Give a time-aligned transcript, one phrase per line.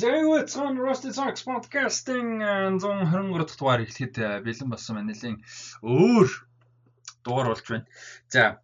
[0.00, 2.42] Зэвэтсэн Rusty Socks podcast-ing
[2.82, 5.14] 123 дахь дугаар эхлэхэд э, бэлэн болсон байна.
[5.14, 5.38] Нэлийн
[5.86, 6.28] өөр
[7.22, 7.86] дугаар болж байна.
[8.26, 8.58] За.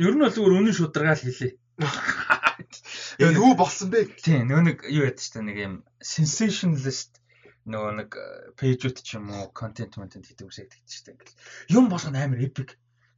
[0.00, 1.52] Ер нь бол зүгээр үнэн шударгаал хэлээ.
[3.20, 4.16] Яг юу болсон бэ?
[4.24, 7.20] Тийм, нөгөө нэг юу яддаг ч нэг юм sensationalist
[7.68, 8.10] нөгөө нэг
[8.58, 12.40] пэйжүүд ч юм уу контент контент хийдэг үсэйдэг ч тийм ингээл юм болгоно амар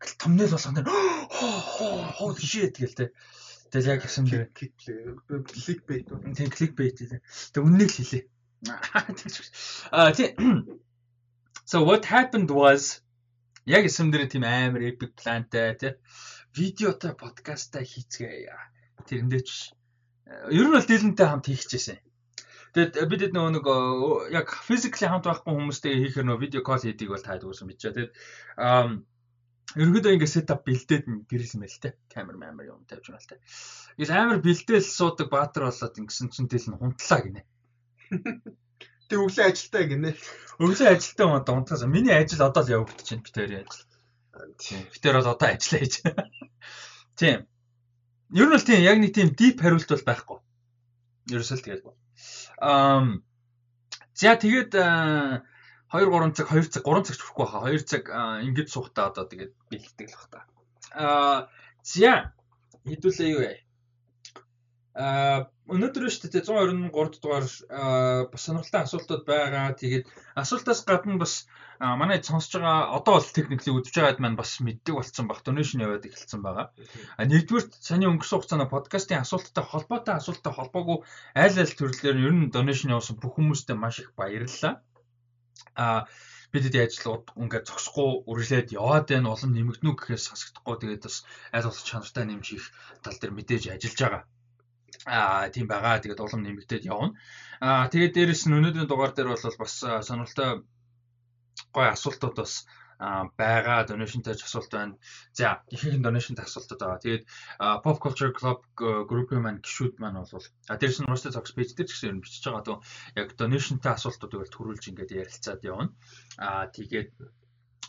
[0.05, 0.83] epic гэл thumbnail болгоно
[2.17, 3.11] хоо shit гэл те.
[3.71, 7.21] Тэгэл яг гэсэн дээр клик бейт тийм клик бейт те
[7.53, 8.25] тэг үннийг л хэлээ.
[9.93, 10.33] А тийм
[11.71, 13.01] so what happened was
[13.67, 15.97] яг эсэм дээр тийм амар epic planтай те
[16.55, 18.53] видеотой подкастаа хийцгээе.
[19.09, 19.73] Тэрэндээ ч
[20.53, 21.99] ер нь бол дилэнтэй хамт хийчихсэн.
[22.75, 23.67] Тэгэд бид нөгөө нэг
[24.35, 27.87] яг physically хамт байхгүй хүмүүстэй хийхээр нөгөө видео кол хийдэг бол таад үүсэн бич.
[27.87, 28.11] Тэгэд
[29.77, 31.95] ерөөдөө ингээ сетап бэлдээд гэрэлсэн байл те.
[32.13, 33.43] Камер маамер юм тавьж байна л те.
[33.99, 37.43] Ингээл амар бэлдээл суудаг баатар болоод ингэсэн чинь тэл нь хунтлаа гинэ.
[39.09, 40.11] Тэг өглөө ажилтаа гинэ.
[40.63, 43.87] Өглөө ажилтаа юм одоо унтахаас миний ажил одоо л явагдаж байна битээр ажил.
[44.59, 44.81] Тийм.
[44.91, 45.95] Битээр бол одоо ажиллаа хийж.
[47.21, 47.39] Тийм.
[48.33, 50.39] Ер нь бол тийм яг нэг тийм deep хариулт бол байхгүй.
[51.35, 51.85] Ерөөсөө л тэгээд.
[52.63, 53.21] Аа
[54.15, 54.79] За тэгээд
[55.93, 58.03] 2 3 цаг 2 цаг 3 цаг хүрхгүй хаа 2 цаг
[58.47, 60.41] ингэж суухтаа одоо тэгээд бэлддэг л бах та.
[60.95, 61.39] Аа
[61.83, 62.33] за
[62.89, 63.59] хэдүүлээ юу яа.
[64.95, 65.39] Аа
[65.73, 67.47] өнөөдөр шүү дээ 123 дугаар
[68.33, 69.73] бас сонирхолтой асуултууд байгаа.
[69.81, 70.05] Тэгээд
[70.43, 71.49] асуултаас гадна бас
[71.81, 76.05] манай сонсож байгаа одоо бол техникли үзэж байгаад маань бас мэддэг болсон баг донешн яваад
[76.09, 76.67] эхэлсэн байгаа.
[77.19, 80.99] А нэгдүгээр саний өнгөрсөн хугацаанд подкастын асуулттай холбоотой асуулттай холбоогүй
[81.45, 84.75] аль аль төрлөөр ер нь донешн явуулсан бүх хүмүүстээ маш их баярлалаа
[85.75, 86.07] а
[86.53, 91.17] бидэд ажил ингээд зогсохгүй үргэлжлээд яваад байна улам нэмэгдэнүү гэхээс хасагдахгүй тэгээд бас
[91.51, 92.65] аль болох чанартай нэмж их
[93.03, 94.23] тал дээр мэдээж ажиллаж байгаа.
[95.11, 95.99] Аа тийм байгаа.
[95.99, 97.19] Тэгээд улам нэмэгдээд явна.
[97.59, 99.75] Аа тэгээд дээрэс нь өнөөдрийн дугаар дээр бол бас
[100.07, 100.51] сонирхолтой
[101.75, 102.53] гой асуултууд бас
[103.41, 104.97] байгаа donation-тай ч асуулт байна.
[105.33, 107.05] За ихэнх donation-тай асуултууд байгаа.
[107.05, 107.25] Тэгээд
[107.85, 108.61] Pop Culture Club
[109.11, 112.45] group-ийн маань гişүүд маань бол а дээрс нь Rusty Talks page дээр ч гэсэн бичиж
[112.45, 112.79] байгаа дөө
[113.21, 115.93] яг donation-тай асуултуудыг бол төрүүлж ингээд ярилцаад явна.
[116.39, 117.11] А тэгээд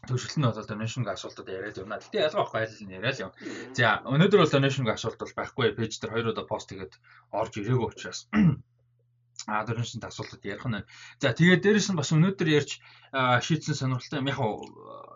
[0.08, 2.02] төвшөлт нь бол donation-г асуултууд яриад явна.
[2.04, 3.38] Гэтэ ялгаа авах айл нь яриад явна.
[3.78, 5.74] За өнөөдөр бол donation-г асуулт бол байхгүй.
[5.78, 6.94] Пэйж дээр хоёр удаа пост хийгээд
[7.32, 8.20] орж ирээгүй учраас
[9.46, 10.82] А дөрөвшөнд асуултад ярих нь.
[11.22, 12.82] За тэгээд дээрэс нь бас өнөөдөр ярьж
[13.14, 14.40] шийдсэн сонирхолтой яг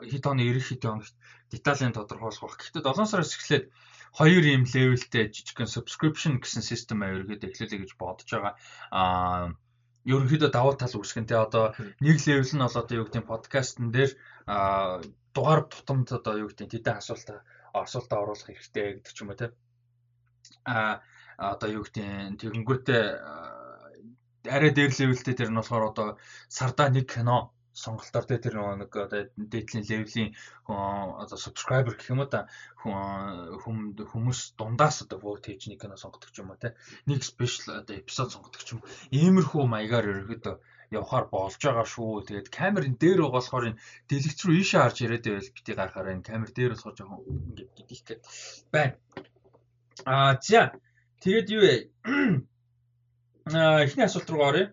[0.05, 1.15] хэд оны ирэх хэд хоногт
[1.49, 2.61] деталийн тодорхойлох бах.
[2.61, 3.65] Гэхдээ 7 сараас эхлээд
[4.13, 8.53] хоёр юм левелтэй жижигхэн subscription гэсэн систем ерөөдөө эхлүүлээ гэж бодож байгаа.
[8.93, 9.57] Аа
[10.05, 11.65] ерөнхийдөө давуу тал үүсгэнтэй одоо
[11.99, 14.11] нэг левел нь бол одоо юу гэдэг подкастн дээр
[15.35, 19.53] дугаар тутамд одоо юу гэдэг тэдэн асуултаа асуултаа оруулах хэрэгтэй гэдэг ч юм уу те.
[20.65, 21.01] А
[21.37, 23.03] одоо юу гэдэг тэгэнгүүтээ
[24.45, 26.07] арай дээр левелтэй тэр нь болохоор одоо
[26.47, 30.29] сардаа нэг кино сонголтоор тэр нэг одоо дээдлийн левелийн
[30.67, 32.47] одоо subscriber гэх юм уу та
[32.81, 36.75] хүмүүс дундаас одоо vote хийж нэг кино сонгодог юм уу те
[37.09, 38.79] нэг special одоо эпизод сонгодог юм
[39.11, 40.55] иймэрхүү маягаар ерөөдөө
[40.89, 42.25] явахаар болж байгаа шүү.
[42.25, 46.27] Тэгээд камерын дээр байгаа болохоор энэ дэлгэц рүү ийшээ харж яриад байвал бити гарахаар энэ
[46.29, 47.21] камер дээр болохоор жоохон
[47.53, 48.21] ингээд гидих гээд
[48.73, 48.95] байна.
[50.09, 50.73] Аа за
[51.21, 51.75] тэгээд юу вэ?
[53.55, 54.67] Эхний асуулт руу оръё.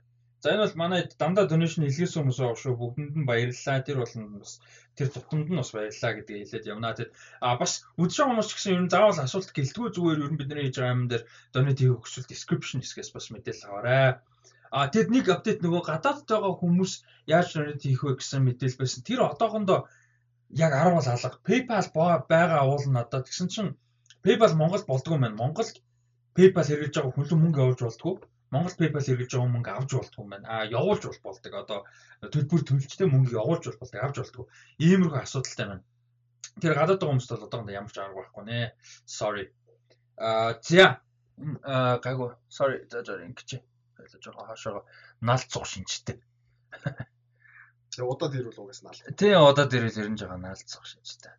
[0.46, 2.74] За энэ бол манай дандаа donation илгээсэн хүмүүс байгаа шүү.
[2.76, 3.80] Бүгдэнд нь баярлалаа.
[3.82, 4.52] Тэр бол бас
[4.96, 6.92] тэр тутамд нь бас баярлалаа гэдгийг хэлээд явна.
[6.92, 10.40] Тэгээд а бас үдшин хүмүүс ч гэсэн ер нь заавал асуулт гэлтгүй зүгээр ер нь
[10.40, 11.24] бидний хийж байгаа юм дээр
[11.56, 14.06] donate хийх хүсвэл description хэсгээс бас мэдээлэл аваарай.
[14.76, 16.92] А тэгэд нэг апдейт нөгөө гадаадд байгаа хүмүүс
[17.32, 19.02] яаж donate хийх вэ гэсэн мэдээлэл байсан.
[19.08, 19.78] Тэр одоохондоо
[20.52, 21.40] яг 10 бол алга.
[21.48, 21.86] PayPal
[22.28, 23.70] байгаа уул надад тэгсэн чинь
[24.20, 25.40] PayPal Монгол болдгоо маань.
[25.40, 25.80] Монголд
[26.36, 28.14] PayPal хэрэглэж байгаа хүн л мөнгө явуулж болдгоо
[28.54, 30.46] Монгол PayPal хэрэглэж байгаа мөнгө авч болтгүй юм байна.
[30.46, 31.52] А явуулж бол болдог.
[31.58, 31.78] Одоо
[32.30, 34.46] төлбөр төлжтэй мөнгө явуулж бол болдог, авч болтгүй.
[34.86, 35.82] Иймэрхүү асуудалтай байна.
[36.62, 38.60] Тэр гадаад байгаа хүмүүст бол одоохондоо ямар ч арга байхгүй нэ.
[39.02, 39.44] Sorry.
[40.16, 41.02] А за
[41.36, 42.30] гайгүй.
[42.48, 42.78] Sorry.
[42.86, 43.58] За за ингэж.
[43.98, 44.86] Хэлж байгаа хаашаа
[45.20, 46.22] налт цуг шинжтэй.
[47.90, 49.00] Тэгээ удаад ирүүл угаас наал.
[49.18, 51.34] Тий, удаад ирүүл ирнж байгаа цуг шинжтэй.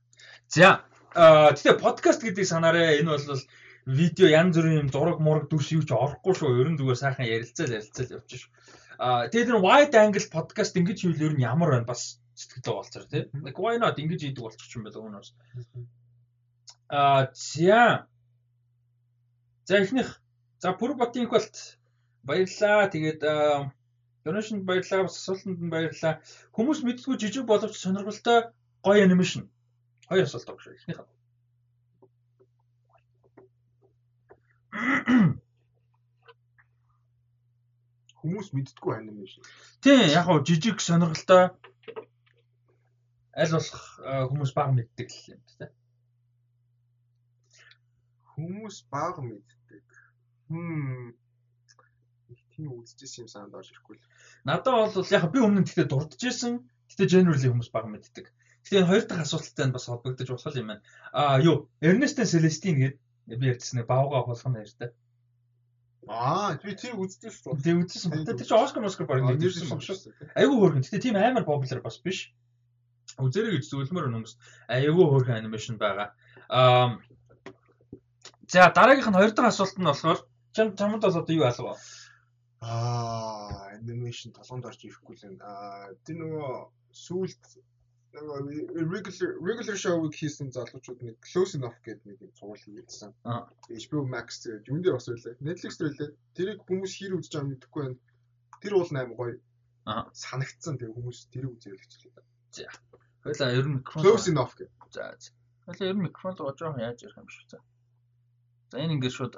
[0.51, 0.83] За.
[1.15, 3.41] А тэгээ подкаст гэдэг санаараа энэ бол
[3.87, 6.59] видео янз бүрийн юм зураг мураг дүрс юу ч орохгүй шүү.
[6.59, 8.51] Ерөн зүгээр сайхан ярилцаал ярилцаал явчих шүү.
[8.99, 13.05] Аа тэгээд энэ wide angle podcast ингэж хийвэл ер нь ямар байна бас сэтгэлдээ болцоор
[13.07, 13.23] тий.
[13.31, 15.29] Like why not ингэж хийдэг болчих юм байна өнөөс.
[16.91, 18.11] Аа за.
[19.63, 20.19] За ихнийх
[20.59, 21.79] за пүр ботинк болт
[22.27, 22.91] баярлаа.
[22.91, 23.23] Тэгээд
[24.27, 26.19] donation баярлаа, бас асуултанд нь баярлаа.
[26.51, 28.51] Хүмүүс мэддгүй жижиг боловч сонирхолтой
[28.83, 29.47] гоё анимашн.
[30.11, 30.75] Хоёр асуулт байгаа шүү.
[30.75, 31.16] Ихнийх нь
[38.21, 39.41] Хүмүүс мэддэггүй анимашн.
[39.81, 41.43] Тийм яг хуу жижиг сонирхолтой
[43.37, 45.69] аль болох э, хүмүүс бага мэддэг л юм тийм.
[48.33, 49.85] Хүмүүс бага мэддэг.
[50.49, 51.13] Хм.
[52.33, 54.09] Их тийм үзчихсэн юм санаад орж ирэхгүй л.
[54.45, 56.65] Надад бол яг би өмнө нь тэгтээ дурдж исэн.
[56.89, 58.25] Тэгтээ generally хүмүүс бага мэддэг.
[58.65, 60.85] Тэгтээ энэ хоёр дахь асуулттай нь бас холбогдож болох юм байна.
[61.13, 64.89] Аа юу, Ernesto Celestine гэдэг би ярьсан нэг баага болох нь ярьтай.
[66.07, 67.59] Аа, би тэр үздэг шүү.
[67.59, 68.23] Тэгээ үзсэн.
[68.23, 70.15] Тэр чинь Оскар Оскар баг нэгсэн баг шүү.
[70.39, 70.83] Айгүй хөөрхөн.
[70.87, 72.31] Гэтэ тийм амар popular бас биш.
[73.19, 74.33] Үзэрэй гэж зөвлөмөр хүмүүс
[74.71, 76.15] айгүй хөөрхөн анимашн байгаа.
[76.47, 76.95] Аа
[78.47, 80.19] За дараагийнх нь хоёр дахь асуулт нь болохоор
[80.55, 81.75] чам чамд бол одоо юу алга?
[82.63, 85.43] Аа, анимашн толгонд орж ирэхгүй л энэ.
[85.43, 86.51] Аа, тэр нөгөө
[86.95, 87.43] сүүлд
[88.13, 93.11] regular regular show-ыг хийсэн залуучууд нэг close enough гэдэг нэг юм цуврал хийгээдсэн.
[93.25, 93.49] Аа.
[93.69, 95.35] HBO Max гэдэг юм дээр бас байлаа.
[95.43, 96.09] Netflix дээр байлаа.
[96.33, 97.99] Тэрийг хүмүүс хэр үзэж байгааг мэдэхгүй байна.
[98.63, 99.35] Тэр бол 8 гоё.
[99.85, 100.03] Аа.
[100.13, 102.25] Санагдсан тэр хүмүүс тэрийг үзээд хэлчихлээ.
[103.23, 104.03] Хойлоо ер нь микрофон.
[104.03, 104.71] Close enough гэх.
[104.89, 105.13] За.
[105.19, 105.31] за.
[105.67, 107.59] Хойлоо ер нь микрофон руу жоохон яаж ярих юм шиг за.
[108.71, 109.35] За энэ ингээд шууд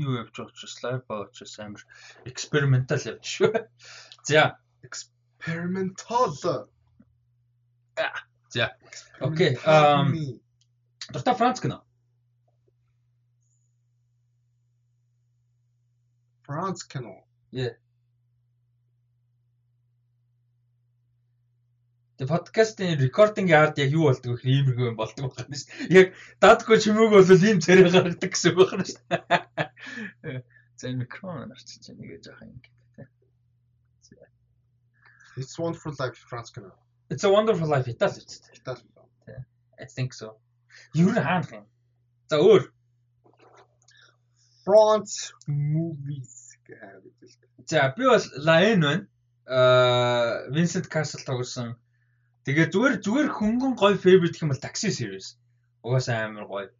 [0.00, 1.84] юу явж байгаа ч слайд байгаа ч амар
[2.24, 3.52] экспериментал явж шүү.
[4.28, 4.56] За.
[4.82, 6.32] Experimental.
[8.52, 8.76] За.
[9.20, 9.56] Окей.
[9.64, 10.40] Um
[11.12, 11.84] дуртай Франц кино.
[16.46, 17.24] France кино.
[22.22, 24.46] Тэгээ подкастын рекординг арт яг юу болдог вэ?
[24.46, 25.90] Иймэрхүү юм болдог байна шүү.
[25.90, 25.96] дээ.
[25.96, 26.06] Яг
[26.44, 29.02] даадгүй чимээг бол ийм царай гаргадаг гэсэн үг байна шүү.
[29.10, 30.44] дээ.
[30.78, 33.10] За микрофон арчиж чинь нэгэ жоох юм гэдэг.
[35.40, 36.70] It's Wonderful Life France кино.
[37.12, 38.56] It's a wonderful life Итали ч дээ.
[38.58, 38.82] Итали.
[39.78, 40.40] I think so.
[40.94, 41.64] Юу н хаанах юм?
[42.30, 42.62] За өөр.
[44.64, 47.36] France movies гэдэг.
[47.68, 49.06] За би бол Lion байна.
[49.44, 51.76] Аа Vincent Castle тоглосон.
[52.48, 55.36] Тэгээ зүгээр зүгээр хөнгөн гоё favorite гэх юм бол Taxi series.
[55.84, 56.70] Угаасаа амар гоё.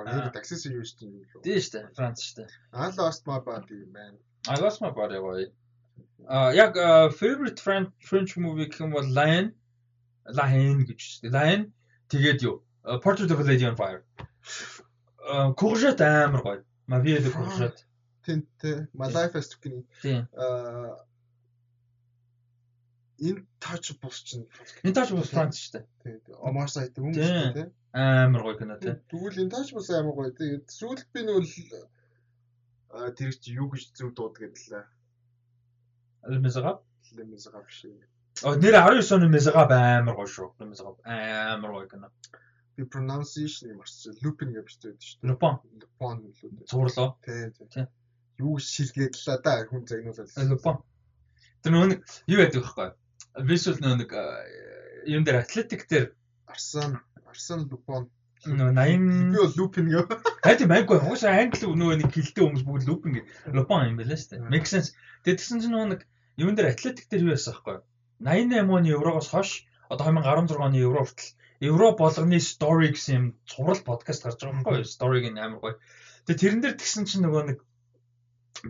[0.00, 1.42] Нэр такси series юм лөө.
[1.44, 1.84] Тийм шүү дээ.
[1.98, 2.48] Франц шүү дээ.
[2.72, 4.16] I lost my body man.
[4.48, 5.52] I lost my body гоё.
[6.28, 6.76] А яг
[7.20, 9.52] favorite French French movie гэх юм бол Lion
[10.26, 11.32] Lion гэж шүү дээ.
[11.34, 11.62] Lion
[12.08, 12.62] тэгээд юу?
[13.02, 14.02] Portrait of a Lady on Fire.
[15.58, 16.64] Courgette амар гоё.
[16.86, 17.84] Ma vie de Courgette.
[18.24, 19.84] Тэнтэй My life as Tukini.
[20.00, 20.28] Тийм.
[20.38, 20.96] Аа
[23.22, 24.46] энэ touch бус чинь
[24.82, 25.86] Энэ тач бас Франц шүү дээ.
[26.26, 27.22] тийм Omar Sy тийм Тийм.
[27.22, 27.70] хүмүүс тийм.
[27.94, 28.94] Амар гоё кино тий.
[29.10, 30.30] Тэгвэл энэ touch бус амар гоё.
[30.38, 31.20] Тэгээд сүүлд би
[32.92, 34.84] аа тэр чи юу гэж зөв дууддаг гэдлээ.
[36.26, 36.80] Мезага.
[37.52, 37.92] Гав шиг.
[38.42, 40.48] Оо нэр 19 оны Мезага амар гоё шүү.
[40.60, 42.10] Мезага амар гоё кино.
[42.76, 44.14] Би pronunciation марцсан.
[44.22, 45.28] Lupin гэж бичдэг шүү дээ.
[45.30, 46.66] Лупон Lupin лүү.
[46.70, 47.18] зурлоо.
[47.24, 47.68] Тийм Тийм.
[47.68, 47.86] тийм.
[48.38, 50.30] Юу шилгээдлээ да хүн загнуулаад.
[50.48, 50.76] Лупон.
[51.62, 52.90] Тэр нөгөө нэг юу яадаг вэ хөөе?
[53.48, 54.24] Visual нэг а,
[55.06, 56.14] юм дээр атлетик дээр
[56.48, 58.08] Арсан Арсан Lupin.
[58.42, 60.08] Би 80 бол Lupin гэв.
[60.42, 63.22] хайт юм айгүй уусаа англи нөгөө нэг хилтэй хүмүүс бүгд лупин гэ
[63.54, 64.50] лупон юм байлаа шүү дээ.
[64.50, 64.90] Make sense.
[65.22, 66.00] Тэгээд тэгсэн чинь нөгөө нэг
[66.42, 67.84] юм дээр атлетик дээр юу яасан байхгүй юу?
[68.22, 69.50] 88 оны еврогоос хойш
[69.92, 71.30] одоо 2016 оны евро хүртэл
[71.62, 74.92] евро болгоны story гэсэн юм цуврал подкаст гарч байгаа байхгүй юу?
[74.94, 75.74] Story-г нь амар гоё.
[76.26, 77.58] Тэгээд тэрэн дээр тэгсэн чинь нөгөө нэг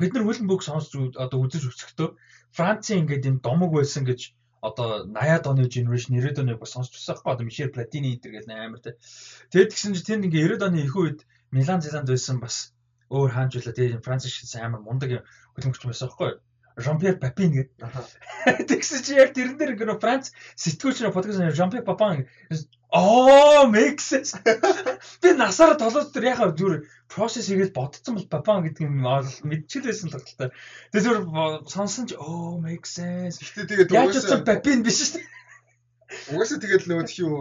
[0.00, 2.08] бид нар хөлн бүг сонсч одоо үзэж өсөхдөө
[2.56, 4.20] Францын ингээд юм домог байсан гэж
[4.60, 8.80] одоо 80-аад оны generation 90-ад оны бас сонсч байсан байхгүй одоо Мишель Платини гэл амар
[8.84, 8.96] те.
[9.50, 11.18] Тэгээд тэгсэн чинь тэнд ингээ 90-ад оны их үед
[11.50, 12.72] Милан Зеланд байсан бас
[13.12, 15.10] өөр хаанч байлаа тэгээд Франц шиг амар мундаг
[15.54, 16.40] хөдөлмөрч байсан байхгүй юу?
[16.76, 17.76] Жан-Пьер Папин гэдэг.
[18.68, 22.24] Тэгсэн чи яг тэрэн дээр ингээ Франц сэтгүүлч нэ подкаст Жан-Пьер Папин
[22.92, 24.36] оо sense.
[25.22, 30.52] Би насаараа толгой дээр яхаа зүгээр process хийгээд бодсон бол Папан гэдэг юм мэдчихлээсэн тогтолтой.
[30.92, 33.40] Тэгээ зүгээр сонсон чи оо sense.
[33.40, 35.28] Гэхдээ тэгээд Яаж утсан Папин биш шүү дээ.
[36.32, 37.36] Угаасаа тэгээд нөгөө тхиүү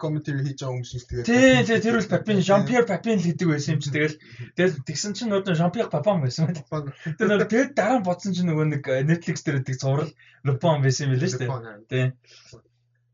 [0.00, 3.48] commentary хийж байгаа юм шиг тэгээд Тий, тий тэр бол Папин, Жан-Пьер Папин л гэдэг
[3.48, 4.16] байсан юм чи тэгэл
[4.56, 6.52] тэгэл тэгсэн чинь нөгөө Жан-Пьер Папан байсан.
[6.52, 10.10] Папан Тэр нөгөө тэгээд дараа нь бодсон чинь нөгөө нэг э, Netflix дээр гэдэг зураг
[10.44, 11.84] Лупон байсан юм билээ шүү дээ.
[11.90, 12.06] Тий.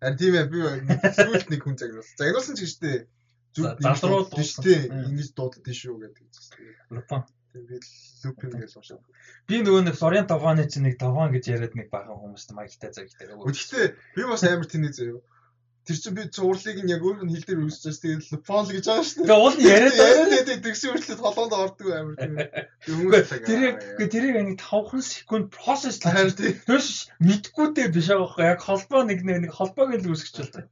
[0.03, 0.59] А тийм ээ би
[1.17, 2.17] сүүлд нэг хүн загнуулсан.
[2.21, 2.97] Загнуулсан ч гэжтэй
[3.57, 4.37] За, залруу дуусан.
[4.37, 4.63] дуусан.
[4.65, 5.09] Тий, Мм.
[5.17, 6.25] ингэж дуудаад шүү гэдэг.
[6.93, 7.23] Лупон.
[7.57, 7.85] Тэгээд
[8.25, 9.05] лупин гэж уншаад.
[9.49, 13.33] Би нөгөө нэг Florian Tavani чинь нэг Tavan гэж яриад нэг баахан хүмүүст маягтай загтай.
[13.33, 13.87] Гэхдээ
[14.17, 15.23] би бас амар тэний заяа.
[15.87, 18.03] Тэр чинь би цуурлыг нь яг өөр нь хил дээр үүсчихсэн.
[18.03, 19.29] Тэгээд лупон л гэж байгаа шүү дээ.
[19.31, 22.35] Тэгээ уул нь яриад яриад байдаг тэгсэн үртлээ толгоонд ордог амар тийм.
[22.91, 26.59] Хүмүүс тэрийг үгүй тэрийг нэг 5 секунд процесс харин тийм.
[26.67, 26.91] Тэрс
[27.23, 30.67] мэдгүйтэй биш байгаа байхгүй яг холбоо нэг нэг холбоог л үүсгэж байна.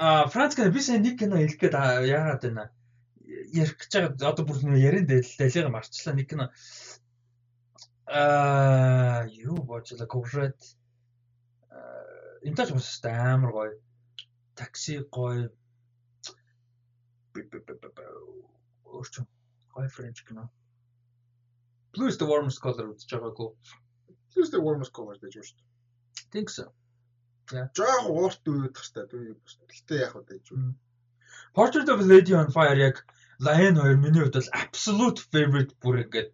[0.00, 2.64] А Франц гэнэ би сайн нэг кино хэлэх гээд аа, яагаад байна.
[3.28, 6.46] Ярих гэж байгаа одоо бүр нэг ярин дэлэлийг марчлаа нэг кино
[8.08, 10.60] аа юу бодлоо коврет
[12.48, 13.74] энтэч бас амар гоё
[14.58, 15.50] такси гоё
[18.96, 19.24] өөрчн
[19.74, 20.48] гоё френч кино
[21.98, 23.48] Blues the Warmest Color үзэж байгаагүй.
[24.34, 25.68] Blues the Warmest Color гэж байна шүү дээ.
[26.34, 26.66] Think so.
[27.48, 29.56] Жаа уурт үйдэх хэвээр дүү бас.
[29.72, 30.76] Гэтэ яг удаж юу.
[31.56, 33.02] Portrait of a Lady on Fire яг
[33.40, 36.30] Lion 2 миний хувьд бол absolute favorite бүр ингээд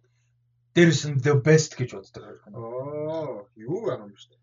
[0.73, 2.23] дээрс нь the best гэж боддог.
[2.49, 4.35] Аа, юу байгаа юм бэ?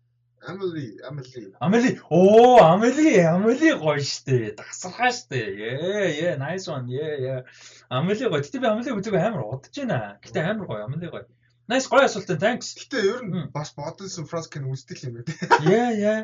[0.47, 1.55] Амели, Амели.
[1.59, 1.99] Амели.
[2.09, 4.55] Оо, Амели, Амели гоё штэ.
[4.55, 5.39] Дасархаа штэ.
[5.39, 6.87] Ээ, ээ, nice one.
[6.91, 7.43] Ээ, ээ.
[7.87, 8.43] Амели гоё.
[8.43, 10.19] Гэтэ би Амели үзег амар удаж байна.
[10.23, 11.27] Гэтэ амар гоё, Амели гоё.
[11.67, 12.75] Nice гоё асуулт thanks.
[12.75, 15.31] Гэтэ ер нь бас бодсон Франскин үздэг юм байна.
[15.63, 16.19] Яа, яа.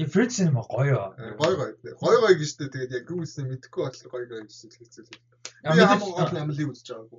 [0.00, 1.12] И Фрэнс юм гоё.
[1.36, 1.72] Гоё гоё.
[2.00, 2.72] Гоё гоё гэж штэ.
[2.72, 5.16] Тэгээд яг юу үзсэн мэдэхгүй бодлоо гоё гоё гэж хэлсэн.
[5.64, 7.18] Хамгийн гол нь Амели үзэж байгаагүй.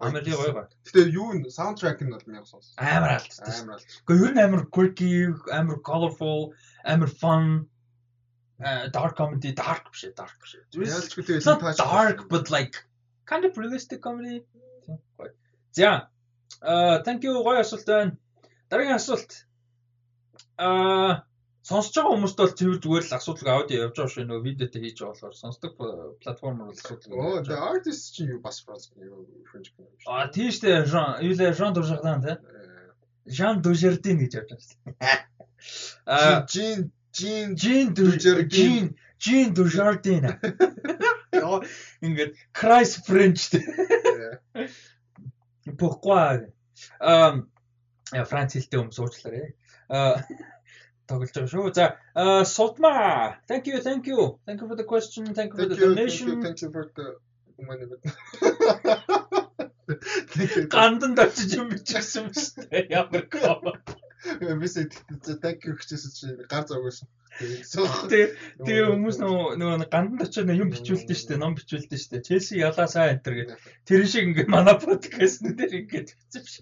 [0.00, 0.66] Амели гоё гоё.
[0.86, 2.72] Гэтэ юу н саундтрек нь бол мянга сонс.
[2.78, 3.44] Амар алдсан.
[3.44, 3.90] Амар алдсан.
[4.06, 5.12] Гэхдээ ер нь амар quirky,
[5.52, 7.68] амар colorful, амар fun
[8.92, 10.86] dark comedy, dark биш dark биш ээ.
[10.86, 12.74] Ялчгүй тэгээ dark but like
[13.26, 14.44] kind of realistic comedy.
[15.72, 16.08] За.
[16.62, 18.16] Аа, thank you гоё асуулт байна.
[18.70, 19.46] Дараагийн асуулт.
[20.58, 21.22] Аа,
[21.68, 24.96] сонсож байгаа хүмүүст бол тэр зүгээр л асуудал аудио явж байгаа шүү нөгөө видеотэй хийж
[25.04, 25.72] байгаа болохоор сонсдог
[26.24, 27.12] платформ бол асуудал.
[27.12, 29.28] Оо, the artist чи юу бас франц кино.
[30.08, 30.88] А тийм шүү дээ.
[30.88, 32.36] Жан, юу лээ Жан Дужардин тий.
[33.28, 35.28] Жан Дужардин гэж явж байгаа.
[36.06, 40.24] А Жин Жин Жин Дужардин Жин Дужардин.
[41.36, 41.60] Яа,
[42.06, 43.64] ингээд Christ French тий.
[45.76, 46.48] Pourquoi?
[47.00, 47.50] Эм
[48.12, 49.52] я франц хэлтэй юм суучлаарай.
[49.92, 50.24] А
[51.08, 51.72] тоглож байгаа шүү.
[51.74, 51.86] За,
[52.44, 52.92] Султма.
[53.48, 54.38] Thank you, thank you.
[54.46, 55.32] Thank you for the question.
[55.34, 56.42] Thank you for the donation.
[56.42, 57.06] Thank you for the
[57.64, 57.86] money.
[60.68, 62.92] Гандан дочиж юм бичсэн шүү дээ.
[62.92, 63.72] Ямар ком.
[64.60, 64.92] Бисээ
[65.40, 67.08] thank you гэжсэн чи гар зогсон.
[67.38, 72.20] Тэгээ хүмүүс нөгөө гандан очоод юм бичүүлдэ штэ, ном бичүүлдэ штэ.
[72.26, 73.58] Челси ялаасаа энэ төр гэдэг.
[73.88, 76.56] Тэр шиг ингээ манай подкаст нэр ингээд бичсэн биш.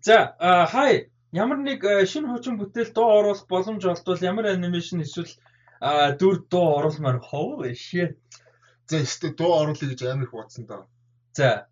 [0.00, 0.32] За,
[0.72, 5.32] хай ямар нэг шинэ хуучин бүтээл дуу оруулах боломж олдвол ямар анимашн эсвэл
[6.20, 8.18] дүр дуу оруулмаар holy shit.
[8.90, 10.82] За өстө дуу оруулъя гэж амар их бодсон доо.
[11.32, 11.70] За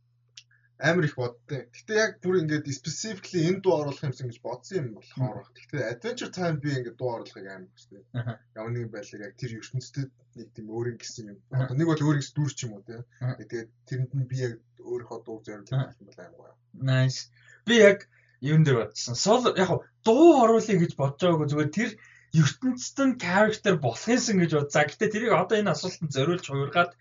[0.78, 4.88] амар их боддیں۔ Гэтэ яг бүр ингээд specifically энэ дуу оруулах юмсан гэж бодсон юм
[4.94, 5.50] болохоор.
[5.50, 8.06] Гэтэ Adventure Time би ингээд дуу оруулахыг амар хүсдэг.
[8.54, 11.38] Ямар нэгэн байдлаар яг тэр ертөнцид нэг тийм өөрийн гэсэн юм.
[11.50, 13.02] Одоо нэг бол өөрийн дүр ч юм уу тийм.
[13.18, 16.54] Тэгээд тэрэнд нь би яг өөрийнхөө дуу зориулах юм бол амар гоё.
[16.78, 17.34] Nice.
[17.66, 18.06] Би яг
[18.40, 19.14] юун дээр бодсон.
[19.14, 19.70] Сол яг
[20.04, 21.90] дуу оруулъя гэж бодож байгаагүй зүгээр тэр
[22.36, 24.70] ертөнцид нь character болохынсэн гэж бод.
[24.72, 26.92] За гэтээ тэрийг одоо энэ асуултанд зориулж хуургаад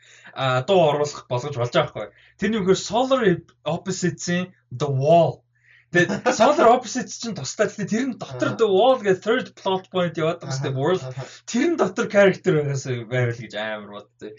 [0.68, 2.08] дуу оруулах болгож болж байгаа хгүй.
[2.40, 3.22] Тэрний үгээр Solar
[3.68, 5.44] Opposites-ийн The Wall.
[5.92, 10.16] Тэгээд Solar Opposites чинь тусдаа гэхдээ тэр нь дотор The Wall гэх third plot point
[10.16, 11.04] яваад байгаа хэвээр world
[11.44, 14.32] тэр нь дотор character байгаас байвал гэж амар бодсон.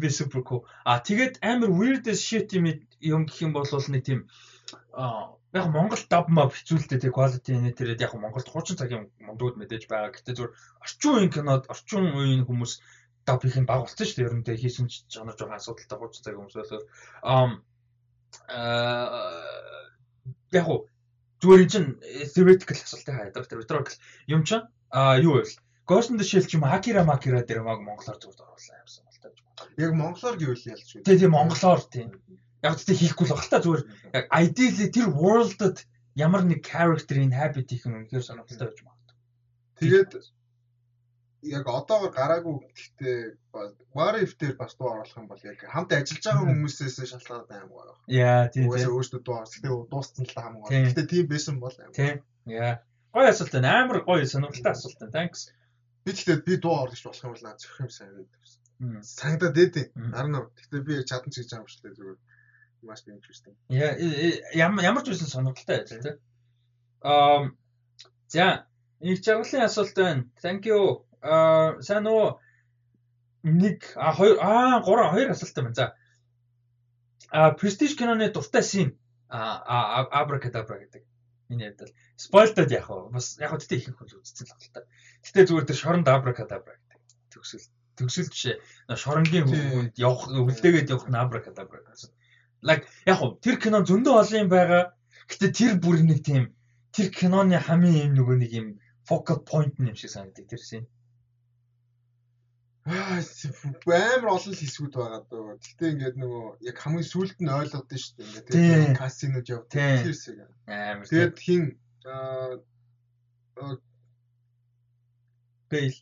[0.00, 0.64] Би super cool.
[0.88, 2.68] А тэгээд амар weird shit юм
[3.00, 4.28] юм гэх юм бол нэг тийм
[5.54, 9.86] яг Монгол даб мап хэцүүлдэг тий quality нэ тэрээд яг Монголд хуучин цагийн мундууд мэдээж
[9.86, 10.10] байгаа.
[10.10, 10.52] Гэтэ зүгээр
[10.82, 12.72] орчин үеийн кинод орчин үеийн хүмүүс
[13.22, 14.28] даб хийх нь баг болсон шүү дээ.
[14.28, 16.84] Ер нь тий хийсэн ч жанр жоохон асуудалтай хуучин цагийн хүмүүс болоод
[17.22, 17.46] аа
[20.58, 20.66] яг
[21.38, 21.84] зүгээр эн чин
[22.34, 23.94] theoretical асуултын хайдар theoretical
[24.34, 25.46] юм чинь а юу вэ?
[25.86, 29.20] Ghost in the Shell ч юм Akira Makira дээр mag монголоор зүгээр оруулсан юмсан бол
[29.22, 29.36] тааж.
[29.76, 31.04] Яг монголоор гэвэл ялч үү?
[31.04, 32.04] Тий, тий монголоор тий
[32.64, 33.82] яг тэгтээ хийхгүй л баг та зүгээр
[34.16, 35.84] яг ideally тэр world-д
[36.16, 39.16] ямар нэг character-ийн habit хийх нь үнэхээр сонирхолтой байж магадгүй.
[39.78, 40.10] Тэгээд
[41.44, 43.18] яг одоогор гараагүй гэхдээ
[43.92, 47.68] what if дээр бас дуу оруулах юм бол яг хамт ажиллаж байгаа хүмүүсээс шалтгаалаад аим
[47.68, 47.94] гоё.
[48.08, 48.70] Яа тийм.
[48.70, 49.54] Угаасаа өөртөө дуу оруулах.
[49.54, 50.88] Гэтэ дууссан л хамаагүй.
[50.88, 51.92] Гэтэ тийм байсан бол аим.
[51.92, 52.16] Тийм.
[52.48, 52.80] Яа.
[53.12, 53.84] Гоё асуулт байна.
[53.84, 55.14] Амар гоё сонирхолтой асуулт байна.
[55.18, 55.52] Thanks.
[56.04, 58.40] Би тэгтээ би дуу оруулах болох юм бол наа зөвхөн сайн байдаг.
[59.04, 59.86] Санагдаад дээ.
[60.16, 62.18] Харин тэгтээ би чадан чийж байгаа юм шиг
[62.84, 63.56] зүгээр маш interesting.
[64.54, 66.18] Ямар ямар ч үсэн сонирхолтой байж тээ.
[67.00, 67.50] Аа
[68.28, 68.66] за
[69.00, 70.28] их жаргалын асуулт байна.
[70.42, 71.04] Thank you.
[71.22, 72.40] Аа сайн уу?
[73.42, 75.74] Нэг а хоёр а гурван хоёр асуулт байна.
[75.74, 75.96] За.
[77.30, 78.98] А Prestige киноны дуртай син
[79.28, 81.04] а Abracadabra гэдэг.
[81.48, 84.88] Миний хувьд л спойлтод яг уу бас яг тэгтээ их хөл үзсэн л байна.
[85.24, 87.00] Гэтэ зүгээр тэр шоронд Abracadabra гэдэг.
[87.32, 87.64] Төгсөл
[87.96, 88.56] төгсөл жишээ
[88.96, 92.10] шоронгийн хүнд явах өвлдөөгээд явах Abracadabra гэсэн
[92.64, 94.82] like яг хуу тэр кино зөндөө олон юм байгаа.
[95.28, 96.50] Гэтэ тэр бүр нэг тийм
[96.96, 98.68] тэр киноны хамгийн юм нөгөө нэг юм
[99.04, 100.84] focal point юм шиг санагддаг тэр шин.
[102.84, 105.56] Амар олон хэсгүүд байгаа дөө.
[105.60, 108.26] Гэхдээ ингээд нөгөө яг хамгийн сүүлд нь ойлгодсон шүү дээ.
[108.28, 109.72] Ингээд тэгээд касинод явдаг.
[109.72, 110.36] Тэр хэсэг.
[110.68, 111.08] Амар.
[111.08, 111.62] Тэгээд хин
[112.04, 112.60] аа
[115.70, 115.96] Бейл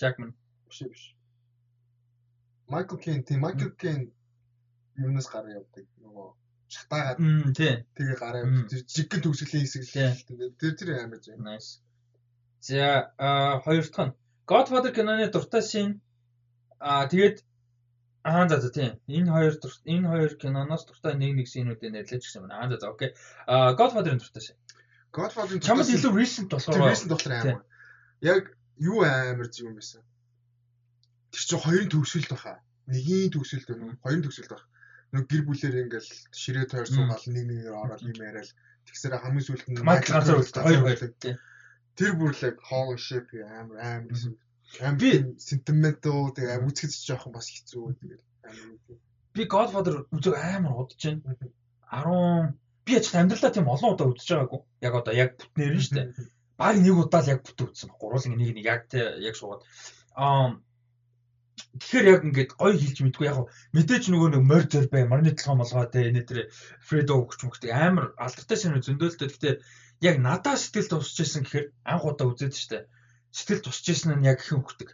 [0.00, 0.34] Жакман
[0.66, 1.04] биш биш.
[2.68, 4.10] Майкл Кейн тийм Майкл Кейн
[5.04, 5.84] юмнаас гараа явдаг.
[6.02, 6.26] Нөгөө
[6.74, 7.18] шатаагаад
[7.96, 8.84] тэгээ гараа явдаг.
[8.94, 11.36] Жиггэн төгсгөлийн хэсэг л тэр тэр амар зэ.
[11.36, 11.80] Nice.
[12.60, 13.12] За
[13.64, 15.88] хоёр дахь нь Godfather киноны дуртай шин
[16.78, 17.42] аа тэгээд
[18.26, 18.98] Аа за за тийм.
[19.06, 19.54] Энэ хоёр
[19.92, 22.58] энэ хоёр киноноос дуртай нэг нэг синүүдээ нэрлэж гисэн байна.
[22.58, 23.10] Аа за за окей.
[23.46, 24.56] Аа Godfather-ын дуртай шин.
[25.14, 27.62] Godfather-ын чамд илүү recent болохоор recent болохоор амар.
[28.34, 28.50] Яг
[28.82, 30.02] юу амар зүг юм байсан.
[31.30, 32.58] Тэр чинь хоёрын төгсөлт баха.
[32.90, 33.94] Нэгийн төгсөлт байна.
[34.02, 34.66] Хоёрын төгсөлт баха.
[35.14, 38.50] Нэг гэр бүлээр ингээл ширээ тойр суугаал нэг нэгээр ороод юм яриад
[38.86, 40.66] тэгсээр хамгийн сүүлд нь Майкл ганцаар үлдээ.
[40.66, 41.00] Хоёр хоёр.
[41.96, 43.26] Тэр бүрлэг holy shit
[43.60, 44.32] амар амар гэсэн.
[44.82, 48.98] Амар би sentimental тэгээ амар үзэхэд жоохон бас хэцүү тэгээд амар.
[49.34, 51.38] Би Godfather үзэг амар удаж байна.
[51.86, 54.60] 10 би яч амьдралаа тийм олон удаа үзэж байгаагүй.
[54.86, 56.06] Яг одоо яг бүтнээр нь шүү дээ.
[56.60, 57.90] Баг нэг удаа л яг бүтэн үзсэн.
[57.94, 59.62] Гурван нэг нэг яг яг шуугаад.
[60.14, 60.58] Аа
[61.76, 63.38] Тэгэхээр яг ингээд гоё хэлж мэдгүй яг
[63.76, 66.38] мэдээж нөгөө нэг морь зөр бай, марны толгой молгоо те энэ тэр
[66.88, 69.54] Фредо өгч мөгтэй амар алдартай шинэ зөндөөлтөд гэхдээ
[70.08, 72.88] яг надаа сэтгэл тусч исэн гэхээр анх удаа үзээд штэ.
[73.36, 74.90] Сэтгэл тусч исэн нь яг хэн өгдөг.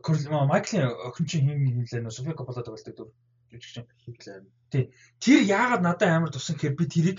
[0.00, 3.10] Майклийн охин чинь хин хэлээ нөө Софи Коппола тоглолтог дүр
[3.50, 4.46] жүжигчин хэлээ.
[4.70, 4.84] Тий.
[5.18, 7.18] Тэр яагаад надад амар тусан гэхээр би тэрийг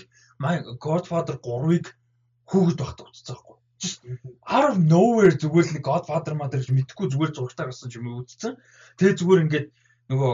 [0.80, 1.92] Godfather 3-ыг
[2.48, 3.61] хүүхэд багтаа үзсэн байхгүй
[4.46, 8.54] out of nowhere зүгээр л нэг Godfather маа гэж мэдхгүй зүгээр зургатаа гарсан юм үзсэн.
[8.98, 9.66] Тэгээ зүгээр ингээд
[10.10, 10.32] нөгөө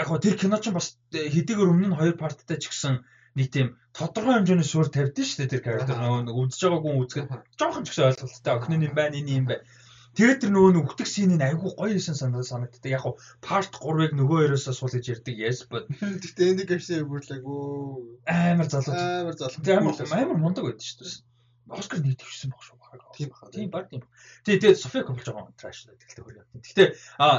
[0.00, 3.04] яг гоо тэр кино ч бас хэдийгээр өмнө нь хоёр парттай ч гэсэн
[3.36, 5.96] нэг тийм тодорхой хэмжээний суурь тавьдсан шүү дээ тэр character.
[5.98, 7.28] Нөгөө үзэж байгаагүй үзгээд
[7.58, 8.52] жоохон ч гэсэн ойлголттой.
[8.54, 9.64] Охин юм байна энэ юм байна.
[10.10, 12.90] Тэгээд тэр нөгөө нүгтэг синийн айгүй гоё исэн санаа санагддаг.
[12.90, 13.14] Яг гоо
[13.46, 15.34] part 3-ыг нөгөө хоёроосоо суулгаж ярьдаг.
[15.38, 15.86] Yes but
[16.22, 18.18] гэхдээ энд гэвшээ бүрлэг өө.
[18.26, 18.94] Амар залуу.
[18.98, 19.62] Амар залуу.
[19.70, 21.29] Амар амар мундаг байдаг шүү дээ.
[21.70, 23.02] Оскар нэг төвшсөн баг шүү баг.
[23.14, 23.50] Тийм баха.
[23.54, 24.02] Тийм баг тийм.
[24.44, 26.50] Тэгээ тэгээ Софи Копполж байгаа траш гэдэг хөр явт.
[26.58, 26.88] Гэхдээ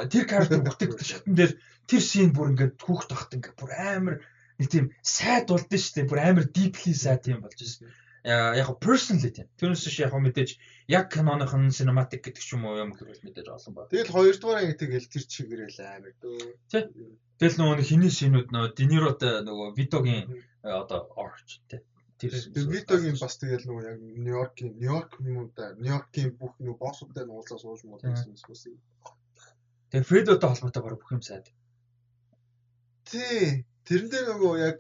[0.08, 1.52] тэр character бүтээгдэх шатн дээр
[1.88, 4.16] тэр шин бүр ингээд хүүхд тахт ингээд бүр амар
[4.56, 6.10] нэг тийм сайд болд нь шүү дээ.
[6.12, 7.92] Бүр амар deeply сайд юм болж байна.
[8.56, 9.48] Яг го personally тийм.
[9.60, 10.50] Тэрнээс шиг яг мэдээж
[10.88, 13.92] яг киноных нь cinematic гэдэг ч юм уу юм гэвэл мэдээж олон баг.
[13.92, 16.40] Тэгэл хоёрдугаар ангитыг хэл тэр чигээрэл амар дөө.
[16.72, 16.84] Тий.
[17.42, 20.26] Тэгэл нөгөө хиний шинүүд нөгөө Дениротой нөгөө Витогийн
[20.62, 21.82] одоо Orch тий
[22.22, 27.26] Тэр Витогийн бас тэгэл нөгөө яг Нью-Йоркийн Нью-Йорк юм уу да Нью-Йоркийн бүх нөгөө боссуудтай
[27.26, 28.82] нуулзаа сууж муу гэсэн юм.
[29.90, 31.50] Тэгээ Фредотой холбоотой баг бүх юм сайд.
[33.10, 33.66] Тий.
[33.90, 34.80] Тэрэн дээр нөгөө яг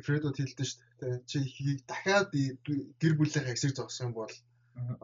[0.00, 1.20] Фредод хэлдэж шүү дээ.
[1.28, 4.32] Чи хийг дахиад гэр бүлийнхээ хэсэг зогсох юм бол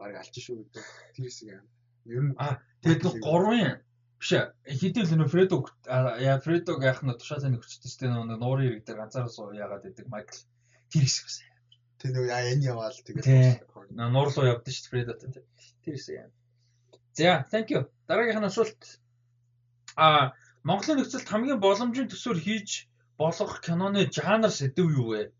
[0.01, 0.83] баг алчин шүү гэдэг.
[1.13, 1.65] Тэр хэсэг юм.
[2.09, 3.85] Ер нь аа тэгээд нэг гурван
[4.17, 4.31] биш
[4.65, 8.83] хэдийн л нөө Фредо яа Фредог яах нь тушаалын нөхцөлтэй шүү дээ нөгөө нуурын ирэг
[8.89, 10.41] дээр ганцаараа суу яагаад гэдэг Майкл
[10.91, 11.37] тэр хэсэг бас.
[11.99, 13.27] Тэр нөгөө энэ яваал тэгээд
[13.95, 15.45] нуурлуу явдсан шүү дээ Predator тэр.
[15.83, 16.31] Тэр хэсэг юм.
[17.15, 17.87] За, thank you.
[18.07, 18.81] Дараагийнх нь асуулт.
[19.95, 20.35] А
[20.67, 22.69] Монголын нөхцөлд хамгийн боломжийн төсөөр хийж
[23.21, 25.31] болох киноны жанр сэдв юу вэ?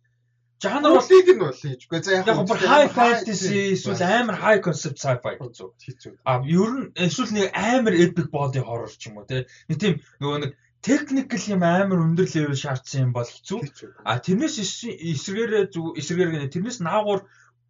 [0.64, 2.00] Жанр болыг нь бол хийжгүй.
[2.00, 5.36] За яг бүр high fantasy эсвэл амар high concept sci-fi.
[5.36, 6.14] Хэцүү.
[6.24, 9.44] А ер нь эсвэл нэг амар epic body horror ч юм уу те.
[9.68, 10.52] Нэг тийм нөгөө нэг
[10.86, 13.60] техникл юм амар өндөр левел шаардсан юм бол хэцүү.
[14.06, 17.26] А тэрнээс эсрэгээр эсрэгээр тэрнээс наагур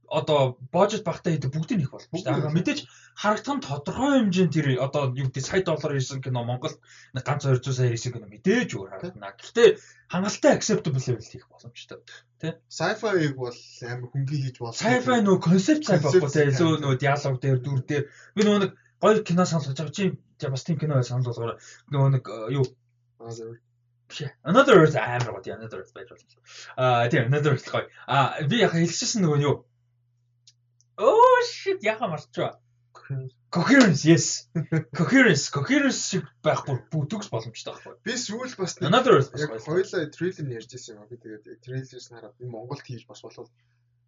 [0.10, 2.52] одоо божет багтаа хийдэг бүгдийг нэх дээ.
[2.54, 2.80] Мэдээж
[3.16, 6.78] харагдсан тодорхой хэмжээнд тэр одоо юу гэдэг сая доллар ирсэн кино Монголд
[7.16, 9.34] ганц 200 сая ирсэн кино мэдээж өөр харагдана.
[9.34, 9.68] Гэхдээ
[10.12, 12.00] хангалттай acceptable level хийх боломжтой.
[12.38, 12.60] Тэ?
[12.70, 13.58] Sci-fi-ыг бол
[13.90, 14.78] амар хөнгөн хийж болно.
[14.78, 18.04] Sci-fi нөгөө концепт sci-fi байхгүй тэ илүү нөгөө диалог дээр дүр дээр
[18.36, 20.06] би нөгөө нэг гоё кино болж байгаа чи
[20.52, 21.58] бас тийм кино санал болгоо
[21.90, 22.24] нөгөө нэг
[22.54, 22.66] юу
[23.26, 23.62] Another
[24.44, 26.42] Another Earth амар тийм Another Earth байж болно.
[26.78, 27.90] Аа тийм Another Earth гоё.
[28.08, 29.56] Аа би яг хэлчихсэн нөгөө юу.
[30.98, 32.60] Oh shit яха марчваа.
[33.56, 34.48] Coherence yes.
[34.98, 37.98] Coherence, coherence шиг байх бүр бүтгс боломжтой байхгүй.
[38.06, 41.10] Би сүүл бас Another Earth яг хоёлаа трейлер ярьж ирсэн юм.
[41.10, 43.50] Би тэгээд трейлерс хараад би Монголд хийж бас болов.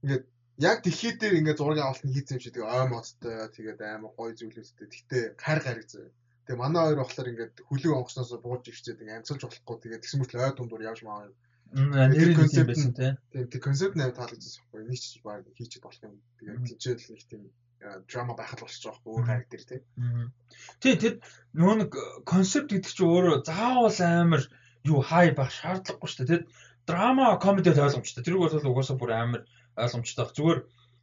[0.04, 0.26] Ингээд
[0.62, 4.14] яг дэлхий дээр ингээд зураг авалт нь хийсэн юм шиг тэгээ ой модтой тэгээд амар
[4.14, 4.88] гоё зүйлүүдтэй.
[4.94, 6.10] Гэхдээ гар гараг зөө.
[6.48, 10.46] Тэгээ манай хоёр болохоор ингээд хүлэг онгоцноос бууж ивчээд ингээд амьсалж болохгүй тэгээд тэгсэн мөртлөө
[10.48, 11.28] ой дундуур явж маа.
[11.76, 13.12] Нэр концепт байсан тий.
[13.36, 14.88] Тийм тэг концепт нээр таалагдсан байхгүй.
[14.88, 16.16] Нэг ч баг хийчихэд болох юм.
[16.40, 17.44] Тэгээд тийчээл нэг тийм
[18.08, 19.82] драма байхад болчих жоохгүй өөр характер тий.
[20.80, 21.16] Тий тэд
[21.52, 21.92] нөө нэг
[22.24, 24.44] концепт гэдэг чинь өөрөө заавал амар
[24.88, 26.32] юу хай байх шаардлагагүй шүү дээ.
[26.32, 26.44] Тэд
[26.88, 28.24] драма комедид ойлгомжтой.
[28.24, 29.42] Тэрийг бол угаасаа бүр амар
[29.76, 30.32] ойлгомжтой.
[30.32, 30.60] Зүгээр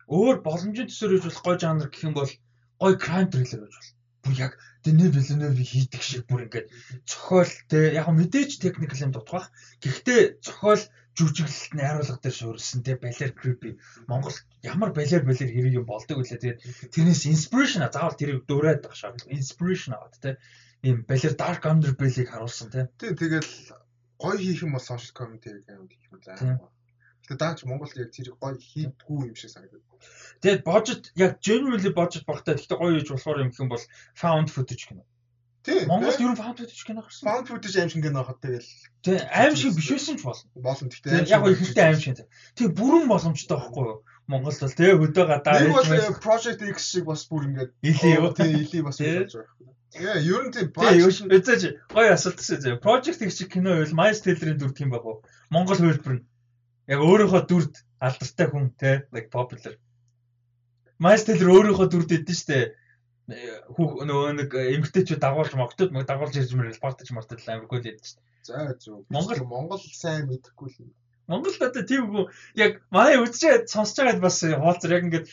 [0.09, 2.33] өөр боломжийн төсөөр хийж болох гой жанр гэх юм бол
[2.81, 3.91] гой crime thriller гэж бол
[4.25, 4.53] бүр яг
[4.85, 6.69] Дэни Вилленев хийдэг шиг бүр ингээд
[7.05, 9.53] цохол те яг мэдээж техникл юм дутгах.
[9.85, 10.83] Гэхдээ цохол
[11.15, 13.79] жүжиглэлт найруулга дээр суурилсан те балер крипи
[14.11, 18.97] Монгол ямар балер балер хэрэг юм болдог үлээ тэгээд тэрнээс инспирэшн заавал тэрийг дуурайд байх
[18.99, 19.31] шаардлага.
[19.31, 20.37] Инспирэшн аваад те.
[20.83, 22.91] Ийм балер дарк underbelly-г харуулсан те.
[22.99, 23.51] Тийм тэгэл
[24.19, 26.59] гоё хийх юм бол social commentary юм хийх юм заа.
[27.25, 29.81] Гэтэ даач Монгол яг тэрийг гоё хийдгүү юм шиг санагдав.
[30.43, 34.85] тэгээд budget яг genuinely budget багтаа гэхдээ гоё хийж болохоор юм юм бол found footage
[34.89, 35.05] кино.
[35.65, 35.89] Тийм.
[35.89, 37.25] Монголд ер нь found footage кино гарсан.
[37.25, 38.69] Found footage аим шиг гэнэ хахад тэгэл.
[39.01, 40.51] Тий аим шиг биш байсан ч болно.
[40.53, 42.29] Болно гэхдээ яг гоо ихэнхдээ аим шиг.
[42.53, 44.05] Тий бүрэн боломжтой байхгүй юу?
[44.29, 48.13] Монгол бол тий хөдөө гадаа Нэг бол э, Project X шиг бас бүр ингээд Илий
[48.21, 48.33] юу?
[48.37, 49.73] тий илий бас болж байгаа юм.
[49.95, 53.97] Яа, ер нь тийм тий юу эзэж гоё асуулт шүү Project X шиг кино байвал
[53.97, 55.25] Miles Teller-ийн дүр тийм байх уу?
[55.49, 56.25] Монгол хөлбөр нь
[56.93, 57.75] яг өөрийнхөө дүрд
[58.07, 59.75] алдартай хүн тий like popular
[60.99, 62.59] Miles Teller өөрийнхөө дүрд эдэн штэ
[63.25, 68.21] хүүх нөгөө нэг эмгтээчүүд дагуулж могтод дагуулж ирж мэрэл партаж мартад амар гол яддаг шүү.
[68.45, 69.09] За зөв.
[69.09, 70.91] Монгол Монгол сайн мэдэхгүй л юм.
[71.25, 72.25] Монгол одоо тийм үгүй
[72.61, 75.27] яг манай үзчихэд сонсож байгаад бас хооцор яг ингээд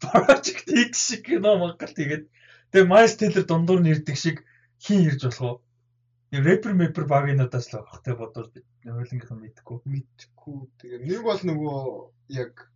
[0.00, 2.24] Project X шиг кино Монгол тэгээд
[2.72, 4.40] тэгээ Miles Teller дундуур нь ирдэг шиг
[4.80, 5.56] хин ирж болох уу?
[6.32, 9.78] Рэпер мэпер багийнуудаас л авах те бодвол бид хуулингийнх нь мэдэхгүй.
[9.86, 10.58] Мэдэхгүй.
[10.82, 11.78] Тэгээ нэг бол нөгөө
[12.34, 12.66] яг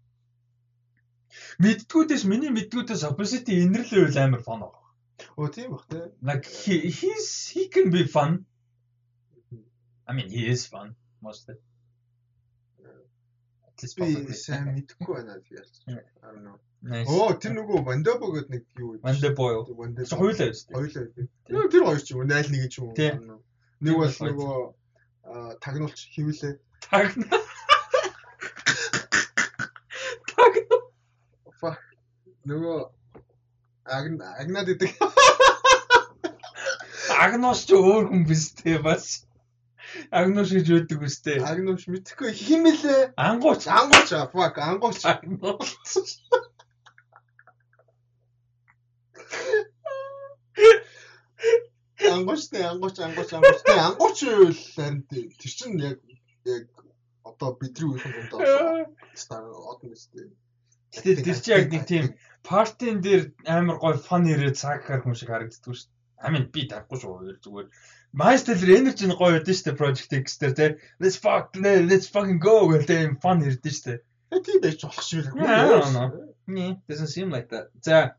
[1.63, 4.81] Мэддгүүдээс миний мэддгүүдээс opposite инэрлээ үл амар фон аа.
[5.37, 6.07] оо тийм бах тий.
[6.23, 8.47] Like he, he's he can be fun.
[10.07, 11.57] I mean he is fun mostly.
[13.67, 15.71] At least Би сайн мэдэхгүй байна тэгээд.
[15.87, 16.05] Yeah.
[16.23, 16.59] I don't know.
[16.81, 19.05] Оо тэр нөгөө Wandabo гэдэг нэг юу вэ?
[19.05, 19.69] Wandabo.
[19.69, 20.73] Чи хоёулаа шүү дээ.
[20.73, 21.12] Хоёулаа.
[21.69, 22.97] Тэр хоёр ч юм уу, найл нэг ч юм уу.
[23.85, 26.57] Нэг бол нөгөө тагнуулч хивлээ.
[26.81, 27.29] Тагна.
[30.33, 30.77] Тагна.
[31.61, 31.85] Fuck.
[32.49, 32.88] Нөгөө
[33.85, 34.97] агн агнад гэдэг.
[37.21, 39.29] Агнос ч өөр хүн биз дээ бас.
[40.09, 41.45] Агнос гэж өөдөг үстэй.
[41.45, 43.21] Агнууч мэдхгүй химэлээ.
[43.21, 43.69] Ангууч.
[43.69, 45.05] Ангууч fuck, ангууч.
[52.11, 52.51] Агнос.
[52.51, 53.61] Ангуучтай, ангууч, ангууч, ангууч.
[53.64, 55.25] Тэ ангууч үл харин тий.
[55.40, 55.99] Тэр чинь яг
[56.44, 56.66] яг
[57.25, 60.29] одоо бидний үеийн дундаа стар одон үстэй.
[60.90, 62.07] Гэтэ тэр чи яг нэг тийм
[62.42, 66.33] партийн дээр амар гой фан ирээд цаг хар хүн шиг харагддаг шүү дээ.
[66.33, 67.68] Mean би тахгүй шүү зүгээр.
[68.12, 70.70] Miles Teller energy нь гоё байдсан шүү дээ Project X дээр тий.
[71.01, 73.99] Let's fuck let's fucking go гэх тийм фан ирдэ шүү дээ.
[74.46, 75.31] Тийм байж болох л.
[75.31, 76.09] Don't know.
[76.46, 77.70] Nee, doesn't seem like that.
[77.81, 78.18] За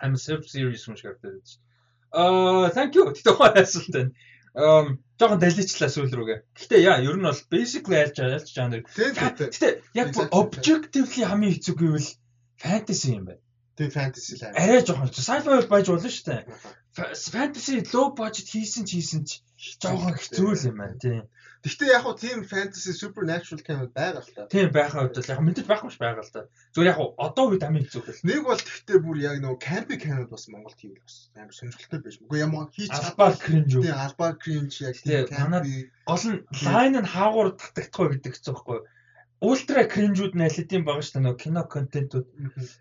[0.00, 1.67] I'm so serious юм шиг харагдаад байна.
[2.12, 3.12] Аа, thank you.
[3.12, 4.12] Тэгтээ гоё асуулт байна.
[4.58, 4.86] Um,
[5.20, 6.38] жоохон даличлаа сүүл рүүгээ.
[6.56, 8.82] Гэтэ яа, ер нь бол basically альж альж жанр.
[8.96, 9.44] Тэ тэ тэ.
[9.52, 12.08] Гэтэ яг objectively хамгийн хэцүү гэвэл
[12.56, 13.42] fantasy юм байна.
[13.78, 14.58] Тэ фэнтези л аа.
[14.58, 16.42] Арай жоохон sci-fi бол байж болно шүү дээ.
[17.30, 19.38] Fantasy low budget хийсэн ч хийсэн ч
[19.78, 21.24] жоохон хэцүү л юм байна тийм.
[21.62, 24.50] Гэхдээ яг хуу тийм фэнтези supernatural кино байгаа л та.
[24.50, 26.50] Тийм байхаа хувьд бол яг мэдээж байхгүй ш байгаа л та.
[26.74, 28.26] Зүгээр яг одоо үед хамгийн хэцүү хэл.
[28.26, 32.14] Нэг бол гэхдээ бүр яг нөгөө camping кинод бас Монголд хийвэл бас амар сонирхолтой байж.
[32.22, 33.82] Үгүй ямар хийж Албаар cringe үү.
[33.86, 38.74] Тийм албаар cringe яг Тийм, camping Гол нь line нь хаагуур татагдах вэ гэдэг байхгүй
[38.78, 38.86] юу?
[39.38, 41.24] Ультра кринжүүд хэдийн байгаа шүү дээ.
[41.30, 42.26] Нөгөө кино контентууд.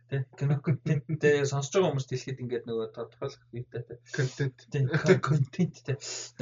[0.10, 4.58] Тий кино контенттэй сонсож байгаа хүмүүс дэлхийд ингээд нөгөө тодорхойлох хэрэгтэй тий контент.
[5.06, 5.98] тий контенттэй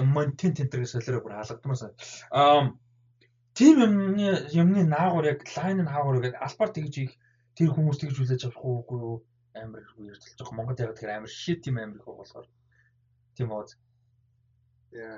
[0.08, 1.84] монтент энэ солиороо бүр хаалгадмаас
[2.32, 2.72] аа
[3.60, 7.14] тийм юмны юмны наагур яг лайн нь хаагур гэдэг албаар тэгж их
[7.60, 9.18] тэр хүмүүс тэгж хүлээж авах уугүй юу?
[9.52, 10.56] Амар үердэлж байгаа.
[10.56, 12.48] Монгол яг тэгэхээр амар shit тийм амар их болохоор.
[13.36, 13.68] Тийм үү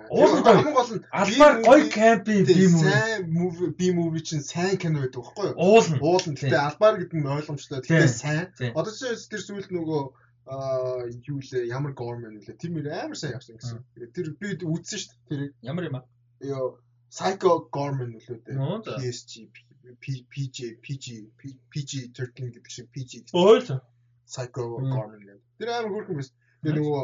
[0.10, 4.42] Уул Тэгээ хамгийн гол нь албаар гоё кампи би юм сайн movie би movie чинь
[4.42, 5.58] сайн кино байдаг байхгүй юу?
[5.58, 7.80] уулна Уул нь гэхдээ албаар гэдэг нь ойлгомжтой.
[7.86, 8.46] Гэхдээ сайн.
[8.74, 10.02] Одоо чи тэр сүүлд нөгөө
[10.50, 13.84] аа юу лээ ямар гормон үлээ тэр мөр амар сайн явсан гэсэн.
[14.16, 15.30] Тэр би үзсэн шүү дээ.
[15.30, 16.06] Тэр ямар юм аа
[16.42, 16.80] ёо
[17.12, 18.58] Psycho Gorman үлээ дээ.
[19.00, 19.48] PSG
[20.04, 21.06] PJ PG
[21.72, 23.12] PG 13 гэдэг шиг PG.
[23.32, 23.80] Ойл.
[24.28, 24.64] Psycho.
[24.84, 25.44] Gorman гэдэг.
[25.60, 26.36] Тэр амар хөөрхөн байсан.
[26.64, 27.04] Тэгээ нөгөө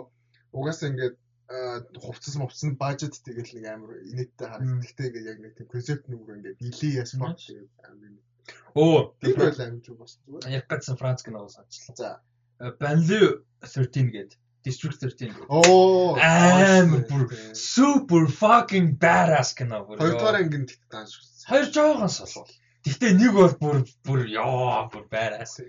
[0.57, 1.15] угаасаа ингээд
[1.99, 4.51] хувцас мовцсон бажет тэгэл нэг амар инээдтэй Мм.
[4.51, 4.81] харагддаг.
[4.83, 8.11] Гэхдээ ингээд яг нэг тийм концепт нүгөр ингээд илээ яс баг тэгээд амар.
[8.75, 10.49] Оо, Тэр байл амиж бас зүгээр.
[10.51, 11.95] яг гадсан Франц кино санчлаа.
[11.95, 12.11] За.
[12.79, 14.31] Banlieue 13 гээд
[14.63, 15.47] District 13 гээд.
[15.51, 17.51] Оо Амар бүр тийм.
[17.55, 19.99] super fucking badass кино бүр.
[19.99, 21.11] Хоёрдугаар ангийн тэгт тааш.
[21.47, 22.47] хоёр жоохон солвол.
[22.87, 23.77] Гэхдээ нэг бол бүр
[24.07, 25.59] бүр ёо бүр badass.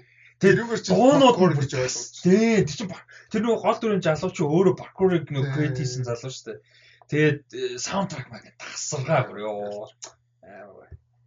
[0.45, 2.21] Тэрүүгээр чи дуунууд нь гэж бүр ойлгож.
[2.21, 6.31] Тий, тэр пар- тэр нөгөө гол дүрийн залуу чи өөрөө паркурыг нөгөө create хийсэн залуу
[6.31, 6.59] шүү дээ.
[7.09, 7.41] Тэгээд
[7.81, 9.89] саундтрак маа гэдэг тасаргаа бүр ёо.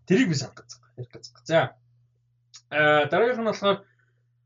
[0.07, 0.81] Тэрийг би сонгоцсон.
[0.97, 1.35] Яг гэцэг.
[1.43, 1.75] За.
[2.71, 3.77] Аа дараагийнх нь болохоор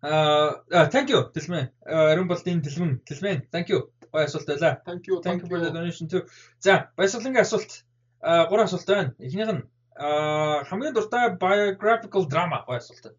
[0.02, 1.70] Аа thank you Тэлмэн.
[1.86, 3.06] Ариун болдын Тэлмэн.
[3.06, 3.46] Тэлмэн.
[3.54, 3.94] Thank you.
[4.12, 4.82] Гоё асуулт байлаа.
[4.84, 5.22] Thank you.
[5.22, 6.26] Thank you for the donation too.
[6.60, 7.86] За, баясгалангийн асуулт.
[8.22, 9.14] Аа гурван асуулт байна.
[9.22, 9.64] Эхнийх нь
[9.96, 13.14] аа хамгийн дуртай biographical drama гоё асуулт.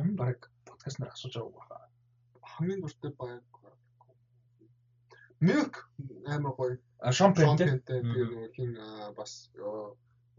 [0.00, 0.48] Өмнө баг
[0.86, 1.88] подкаст нар асууж байгаа.
[2.42, 4.14] Хамгийн дуртай biographical.
[5.40, 5.74] Milk
[6.26, 6.78] амар гоё.
[7.02, 8.70] А тэгээ нөгөө хин
[9.18, 9.50] бас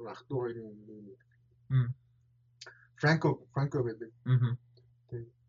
[0.07, 1.17] ах トゥ угийн
[1.69, 1.93] Мм.
[2.95, 4.11] Франко Франко гэдэг.
[4.23, 4.57] Мм.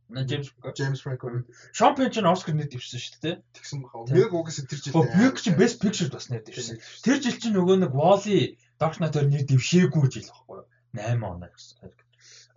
[0.08, 0.50] На Джеймс.
[0.74, 3.36] Джеймс Франко Шампен ч Оскар нэр дэвшсэн шүү дээ.
[3.54, 4.02] тэгсэн баха.
[4.10, 5.06] Milk угсаа тэр жил.
[5.14, 6.82] Бьюк чи Best Picture бас нэр дэвшсэн.
[7.06, 10.66] Тэр жил чинь нөгөө нэг Wall-E Dark Knight-оор нэр дэвшээгүй жил байхгүй юу?
[10.96, 11.92] 8 оноо гэсэн.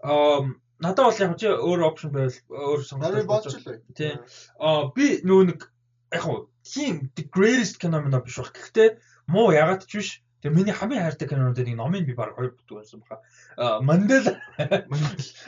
[0.01, 0.49] Аа
[0.81, 3.79] надад бол яг чи өөр опшн байвал өөр сонголт болж лээ.
[3.95, 4.13] Тий.
[4.59, 5.59] Аа би нөгөө нэг
[6.11, 8.51] яг хуу тийм the greatest кино мөн биш баг.
[8.51, 8.97] Гэхдээ
[9.29, 10.09] муу ягаад ч биш.
[10.41, 13.21] Тэгээ миний хамгийн хайртай кинонуудын нэг номыг би баг хоёр бүтэн байсан баха.
[13.61, 14.41] Аа Мандела.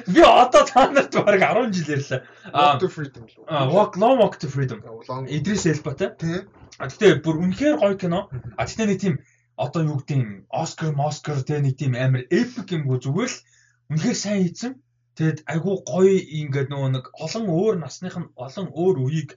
[0.05, 2.21] Би одоо та нарт баг 10 жил ярьлаа.
[2.53, 3.45] Аа Walk to Freedom лөө.
[3.49, 4.85] а, Walk Long Walk to Freedom.
[5.25, 6.13] Идрис Элба те.
[6.13, 6.45] Тий.
[6.77, 8.29] А гэтээ бүр үнэхээр гоё кино.
[8.53, 9.15] А гэтээ нэг тийм
[9.57, 13.37] одоо юу гэдэг юм Оскар, Москар те нэг тийм амар эпик юмгүй зүгээр л
[13.97, 14.73] үнэхээр сайн хийсэн.
[15.17, 19.31] Тэгэд айгүй гоё ингээд нөгөө нэг олон өөр насных нь олон өөр үеийг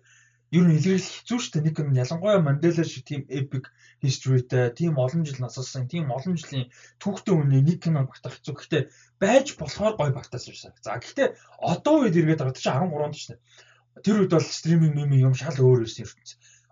[0.57, 1.67] ер нь илэрхийлэх хэцүү шүү дээ.
[1.67, 3.65] Нэг нь ялангуяа Мандела шиг тийм epic
[4.05, 6.71] historyтэй, тийм олон жил насалсан, тийм олон жилийн
[7.03, 8.55] түүхтэй үнэ нэг кино багтах хэцүү.
[8.57, 8.83] Гэхдээ
[9.21, 10.75] байж болохоор гоё багтаасан юм шиг.
[10.81, 11.29] За гэхдээ
[11.61, 13.41] одоо үед эргээд байгаа чинь 13 онд шүү дээ.
[14.07, 16.31] Тэр үед бол стриминг мими юм шал өөр байсан ертөнц.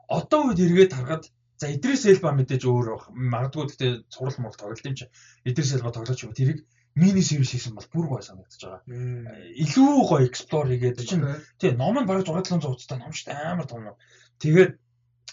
[0.08, 1.24] Одоо үед эргээд харахад
[1.60, 2.86] за Идрис Элба мэдээж өөр.
[3.10, 5.08] Магадгүй гэхдээ цуврал мурал тоглолт юм чи.
[5.48, 6.36] Идрис Элба тоглож юм.
[6.36, 8.82] Тэрийг мини series хийсэн бол бүр гоё санагдаж байгаа.
[9.64, 11.26] Илүү гоё explore хийгээд чинь
[11.58, 13.96] тий ном нь бараг 6 700 цтай ном шүү дээ амар том ном.
[14.38, 14.78] Тэгээд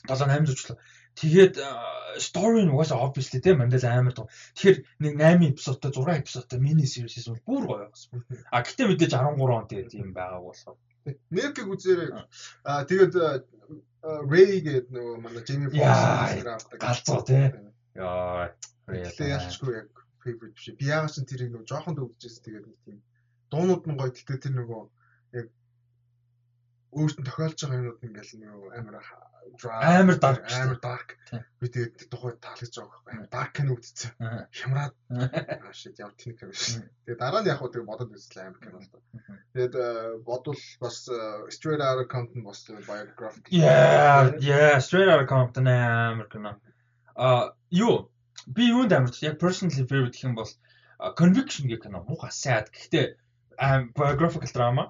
[0.09, 0.77] 7 8 зүчлээ.
[1.21, 1.55] Тэгээд
[2.17, 4.27] story нь угаасаа obviously тий Мандела амар том.
[4.57, 8.25] Тэгэхээр нэг 8 эпизодтой 6 эпизодтой мини series хийсэн бол бүр гоё байсан.
[8.49, 10.77] А гэтээ мэдээж 13 он тэгээд юм байгааг болохоор.
[11.29, 12.09] Milk-ийг үзээрэй.
[12.65, 13.13] Аа тэгээд
[14.01, 17.53] Ray гэдэг нөгөө манай Jamie Foxx галзуу тий.
[17.93, 18.49] Яа.
[18.89, 19.89] Тэгээ ялчгүй яг
[20.23, 20.69] favorite биш.
[20.79, 22.97] Би яагаад ч тэрийг нөгөө жоохон дөвдөжсэн тэгээд нэг тийм
[23.51, 24.81] дуунууд нь гоё гэхдээ тэр нөгөө
[25.39, 25.47] яг
[26.97, 28.95] өөрт нь тохиолж байгаа юмуд ингээл нөгөө амар
[29.71, 31.17] Амар dark амар dark.
[31.59, 34.11] Би тэгээд тухай таалагдж байгаа байхгүй амар dark кино үзсэн.
[34.21, 34.45] Аа.
[34.53, 36.77] Хямраад аа shit яв тийм кино биш.
[37.05, 39.01] Тэгээд дараа нь яг хөө тэгээд бодоод үзлээ амар кино л доо.
[39.53, 39.85] Тэгээд э,
[40.23, 40.97] бодвол бас
[41.49, 43.49] Straight Outta Compton бас biographical.
[43.49, 46.61] Yeah, yeah, straight out of Compton амар кино.
[47.17, 48.09] А юу
[48.47, 50.51] би юунд амар яг personally favorite гэх юм бол
[51.17, 52.69] Conviction гэх кино муухай сайд.
[52.69, 53.17] Гэхдээ
[53.97, 54.85] biographical drama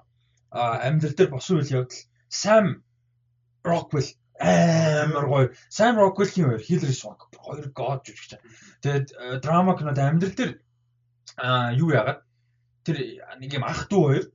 [0.51, 2.83] амьдрал дээр босон үйл явдал Sam
[3.63, 4.09] Rockwell
[4.39, 5.47] амар гоё.
[5.69, 8.35] Sam Rockwell-ийн хоёр Hillary Swank хоёр god жүжигч.
[8.83, 10.51] Тэгээд драма кинод амьдрал дээр
[11.79, 12.21] юу яагаад
[12.83, 12.97] тэр
[13.39, 14.25] нэг юм ах дүү хоёр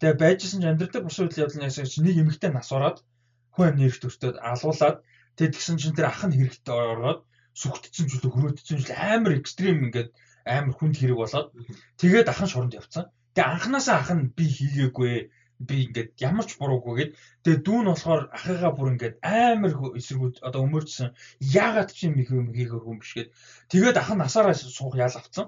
[0.00, 3.04] тэгээ байжсэн ч амьдрал дээр босон үйл явдал ясаж нэг эмэгтэй нас ороод
[3.52, 5.02] хүн амны эрх төртөд алуулаад
[5.36, 7.20] тэгээд тэгсэн чинь тэр ах нь хэрэгтэй ороод
[7.60, 10.10] сүхтцэн ч үлээ хөрөөдсөн ч үлээ амар экстрим ингээд
[10.44, 11.48] амар хүнд хэрэг болоод
[12.00, 13.04] тэгээд ах нь шоронд явцсан.
[13.34, 15.14] Тэгээ анханасаа ах нь би хийгээгүй
[15.68, 17.10] би ингээд ямар ч буруугүй гэд
[17.42, 22.52] тэгээ дүүн болохоор ахыгаа бүр ингээд амар эсэргүүд одоо өмөрчсөн яагаад ч юм их юм
[22.52, 23.32] хийгээ хүн биш гэд.
[23.72, 25.46] Тэгээд ах нь насаараа суух ял авцсан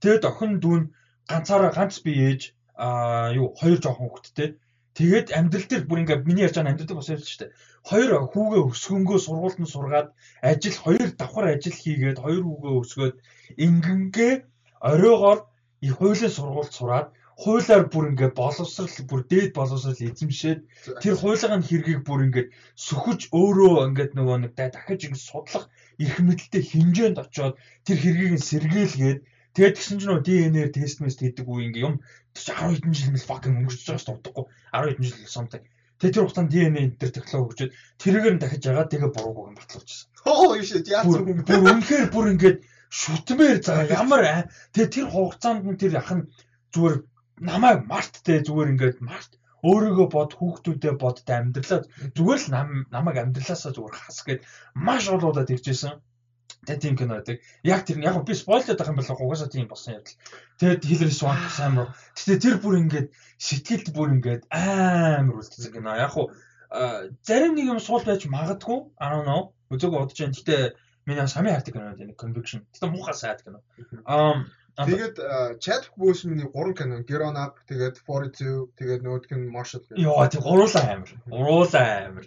[0.00, 0.82] тэгээд охин дүүн
[1.30, 2.40] ганцаараа ганц би ээж
[2.86, 4.48] аа юу хоёр жоохон хүүхэдтэй
[4.98, 7.54] тэгээд амьдрал дээр бүр ингээд миний ярьж байгаа амьдрал бас ярьж штэ.
[7.88, 10.08] Хоёр хүүгээ өсгөнгөө сургуульд нь сургаад
[10.50, 13.16] ажил хоёр давхар ажил хийгээд хоёр хүүгээ өсгөөд
[13.64, 14.34] ингэнгээ
[14.90, 15.38] оройгоор
[15.86, 17.08] их хуулийн сургуульд сураад
[17.42, 20.60] хуулиар бүр ингээд боловсрал бүр дээд боловсрал эзэмшээд
[21.02, 22.48] тэр хуулийн хэргийг бүр ингээд
[22.86, 25.64] сөхөж өөрөө ингээд нөгөө нэг да- дахиж ингээд судлах
[26.04, 27.54] эрх мэдэлтэй хэмжээнд очоод
[27.86, 29.18] тэр хэргийг нь сэргээлгээд
[29.60, 32.00] тэгээд гисэн чинь нөгөө ДНР тест мэст хийдэг үе ингээ юм.
[32.32, 35.64] Тэр чинь 10 хэдэн жил мэл fucking өнгөрч байгаа шүү удахгүй 10 хэдэн жил something.
[36.00, 39.58] Тэгээд тэр хугацаанд ДНР энэ төр технологи хөгжөөд тэрээр нь дахиж ягаад тэгээ бурууг нь
[39.60, 42.58] батлуулчихсан Оо shit яасан бүр юм бүр үнэхээр бүр ингээд
[43.00, 44.40] шүтмээр заа ямар аа
[44.72, 46.28] тэгээ тэр хугацаанд нь тэр ах нь
[46.72, 46.96] зүгээр
[47.40, 49.32] намайг марттэй зүгээр ингээд март.
[49.60, 51.80] Өөрийгөө бод хүүхдүүдээ бодд амьдралаа
[52.16, 54.40] зүгээр л нам намайг амьдралаасаа зүгээр хас гэд
[54.72, 56.00] маш олоодаад иржсэн
[56.66, 57.40] тэгээ тийм кино байдаг.
[57.64, 60.16] Яг тэр нь яг би спойлер дах юм бол угаасаа тийм болсон явдал
[60.60, 63.08] тэгээд Hillary Swank сайн руу гэтээ тэр бүр ингээд
[63.40, 65.96] сэтгэлд бүр ингээд амар үлдсэн кино.
[65.96, 66.30] Яг хуу
[66.68, 69.56] а, зарим нэг юм суул байж магадгүй I don't know.
[69.72, 70.36] Үзег бодож байна.
[70.36, 70.62] Гэтээ
[71.08, 72.68] миний самын хайртай кино нэг conviction.
[72.76, 73.64] Гэтээ муухай сайд кино.
[74.04, 75.16] Ам Тэгээд
[75.60, 79.98] Chadwick Boseman-ы 3 кино On Up тэгээд 42 тэгээд нөгөөх нь Marshall гэх.
[79.98, 81.10] Йоо тий гуруулаа амар.
[81.28, 82.26] Гуруулаа амар.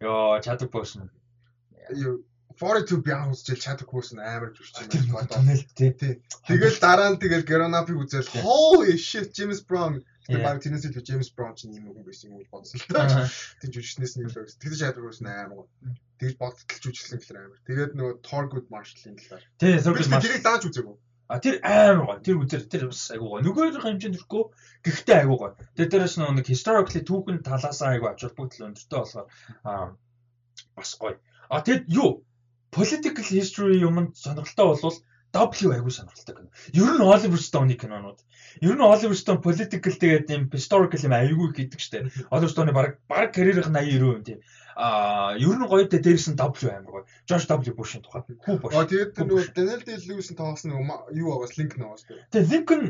[0.00, 1.10] Йоо чаддаг босна.
[1.92, 2.24] Юу,
[2.60, 5.26] 42 бян үзчихэл Chadwick Boseman амар зүрч юм байна.
[5.26, 6.12] нэг туннел тий.
[6.46, 11.28] Тэгэл дараа нь тэгэл Up-ыг үзэл Holy shit James Brown Тэр баг тэрнээс илүү Джеймс
[11.36, 13.28] Браун ч юм хүн байсан юм уу бодсон л та.
[13.60, 14.56] Тэр жүжигчнээс нь илүү.
[14.56, 15.68] Тэгж чадвар байсан амар.
[16.16, 17.60] Тэгж бодтол жүжиглсэн гэхэл амар.
[17.68, 19.44] Тэгээд нөгөө Thorgood Marshall-ийн талаар.
[19.60, 20.24] Тий, Би Thurgood Marshall.
[20.24, 20.96] тэрийг дааж үзээгүй.
[21.28, 22.16] А тэр амар гоо.
[22.24, 23.44] Тэр үзэр тэр бас айгуу гоо.
[23.44, 24.44] Нөгөөх хэмжээнд ирэхгүй.
[24.80, 25.52] Гэхдээ айгуу гоо.
[25.76, 29.28] Тэр дээрээс нэг historically түүхэн талаасаа айгуу ач холбогдол өндөртэй болохоор
[29.68, 29.92] аа
[30.72, 31.20] бас гоё.
[31.52, 32.24] А тэгэд юу?
[32.74, 34.96] Political history юмд сонирхолтой болвол
[35.34, 36.50] W айгуу сонирхолтой кино.
[36.74, 38.18] Ер нь Oliver Stone-ийн кинонууд.
[38.62, 41.98] Ер нь Oliver Stone political тэгээд юм historical юм айгуу их гэдэг штэ.
[42.34, 44.38] Oliver Stone-ы баг баг карьерийнх нь 80 90% юм тийм.
[44.78, 47.04] Аа ер нь гоё дээ дээрээс нь W амар гоё.
[47.26, 48.22] George W Bush-ийн тухай.
[48.26, 48.74] Хүү Bush.
[48.74, 52.22] Аа тэгээд нөгөө Daniel Day-Lewis-ийн тоглосон юу байгаас линк наваас тэр.
[52.30, 52.84] Тэгээ Lincoln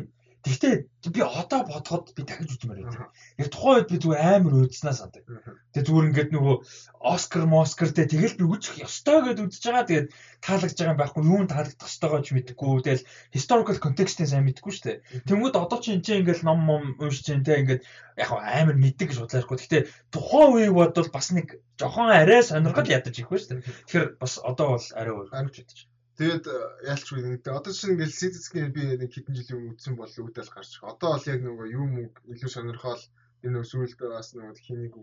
[0.45, 0.75] гэхдээ
[1.09, 3.09] би одоо бодоход би дахиж үзмээр байна.
[3.41, 5.25] Яг тухайн үед би зүгээр амар өөдснаа сандаг.
[5.73, 6.57] Тэгээ зүгээр ингээд нөгөө
[7.01, 9.89] Оскар, Москар тэ тэгэл би үзэх ёстой гэдээ үзэж байгаа.
[9.89, 10.09] Тэгээд
[10.45, 12.85] таалагдж байгаа юм байхгүй юу нь таалагдах ёстойгоо ч мэдэхгүй.
[12.85, 14.99] Тэгэл historical context-ийг сайн мэдэхгүй шүү дээ.
[15.29, 17.83] Тэнгүүд одоо чи энэ ингээл ном ном уншиж чинь тэ ингээд
[18.21, 19.57] яг амар мэддэг гэж бодлоохгүй.
[19.57, 23.65] Гэхдээ тухайн үеийг бодвол бас нэг жохон арай сонирхол ядаж байна шүү дээ.
[23.89, 25.81] Тэгэхээр бас одоо бол арай өөр гэж бодож
[26.15, 30.07] Тэгээд э, яалч вэ нэг одоо чинь ингээл Citizen би нэг хэдэн жилийн үдсэн бол
[30.07, 30.95] үүдэл гарч байгаа.
[30.95, 33.03] Одоо бол яг нөгөө юм уу илүү сонирхол
[33.43, 34.95] энэ нөгөө сүүлд бас нөгөө хийнийг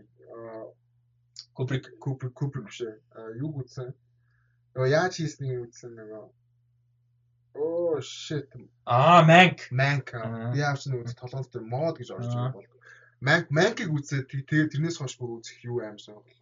[1.56, 2.96] Kubrick Купер Купер биш ээ.
[3.44, 3.92] Юу үдсэн?
[4.72, 6.24] Нөгөө яаж хийснийг үдсэн нөгөө
[7.60, 8.48] Оо shit.
[8.88, 10.08] аа Mank Mank.
[10.52, 12.32] Би яаж нөгөө толгойд мод гэж орж Аа.
[12.32, 12.70] байгаа бол.
[13.20, 16.41] Mank Mank-ыг үзээд тэгээд тэрнээс хойш бүр үзэх юу аим сонирхол.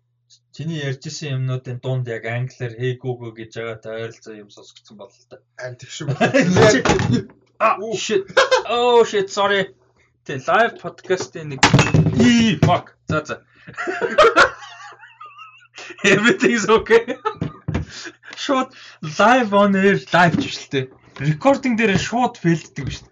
[0.55, 5.27] Чиний ярьжсэн юмнуудын дунд яг англиар hey google гэж байгаа тойролцоо юм сонсгдсон бол л
[5.31, 5.37] та.
[5.59, 6.07] Аим тэгш
[7.59, 8.23] А shit.
[8.69, 9.75] Oh shit, sorry.
[10.27, 11.61] Тэ live podcast-ийн нэг
[12.15, 12.95] и fuck.
[13.11, 13.37] За за.
[16.15, 17.19] Everything's okay.
[18.45, 18.71] Шууд
[19.19, 20.87] live on air live шүү дээ.
[21.31, 23.11] Recording дээр шууд фейлддэг шүү дээ.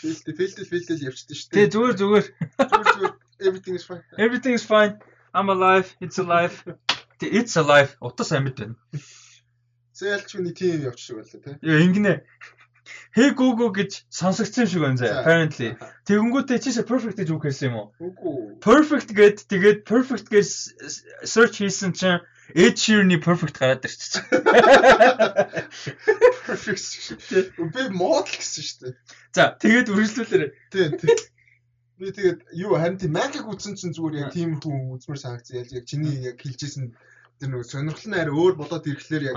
[0.00, 2.26] Филдэл филдэл филдэл явчихсан шүү Тэ зүгээр зүгээр.
[2.58, 3.14] Зүгээр зүгээр
[3.46, 4.02] everything is fine.
[4.18, 4.94] Everything is fine.
[5.34, 5.94] I'm alive.
[6.00, 6.54] It's alive.
[7.18, 7.96] Тэ it's alive.
[8.00, 8.76] Утас амьд байна.
[9.94, 11.54] Зээлч хүний тим явчихсан байлаа тий.
[11.62, 12.14] Яа ингэнэ.
[13.14, 15.10] Hey Google гэж сонсогдсон шиг байна зэ.
[15.22, 15.70] Apparently.
[16.06, 17.86] Тэгэнгүүтээ чишээ perfect гэж үг хэлсэн юм уу?
[18.02, 18.58] Үгүй.
[18.58, 20.48] Perfect гэд тэгээд perfect гэж
[21.22, 22.22] search хийсэн чинь
[22.54, 24.26] Ed Sheeran-ы perfect гараад ирчихсэн.
[26.46, 27.70] Perfect шүү.
[27.70, 28.94] Би модл гэсэн шүү дээ.
[29.34, 30.50] За, тэгээд үргэлжлүүлээрэй.
[30.74, 31.14] Тий, тий.
[32.00, 35.60] Би тэгээд юу харин тийм Mac-ыг үзсэн чинь зүгээр яг тийм хүн үзмэр санагцсан.
[35.60, 36.96] Яг яг чиний яг хэлжсэн
[37.36, 39.24] тэр нэг сонирхол нь арай өөр болоод ирэхлээр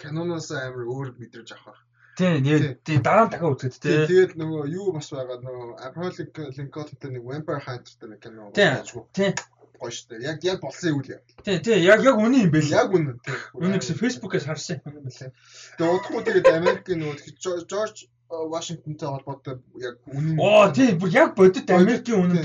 [0.00, 1.84] каноноос амар өөр мэдрэж авах.
[2.18, 2.42] Тийм,
[2.82, 4.06] тийм дараа нь дахиад үзэхэд Тий, тий.
[4.08, 6.12] тэгээд нөгөө юу бас байгаа нөгөө Abraham
[6.56, 8.72] Lincoln-тэй нэг Vampire Hunter-тэй нэг кино Тийм.
[8.74, 9.04] байна.
[9.14, 9.32] Тийм.
[9.78, 10.26] Гоё шүү дээ.
[10.26, 11.22] Яг яг болсон үйл яа.
[11.46, 12.72] Тийм, тийм, яг яг үний юм байл.
[12.74, 13.38] Яг үнэн тий.
[13.54, 15.12] Үнийг гэсэн Facebook-ээс харсан юм байна.
[15.14, 21.70] Тэгээд удахгүй тэгээд Америкийн нөгөө George Washingtonтэй холбоотой яг үнэн Оо, тийм, бүр яг бодит
[21.72, 22.44] Америкийн үнэн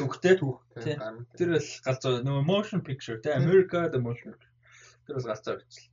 [0.95, 1.25] гарна.
[1.35, 4.31] Тэр бол галзуу нөгөө motion picture тий, America the motion.
[4.31, 4.51] picture.
[5.07, 5.87] Тэр бол галзуу бичлээ.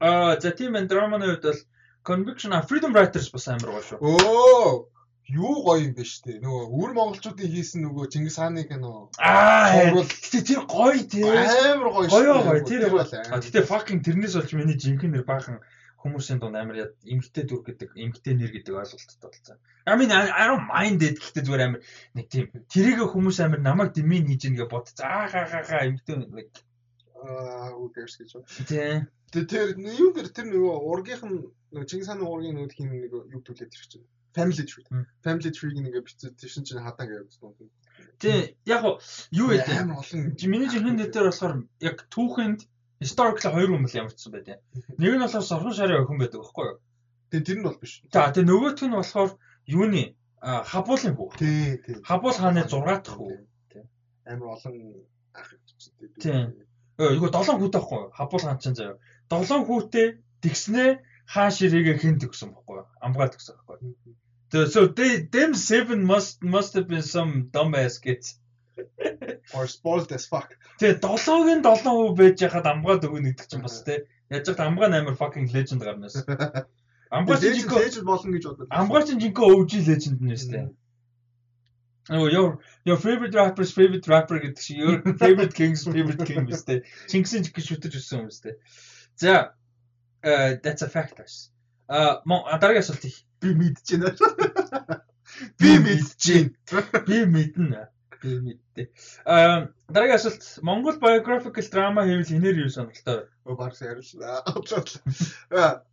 [0.00, 1.60] Аа, за тийм энэ драманы хувьд бол
[2.06, 3.98] Conviction а Freedom Writers бас амар гоё шүү.
[4.00, 4.88] Оо
[5.26, 10.42] юу гоё юм бэ штэ нөгөө өвөр монголчуудын хийсэн нөгөө Чингис хааны кино Аа, гэтээ
[10.46, 11.26] тэр гоё тий.
[11.26, 15.58] амар гоё Гоё гоё тэр А гэтээ fucking тэрнээс болж миний жинхэнэ баахан
[16.00, 19.58] хүмүүсийн дунд амар эмгтэй дүр гэдэг эмгтэй нэр гэдэг ойлголттой болсон.
[19.86, 21.80] I mean I, don't mind it гэхдээ зүгээр амар
[22.14, 24.92] нэг тийм тэрийг хүмүүс амар намайг дэмин хийж нэгэ бод.
[24.92, 26.48] За ха ха ха эмгтэй нэг
[27.16, 28.30] аа үгэрс гэж
[28.68, 29.02] тий.
[29.32, 31.38] тэр юу тэр тэр нөгөө ургийнх нь
[31.72, 34.06] нөгөө Чингис хааны ургийн нөгөө хин нэг юу төлөөд ирэх чинь
[34.36, 34.84] Family Tree.
[35.24, 37.72] Family Tree-г ингээ бичсэн тийш чинь хадаан гэж үзсэн.
[38.20, 38.84] Тий яг
[39.32, 39.64] юу вэ?
[39.64, 42.60] Амар олон Миний жинхэнэ дээр болохоор яг түүхэнд
[43.00, 44.58] historical хоёр хүн л ямарчсан байдیں۔
[45.00, 46.78] Нэг нь болохоор сорхон шарын охин байдаг байхгүй юу?
[47.30, 48.02] тэр тэр нь бол биш.
[48.12, 49.30] За тэгээ нөгөөх нь болохоор
[49.66, 50.04] юуны
[50.40, 51.28] хабуулын хүү.
[51.38, 51.94] Тий, тий.
[52.06, 53.34] Хабуул хааны 6 дахь хүү.
[54.30, 54.74] Амар олон
[55.34, 55.92] ах бичсэн.
[56.22, 56.46] Тийм.
[56.98, 58.10] Өө юу 7 хүүтэй байхгүй юу?
[58.14, 58.96] Хабуул хаан чинь заяа.
[59.30, 60.06] 7 хүүтэй
[60.42, 60.90] тэгснээ
[61.26, 62.86] хаан ширээгээ хэн төгсөн байхгүй юу?
[63.02, 64.14] Амгаал төгсөн байхгүй юу?
[64.70, 68.38] So they them seven must must have been some dumb ass kids.
[69.54, 70.56] Or spoiled as fuck.
[70.80, 74.02] Тэгээ 7-гийн 7 хүү байж яхад амгаад өгнө гэдэг чинь бас тий.
[74.30, 76.16] Яаж ч амгаа амар fucking legend гарнаас.
[77.10, 78.66] Амгаа чинь жинхэнэ legend болно гэж бодлоо.
[78.70, 80.64] амгаа чинь жинхэнэ OG legend нь өстэй.
[82.08, 86.82] Oh, your your favorite rapper's favorite rapper гэдэг чи your favorite king's favorite king өстэй.
[87.10, 88.54] Чингисийн жиг гэж шүтэж өссөн юм өстэй.
[89.18, 89.54] За,
[90.22, 91.50] э that's a fact guys.
[91.88, 93.26] А мон дараагийн асуулт их.
[93.40, 95.02] би мэдэж байна.
[95.58, 96.22] Би мэдэж
[96.70, 97.04] байна.
[97.06, 97.82] Би мэднэ.
[98.22, 98.86] Мэдтээ.
[99.26, 103.28] А дараагийн асуулт Монгол biographical drama хийвэл хинээр юу сонирхолтой вэ?
[103.48, 104.44] Өө багс ярилла.
[105.50, 105.84] Аа.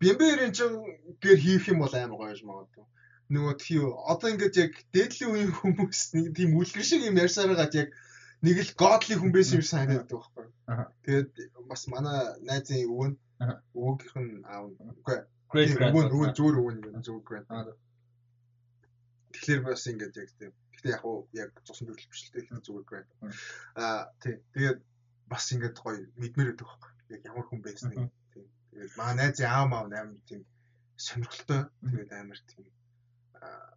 [0.00, 0.72] Бимбэрийн чин
[1.20, 2.84] гэр хийх юм бол амар гоё юм магадгүй.
[3.30, 3.82] нөгөө тийм
[4.12, 7.94] одоо ингээд яг дээдлийн үеийн хүмүүс нэг тийм үлгэр шиг юм ярьсараад яг
[8.42, 10.48] нэг л godly хүн байсан юм санагдаад байгаа байхгүй.
[11.06, 11.30] Тэгээд
[11.70, 13.16] бас манай найзын өвөө нь
[13.78, 15.18] өвөөгийнх нь аав үгүй
[15.50, 16.14] Great өвөө grand.
[16.14, 17.46] өвөө зөөр өвөө нэг зөөр grand.
[19.34, 20.52] Тэгэхээр бас ингээд яг тийм.
[20.80, 23.08] Гэхдээ яг уу яг цусан төрөл биш л дээ зүгээр grand.
[23.76, 24.40] Аа тийм.
[24.56, 24.78] Тэгээд
[25.28, 26.92] бас ингээд гоё мэдмээр байдаг байхгүй.
[27.12, 28.48] Яг ямар хүн байсан нэг тийм.
[28.72, 30.42] Тэгээд маа найзын аав маав амар тийм
[30.96, 31.68] сонирхолтой.
[31.84, 32.64] Тэгээд амар тийм
[33.36, 33.76] аа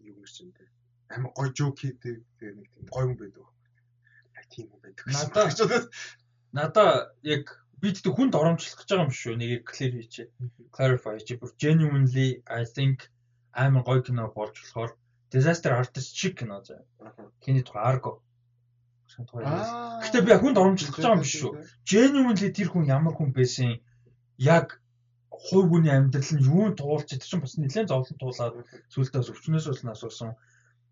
[0.00, 0.64] юу гэж юм те.
[1.12, 2.24] Амар гоё жоок хийдэг.
[2.40, 3.44] Тэгээд нэг тийм гоё хүн байдаг.
[4.40, 5.04] Яг тийм хүн байдаг.
[5.12, 5.90] Надаа-
[6.56, 7.44] Надаа яг
[7.76, 9.36] би тэгтээ хүнд оромжлох гэж байгаа юм шүү.
[9.36, 10.26] Нэгийг clear хийчээ.
[10.72, 13.12] Clarify чи бүр genuinely I think
[13.52, 14.96] амар гоё кино болж болохоор
[15.32, 16.82] Disaster Artist шиг кино заа.
[17.44, 18.22] Хиний тухай Argo.
[19.16, 21.52] Гэтэ би хүнд оромжлох гэж байгаа юм биш шүү.
[21.88, 23.80] Genuinely тэр хүн ямар хүн байсан
[24.36, 24.80] яг
[25.30, 28.54] хувь хүний амьдрал нь юунд туулж идэх чинь бас нэлээд зовлон туулаад
[28.92, 30.30] сүултээ бас өвчнөөс болсон асуусан.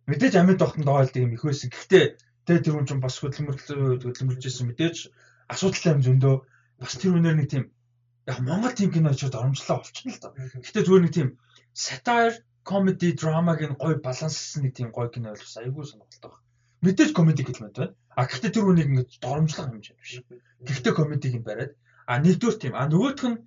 [0.09, 1.69] Мэдээж амьд тогтонд ойлдог юм их байсан.
[1.73, 2.05] Гэхдээ
[2.47, 4.97] тэ тэр хүн чинь бас хөдөлмөрлөө хөдөлмөрлөжсэн мэдээж
[5.53, 6.35] асуудалтай юм зөндөө
[6.81, 7.65] бас тэр үнээр нэг тийм
[8.29, 10.33] яг Монгол тийм кино очиод оромжлоо болчихно л доо.
[10.37, 11.29] Гэхдээ зүгээр нэг тийм
[11.73, 16.45] satire, comedy, drama-гийн гоё баланслсан нэг тийм гоё кино бол бас айгүй сонирхолтой байна.
[16.85, 17.95] Мэдээж comedy хэлмэт байна.
[18.17, 20.13] А гэхдээ тэр үнийг ингэж доромжлох чинь биш.
[20.67, 21.73] Гэхдээ комедиг нь бариад
[22.07, 23.43] а нэгдүгээр тийм а нөгөөх нь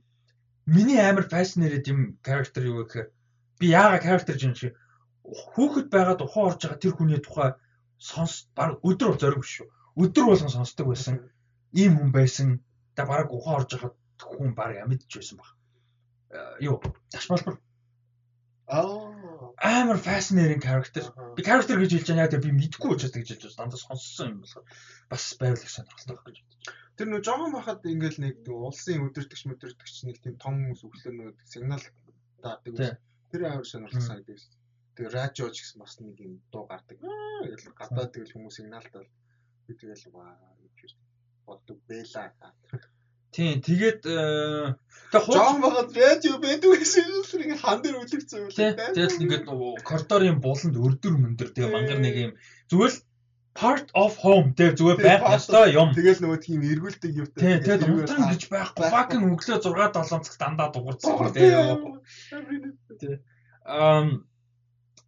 [0.65, 3.07] миний амар fascinated юм character юу гэхээр
[3.59, 4.73] би яагаад character юм шиг
[5.23, 7.49] хүүхэд байгаад ухаан орж байгаа тэр хүний тухай
[8.09, 9.67] сонс баг өдөр бол зориг биш шүү.
[10.01, 11.15] Өдөр болгон сонсдог байсан.
[11.81, 12.47] Ийм хүн байсан.
[12.95, 15.49] Та баг ухаан орж байгаа хүн баг амьдч байсан баг.
[16.35, 16.81] Э, Юу?
[17.11, 17.55] Ташмалбар.
[18.67, 21.03] Амар fascinating character.
[21.35, 23.71] Би character гэж хэлж байгаа яг би мэдэхгүй учраас тэгж хэлж байна.
[23.71, 24.65] Дандаа сонссон юм болохоор
[25.11, 29.43] бас байвал их сонирхолтой байх гэж бодож Тэр нөө жоохон бахад ингээл нэг улсын өдөртөгч
[29.53, 31.83] өдөртөгч нэг тийм том өглөөнүүд сигнал
[32.41, 32.97] байсан.
[33.29, 34.53] Тэр амар сонирхол санагдав байсан.
[34.97, 36.97] Тэгээ радио ч гэсэн бас нэг юм дуу гардаг.
[37.05, 39.05] Аа гэл гадаад тэгэл хүмүүс сигналтай
[39.69, 40.33] би тэгэл ваа
[40.81, 40.97] гэж
[41.45, 42.33] боддог бэла.
[43.31, 44.75] Тийм, тэгээд э,
[45.11, 48.71] тэг хууч Жоохон бахад радио байдаг гэсэн юм нэг хан дээр үлгцсэн юм тий.
[48.73, 49.45] Тэгэл ингээд
[49.83, 52.31] коридорын буланд өрдөр мөндөр тэгээ мангар нэг юм
[52.71, 52.99] зүгээр л
[53.57, 55.89] part of home тэгээ зүгээр байх ёстой юм.
[55.97, 58.85] Тэгэл нөгөө тийм эргүүлдэг юм Тий, тэгээд унтран гэж байхгүй.
[58.93, 63.17] Fucking өглөө 6 7 цаг дандаа дуурцсан тэгээ.
[63.65, 64.27] Ам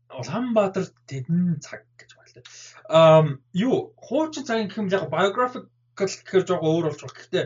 [0.10, 2.42] Улаанбаатар тэдэн цаг гэж байна.
[2.90, 7.18] Ам юу хуучин цагийн гэх юм яг biographical гэхээр жоо өөр болж байгаа.
[7.22, 7.46] Гэхдээ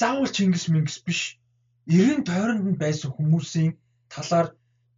[0.00, 1.38] заавал Чингис Мингис биш.
[1.86, 3.76] 90 тойронд нь байсан хүмүүсийн
[4.10, 4.48] талаар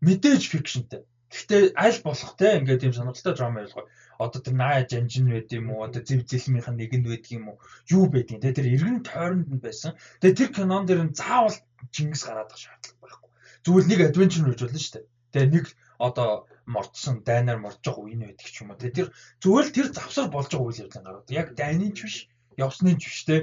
[0.00, 1.02] мэдээж фикшнтэй.
[1.28, 3.84] Гэхдээ аль болох те ингээд тийм сонирхолтой драма ялгаа.
[4.18, 5.84] Одоо тэр наа жанжин байд юм уу?
[5.84, 7.60] Одоо зэв зэлмийнх нь нэг нь байдаг юм уу?
[7.92, 9.92] Юу байдгийг те тэр 90 тойронд нь байсан.
[10.20, 11.56] Тэгээ тэр кинон дээр нь заавал
[11.94, 13.30] Чингис гараад байгаа шаардлага байхгүй.
[13.64, 15.06] Зүгээр нэг адвенчер болж болно шүү дээ.
[15.32, 15.66] Тэгээ нэг
[16.00, 16.30] одоо
[16.64, 18.80] мордсон дайнаар морж байгаа үе нь байдаг ч юм уу.
[18.80, 19.08] Тэгээ тэр
[19.44, 21.28] зүгээр л тэр завсар болж байгаа үйл явдлын гараад.
[21.28, 22.16] Яг дайны ч биш,
[22.56, 23.36] явсны ч биш те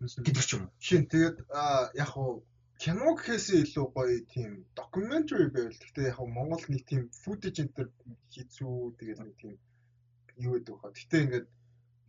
[0.00, 0.72] гэдэг ч юм уу.
[0.80, 1.36] Шин тэгээд
[1.96, 2.44] яг хуу
[2.82, 7.88] кино гэхээсээ илүү гоё тийм documentary байвал гэхдээ яг Монгол нэг тийм footage энэ
[8.34, 9.54] хийцүү тэгээд нэг тийм
[10.36, 10.92] юу гэдэг вэ?
[10.92, 11.46] Гэхдээ ингээд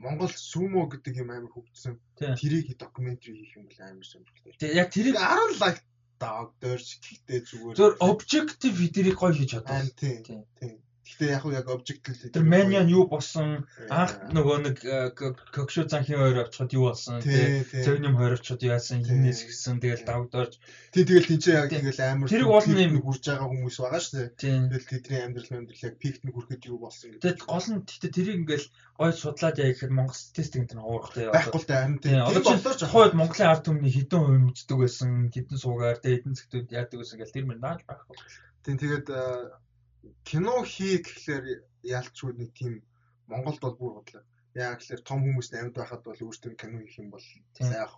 [0.04, 1.96] Монгол сумо гэдэг юм амар хөгжсөн.
[2.20, 4.60] Тэрийг documentary хийх юм бол амар сонирхолтой.
[4.60, 5.82] Тэгээ яг тэрийг 10 like
[6.20, 9.88] dog дөрж гэхдээ зүгээр зөв objective видеорыг гоё хийж чадсан.
[9.96, 10.44] Тийм.
[10.60, 10.76] Тийм.
[11.08, 13.64] Гэхдээ яг яг objective Тэр Маньян юу болсон?
[13.88, 14.76] Анх нөгөө нэг
[15.56, 17.24] Кокшо занхийн хоёр очиход юу болсон?
[17.24, 17.84] тий, тий.
[17.88, 19.08] Цогним хоёр очиход яасан?
[19.08, 20.60] Хинээс гисэн тэгэл давдорж.
[20.92, 24.36] Тий тэгэл тийч яг тэгэл амар peak юм- нь хүрж байгаа хүмүүс байгаа шүү.
[24.36, 24.68] Тийм.
[24.68, 27.24] Тэгэл тэдний амьдрал амьдрал яг пикт нь хүрэхэд юу болсон гэдэг.
[27.24, 28.68] Тэгэд гол нь тэгтээ тэрийг ингээл
[29.00, 31.32] гоё судлаад яа гэхэд Монгол статистик энэ уурахтай.
[31.32, 32.00] байхгүй дээ харин.
[32.04, 32.20] Тийм.
[32.28, 36.68] Одоо болооч хойд Монголын ард түмний хэдэн хувь мэддэг байсан, хэдэн суугаар, тэгээ хэдэн зэгтүүд
[36.76, 38.18] яадаг байсан гэл тэр мөр нааж байхгүй.
[38.66, 39.22] Тийм тэгээд э,
[40.24, 41.46] кино хий гэхлээр
[41.84, 42.74] ялчгүй нэг тийм
[43.28, 44.24] Монголд бол бүр бодлоо.
[44.56, 47.26] Яг гэхлээр том хүмүүс амьд байхад бол өөртөө кино хийх юм бол
[47.62, 47.96] ах.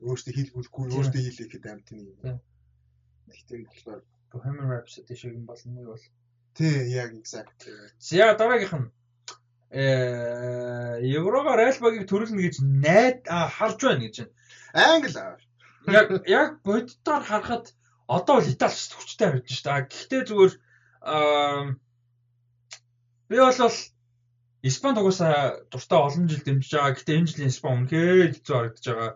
[0.00, 2.18] Өөртөө хийлгүүлэхгүй өөртөө хийлэхэд амт тийм юм.
[2.22, 2.38] Тийм.
[3.48, 4.00] Тийм болохоор
[4.32, 6.04] Bohemian Rhapsody шиг юм болно нэг бол.
[6.58, 7.68] тий яг exact.
[7.98, 8.90] За дараагийнх нь
[9.70, 14.34] э Еврогоор альбагийг төрүүлнэ гэж найд харж байна гэж байна.
[14.74, 15.36] Англи аа.
[15.86, 17.66] Яг яг боддоор харахад
[18.08, 19.86] одоо бол Итали хүчтэй харагдаж шүү дээ.
[19.86, 20.52] Гэхдээ зүгээр
[23.28, 23.72] би бол
[24.62, 26.94] Испанд угаасаа дуртай олон жил дэмжиж байгаа.
[26.98, 29.12] Гэхдээ энэ жилийн Испан үнэхээр хэцүү харагдаж байгаа.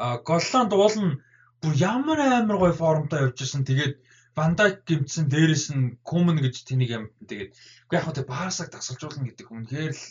[0.00, 1.18] А Голланд уул нь
[1.60, 3.68] бүр ямар амар гоё формтой явж ирсэн.
[3.68, 3.94] Тэгээд
[4.36, 7.04] Вандайк гимтсэн дээрэс нь Кумен гэж тэнийг юм.
[7.28, 7.52] Тэгээд
[7.84, 10.04] үгүй яг хөө тэг Барсаг тасалжуулна гэдэг үнэхээр л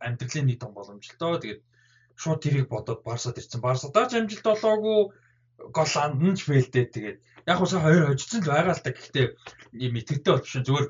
[0.00, 1.40] амьдралын нэг том боломжтой.
[1.40, 1.62] Тэгээд
[2.16, 3.60] шууд тэрийг бодоод Барсад ирсэн.
[3.60, 5.00] Барсадаа ч амжилт олоогүй
[5.76, 9.26] Голланд нь ч фейлдээ тэгээд яг уу сая хоёр хожицсан л байгаа л та гэхдээ
[9.82, 10.86] ийм итгэвтэй бол биш зүгээр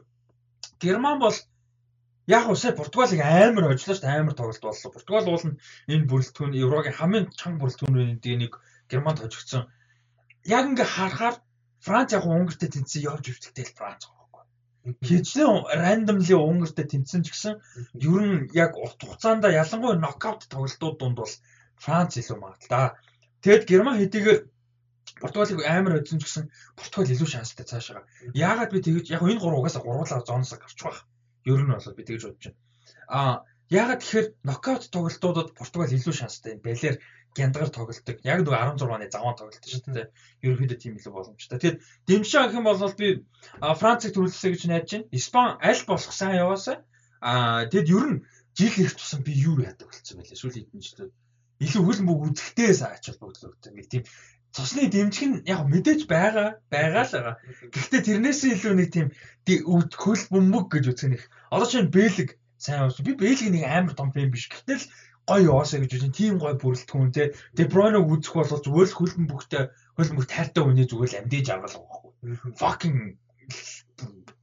[0.82, 1.36] Герман бол
[2.26, 4.92] яг уу сая Португалыг амар хожлоо шүү дээ амар тоглолт болсон.
[4.92, 5.58] Португал уул нь
[5.92, 8.52] энэ бүрэлдэхүүн Еврогийн хамгийн чанга бүрэлдэхүүнийн нэг
[8.90, 9.66] Германд хожигдсон.
[10.56, 11.36] Яг ингээ харахаар
[11.82, 14.42] Франц яг Унгартай тэнцсэн явж өвтөлтэй л Франц байхгүй.
[15.02, 17.54] Хичнээн randomly Унгартай тэнцсэн ч гэсэн
[18.06, 21.34] ер нь яг урт хугацаанд ялангуяа нокаут тоглолтууд дунд бол
[21.82, 22.94] Франц илүү магадaltaа.
[23.42, 24.38] Тэгэд Герман хэдийгээр
[25.20, 26.44] Португалыг амар өдсөн ч гэсэн
[26.78, 28.06] Португал илүү шанстай цаашаа.
[28.32, 30.98] Яагаад би тэгэж яг энэ гурав угаасаа гурвуулаар зоноос гарч байх.
[31.44, 32.58] Ер нь бол би тэгэж бодож байна.
[33.08, 33.34] Аа
[33.68, 36.56] яагаад тэгэхээр нокаут тоглолтуудад Португал илүү шанстай.
[36.56, 36.96] Балер
[37.36, 38.16] гяндгаар тоглолдог.
[38.24, 40.12] Яг нэг 16 оны заван тоглолт шүү дээ.
[40.44, 41.58] Ерөнхийдөө тийм илүү боломжтой.
[41.60, 41.76] Тэгэхээр
[42.08, 43.08] дэмжиж гэх юм бол би
[43.60, 45.12] Францыг төрүүлсэй гэж найдаж байна.
[45.16, 46.76] Испан аль болох сайн яваасаа.
[47.20, 48.22] Аа тэгэд ер нь
[48.56, 50.40] жил ирэх тусам би юу яадаг болцсон байлээ.
[50.40, 51.10] Сүүлийн хэдэн жилдээ
[51.62, 54.02] илүү хөлн бүг үзэхтэй ач холбогдол нэг тийм
[54.52, 57.36] цусны дэмжих нь яг мэдээж байгаа байгаа л байгаа.
[57.72, 59.08] Гэхдээ тэрнээс илүү нэг тийм
[59.48, 61.22] хөл бөмбөг гэж үзэх нэг.
[61.48, 63.00] Одоо чинь бэлэг сайн ус.
[63.00, 64.52] Би бэлэг нэг амар том фэн биш.
[64.52, 64.84] Гэтэл
[65.24, 67.32] гоё яваасаа гэж үзэн тийм гоё бүрэлдэхүүн те.
[67.56, 69.62] Де Бройног үзэх бол зүгээр л хөлн бүгтэй
[69.96, 72.12] хөлн бүгд тайртай үний зүгээр л амдээж байгаа байхгүй.
[72.60, 72.98] Fucking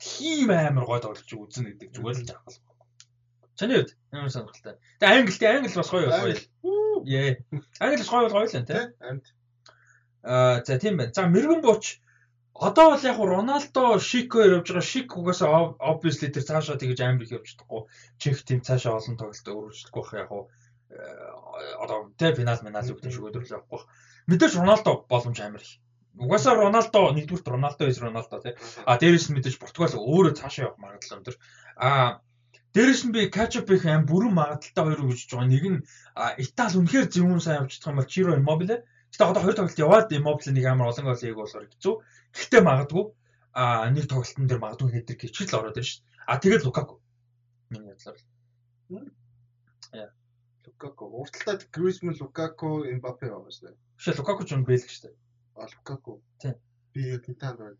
[0.02, 2.58] тийм амар гоё тоглож үзэн гэдэг зүгээр л жаахал.
[3.60, 4.76] Чаны үед ямар сонирхолтой.
[5.04, 6.36] Тэгээ англитэй англи бас гоё гоё.
[7.04, 7.36] Яа.
[7.84, 8.80] Англи гоё гоё л энэ те.
[9.04, 9.26] Амт.
[10.24, 11.14] Аа за тийм байна.
[11.14, 12.00] За мэрэгэн бууч
[12.60, 14.84] Одоо бол яг Роналдо Шикоор явж байгаа.
[14.84, 17.88] Шик угаасаа obviously тэр цаашаа тэгж амар их явж чадахгүй.
[18.20, 20.32] Чех тийм цаашаа олон тоглолтоо өргөжлөхгүй байх яг
[20.90, 20.98] Э,
[21.84, 23.82] одоо тэ финал минал үгтэй шүгэдрлээ авахгүй.
[24.26, 25.78] Мэдээж Роналдо боломж амар их.
[26.18, 28.54] Угаасаа Роналдо нэгдүгürt Роналдо is Роналдо тий.
[28.90, 31.36] А дээрэс нь мэдээж Португал өөрөө цаашаа явах магадлал өндөр.
[31.78, 31.90] А
[32.74, 35.54] дээрэс нь би catch-up их аим бүрэн магадaltaй хоёр үгжиж байгаа.
[35.54, 35.80] Нэг нь
[36.42, 38.78] Итали үнэхээр зөвүүн сайн явж чадах юм бол Чиро Immobile.
[39.14, 41.94] Гэтэ одоо хоёр тоглолт яваад Immobile нэг амар олон гол хийг болохоор хэцүү.
[42.36, 43.06] Гэхдээ магадгүй
[43.54, 46.06] а нэг тоглолтын дээр магадгүй хэдэр хичээл ороод ирж шээ.
[46.30, 47.02] А тэгээд Лукаку.
[47.70, 48.18] Миний бодлоор.
[49.94, 50.10] Яа.
[50.66, 51.06] Лукаку.
[51.10, 53.74] Урталтад Гризман, Лукаку, Эмбапе байгаа шүү.
[53.98, 55.14] Биш Лукаку ч юм бэлэг шүү.
[55.58, 56.22] А Лукаку.
[56.38, 56.56] Тийм.
[56.94, 57.76] Би танд байна.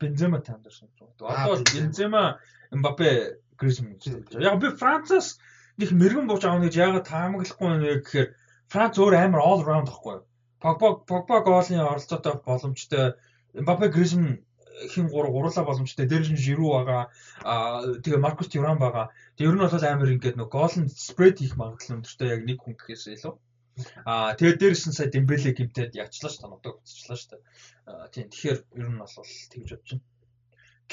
[0.00, 0.88] Бензема танд шүү.
[1.12, 2.40] Одоо Бензема,
[2.72, 4.40] Эмбапе, Гризман гэж.
[4.40, 5.36] Яг би Францаас
[5.76, 8.28] их мэрэгэн бууж аавна гэж яагаад таамаглахгүй нэ гэхээр
[8.70, 10.20] Франц өөр амар all around байхгүй.
[10.62, 13.14] Погба Погба гоолын оролцоотой боломжтой
[13.58, 14.44] Эмбапе, Гризман
[14.92, 16.06] хин гур гурлаа боломжтой.
[16.06, 17.10] Дээр нь Жиру байгаа.
[17.42, 19.10] Аа тэгээ Маркус Тюран байгаа.
[19.36, 22.58] Тэгээ ер нь бол амар ингээд нөгөө гол нь спред хийх магадлал өндөртэй яг нэг
[22.62, 23.34] хүн гэхээс илүү.
[24.06, 27.36] Аа тэгээ дээрс нь сая Дембеле гимтэд ягчлаа ш та нутаг уцчлаа ш та.
[28.14, 29.10] Тийм тэгэхээр ер нь бол
[29.50, 30.06] тэгж бодож байна.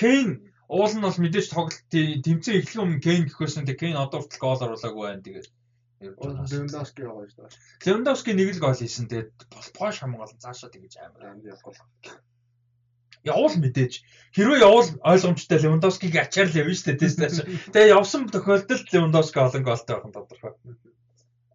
[0.01, 0.29] Кейн
[0.65, 1.81] уул нь бол мэдээж тоглолт
[2.25, 5.47] тэмцээн эхлэх өмнө Кейн гэхээс нь Кейн одоо хүртэл гол оруулаагүй байна тэгээд
[6.01, 7.57] Левандовски байгаа шүү дээ.
[7.85, 9.09] Левандовски нэг л гол хийсэн.
[9.09, 9.31] Тэгээд
[9.77, 11.73] Пош хамгаалan цаашаа тэгэж амар явах
[13.25, 13.93] явуул мэдээж
[14.35, 17.19] хэрвээ явуул ойлгомжтой Левандовскиг ачаар л явна шүү дээ тест.
[17.73, 20.53] Тэгээ явсан тохиолдолд Левандовски олон голтой байх нь тодорхой.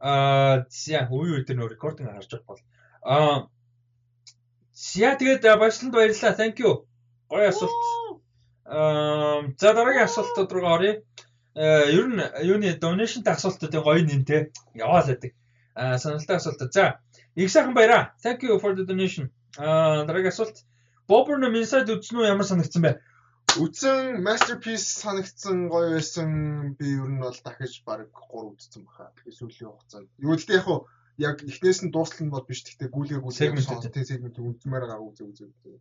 [0.02, 2.62] Аа зя үе үе тэр нөө рекординг харж байгаа бол.
[3.06, 3.36] Аа
[4.74, 6.38] зя тэгээд баярлаланд баярлалаа.
[6.40, 6.72] Thank you.
[7.30, 7.80] Гоё асуулт.
[8.66, 10.94] Аа за дараагийн асуултууд руу оръё.
[11.54, 15.32] Э ер нь юуны donation-тай асуултуудын гоё нэмтэй яваал байдаг.
[15.74, 16.72] Аа сонирхолтой асуулт.
[16.72, 17.00] За
[17.34, 18.12] их сайхан баяраа.
[18.24, 19.28] Thank you for the donation.
[19.58, 20.64] Аа дараагийн асуулт.
[21.08, 22.92] Bobber-ны Inside үзсэн үү ямар санагдсан бэ?
[23.60, 26.72] Үзсэн masterpiece санагдсан гоё байсан.
[26.78, 29.12] Би ер нь бол дахиж баг 3 үзсэн баха.
[29.20, 30.08] Тэгээ сүүлийн хугацаанд.
[30.24, 30.88] Юу л дээ яг хуу
[31.20, 32.64] яг эхнээс нь дуустал нь бол биш.
[32.64, 35.76] Гэхдээ гүйлгээ гүйлгээ сонголтын сегмент үзмээр байгаа үзээ үзээ.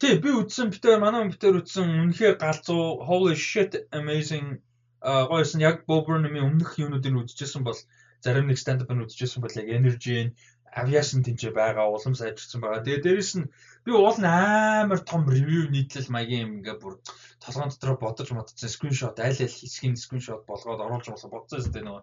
[0.00, 4.58] Тий, би үзсэн битээр манай битээр үзсэн үнэхээр галзуу holy shit amazing
[5.00, 7.78] гойсон яг Bobber-ны өмнөх юунуудыг үзчихсэн бол
[8.20, 10.36] зарим нэг stand-up-ыг үзчихсэн бол яг energy
[10.70, 12.84] авиашн тэнцээ байгаа улам сайжирсан байгаа.
[12.84, 13.50] Тэгээ дээрэс нь
[13.84, 16.94] би уул нь амар том ревю нийтлэл маягийн юм ингээ бүр
[17.42, 22.02] толгойн дотор бодож модсон скриншот аль аль хэсгийн скриншот болгоод оруулж болсон бодсон зү нөгөө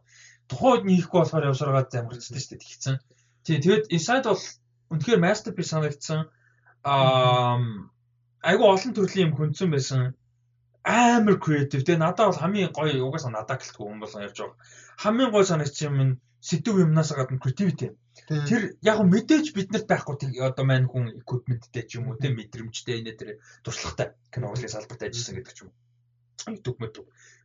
[0.52, 2.96] тухайд нийхгүй болохоор явсараад замгарчдээ шүү дээ тэгсэн.
[3.48, 4.44] Тий тэгэд inside бол
[4.92, 6.28] үнэхээр masterpiece санагдсан.
[6.84, 7.56] Аа
[8.44, 10.02] айгу олон төрлийн юм хүндсэн байсан
[10.88, 11.84] амар креатив.
[11.84, 14.58] Тэгээ надад бол хамгийн гоё угаасаа надад гэлтгүй хүн болсон явж байгаа.
[15.04, 17.88] Хамгийн гоё санагдсан юм нь сэдв юмнаас гадна creativity.
[18.28, 23.20] Тэр яг мэдээж биднэрт байхгүй одоо маань хүн equipmentтэй ч юм уу те мэдрэмжтэй энэ
[23.20, 23.30] тэр
[23.68, 25.78] туршлагатай киногийн салбарт ажилласан гэдэг ч юм уу.
[26.56, 26.96] YouTube мэд.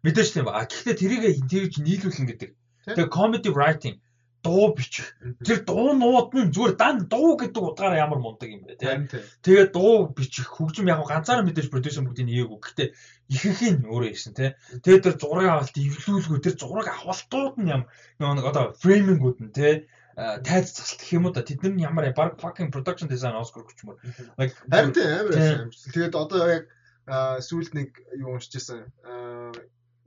[0.06, 0.62] Мэдээж тийм ба.
[0.62, 2.50] Гэхдээ тэрийг тэгж нийлүүлэн гэдэг.
[2.94, 3.96] Тэгээ comedy writing
[4.42, 5.14] дуу бичих.
[5.46, 9.06] Тэр дуунууд нь зүгээр дан дуу гэдэг утгаараа ямар мундаг юм бэ тийм.
[9.40, 12.58] Тэгээд дуу бичих хөгжим яг ганцаараа мэдээж продюсер бүгдийг нээгээгүй.
[12.58, 12.88] Гэхдээ
[13.30, 14.52] ихэнх нь өөрөө хийсэн тийм.
[14.82, 17.82] Тэгээд тэр зураг авалт эвлүүлгүй тэр зураг авалтууд нь юм
[18.18, 19.86] нэг одоо фреймингүүд нь тийм
[20.16, 23.96] тайз засалт гэх юм уу да тэд нар ямар баг fucking production design Oscar өгчмөр.
[24.36, 25.72] Like Харин тийм амар байсан.
[25.72, 26.64] Тэгээд одоо яг
[27.08, 27.90] сүүлд нэг
[28.20, 28.92] юу уншижсэн.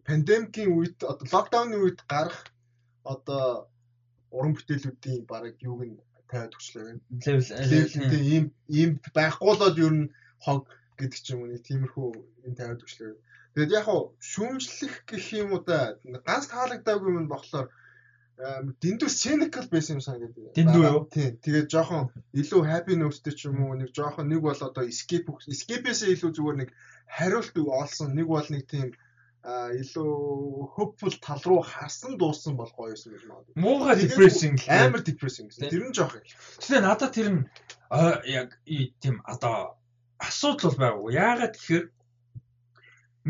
[0.06, 2.46] Пандемикийн үед одоо локдауны үед гарах
[3.02, 3.66] одоо
[4.36, 5.98] уран бүтээлүүдийн баг юуг нь
[6.30, 7.00] тавиад өчлөө.
[7.26, 8.46] Левел тийм ийм
[8.80, 10.12] ийм байхгүй л ер нь
[10.46, 10.68] хог
[11.00, 12.10] гэдэг ч юм уу нэг тиймэрхүү
[12.48, 13.14] юм тавиад өчлөө.
[13.56, 15.96] Тэгээд яг хуу шүүмжлэх гэх юм уу да
[16.28, 17.68] ганц таалагдаагүй юм болохоор
[18.84, 20.52] дэндүү cynical байсан юм санагдав.
[20.58, 21.08] Дэндүү юу?
[21.08, 21.40] Тийм.
[21.40, 26.04] Тэгээд жоохон илүү happy note-тэй ч юм уу нэг жоохон нэг бол одоо escape escape-ээс
[26.12, 26.70] илүү зүгээр нэг
[27.08, 28.12] хариулт олсон.
[28.12, 28.92] Нэг бол нэг тийм
[29.46, 33.54] илүү hopeful тал руу харсан дууссан бол гоё юм байна.
[33.54, 35.70] Муухай depressing амар depressing гэсэн.
[35.70, 36.26] Тэр нь жоох юм.
[36.26, 37.42] Тэгээ надад тэр нь
[38.26, 38.58] яг
[38.98, 39.78] тийм одоо
[40.18, 41.14] асуудал бол байгаагүй.
[41.14, 41.86] Яагаад тэгэхээр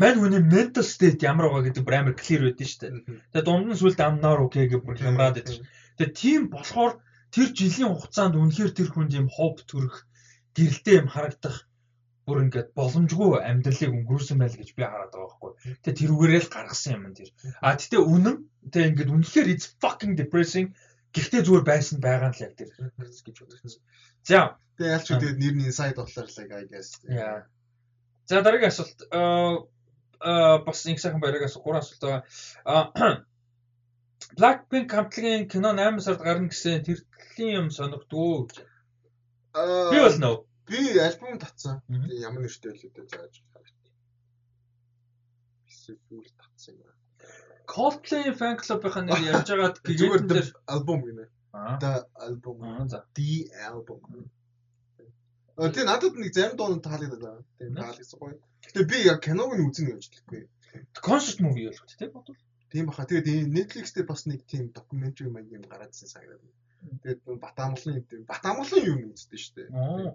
[0.00, 2.92] мань хүний mental state ямар байгаа гэдэг бүр амар clear байдсан шүү дээ.
[3.36, 5.68] Тэгээ дунд нь сүлд амнаар окей гэх бүр хямраад байдаг.
[6.00, 6.96] Тэгээ тийм болохоор
[7.28, 10.08] тэр жилийн хугацаанд үнэхээр тэр хүнд юм hope төрөх
[10.56, 11.65] гэрэлтэй юм харагдах
[12.26, 15.52] бүр ингээд боломжгүй амьдралыг өнгөрүүлсэн байл гэж би хараад байгаа байхгүй.
[15.86, 17.30] Тэгээ тэрүүгээрээ л гаргасан юм тэр.
[17.62, 18.36] А тэгтээ үнэн
[18.74, 20.74] тэгээ ингээд үнэхээр it's fucking depressing
[21.14, 23.80] гэхдээ зүгээр байсан байгаа нь л яг тэр гэж бодсон.
[24.26, 26.90] За тэгээ ялч тэгээд нэр нь inside болохоор л I guess.
[28.26, 28.98] За дараагийн асуулт
[30.66, 33.22] бас нэг сайхан баярагаас гурван асуулт байгаа.
[34.38, 38.56] Blackpink хамтлагийн кино 8 сард гарна гэсэн тэртлийн юм сонирхдгүй гэж.
[39.92, 40.36] Би бол нөө.
[40.66, 41.82] Би альбом татсан.
[41.88, 43.94] Ямар нэртэй л үдэ зааж харагдав.
[45.70, 46.90] Эсвэл татсан юм.
[47.66, 51.26] Coldplay fan club-ийн нэр явж байгаад гэгээд тэр альбом гинэ.
[51.80, 51.92] The
[52.26, 52.56] album.
[53.14, 53.30] The
[53.68, 54.00] album.
[55.56, 57.42] Тэгээ надад нэг зарим дуу нь таалагдаад байна.
[57.58, 58.36] Тийм таалагдсан гоё.
[58.66, 60.42] Гэтэ би яг киног нь үзнэ гэж хэлэхгүй.
[61.00, 62.42] Концерт муви болов тийм бодвол.
[62.68, 63.08] Тийм баха.
[63.08, 66.44] Тэгээд Netflix дээр бас нэг тийм докюментари маяг юм гараадсэн санагдаад.
[66.86, 69.68] Тэгээд Батамглын Батамглын юм үздэг шүү дээ.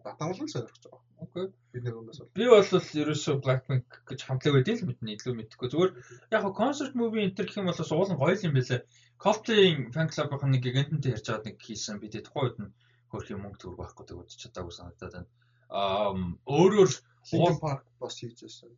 [0.05, 1.01] Батамглын сонирхож байгаа.
[1.21, 1.47] Окей.
[1.73, 2.31] Бид нэг юмас бол.
[2.37, 2.63] Би бол
[3.01, 5.67] ерөөсөө Blackpink гэж хамтлаг байдیں۔ л мэднэ илүү мэдхгүй.
[5.73, 5.91] Зүгээр
[6.35, 8.81] яг концерт муви энэ гэх юм бол уулын гоё юм байлаа.
[9.21, 11.99] Coldplay fan club-ын нэг гигантэнтэй ярьж байгаад нэг хийсэн.
[12.01, 12.73] Би тэгээд тухайн үед нь
[13.11, 15.29] хөрх юм мөнгө төгрөг байхгүй тэгээд үзэж чадаагүй санагдаад байна.
[15.69, 16.11] Аа
[16.55, 16.91] өөрөөр
[17.31, 18.71] Linkin Park бас хийж байсан.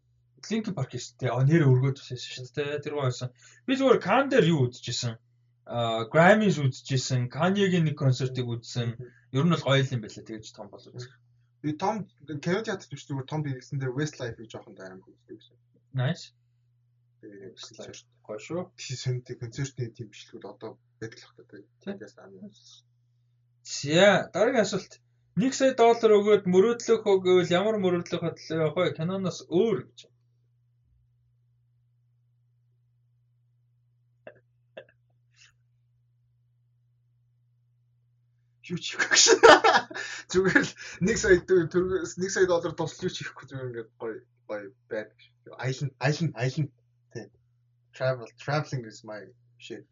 [0.50, 1.32] Linkin Park шүү дээ.
[1.32, 2.84] Аа нэр өргөөд байсан шүү дээ.
[2.84, 3.30] Тэр байсан.
[3.66, 5.16] Би зүгээр Khan дээр юу үзчихсэн.
[5.66, 7.30] Аа Grammys үзчихсэн.
[7.32, 9.00] Kanye-гийн нэг концертыг үзсэн.
[9.32, 10.24] Ер нь бол гоё юм байлаа.
[10.28, 11.14] Тэгэж том бол үзэх.
[11.64, 12.04] Би том
[12.44, 15.58] кино театрт биш зүгээр том дэргэсэн дээр Westlife-ийг жоохон дайрам үздэг гэсэн.
[15.96, 16.36] Nice.
[17.24, 18.62] Тэгээд Westlife гоё шүү.
[18.76, 21.64] Тэгсэн концертын тийм бичлэгүүд одоо байдаг л хата.
[21.84, 22.28] Тэгээс аа.
[23.64, 24.94] За дараагийн асуулт.
[25.40, 28.98] 1 сая доллар өгөөд мөрөөдлөх үү гэвэл ямар мөрөөдлөх бодлоо явах вэ?
[29.00, 30.00] Киноноос өөр гэж.
[38.74, 39.38] Юу ч хийхгүй шээ.
[40.34, 40.74] Зүгээр л
[41.06, 44.18] 1 сая төгрөгөөс 1 сая доллар тусч юу ч хийхгүй зүгээр ингээд гоё
[44.50, 45.20] гоё байдаг.
[45.66, 46.68] Айлн айлн айлн
[47.14, 47.30] тийм.
[47.94, 49.22] Travel traveling is my
[49.62, 49.86] shit.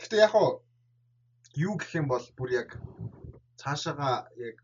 [0.00, 0.64] Гэтэ яг хоо
[1.58, 2.68] юу гэх юм бол бүр яг
[3.60, 4.56] цаашаага яг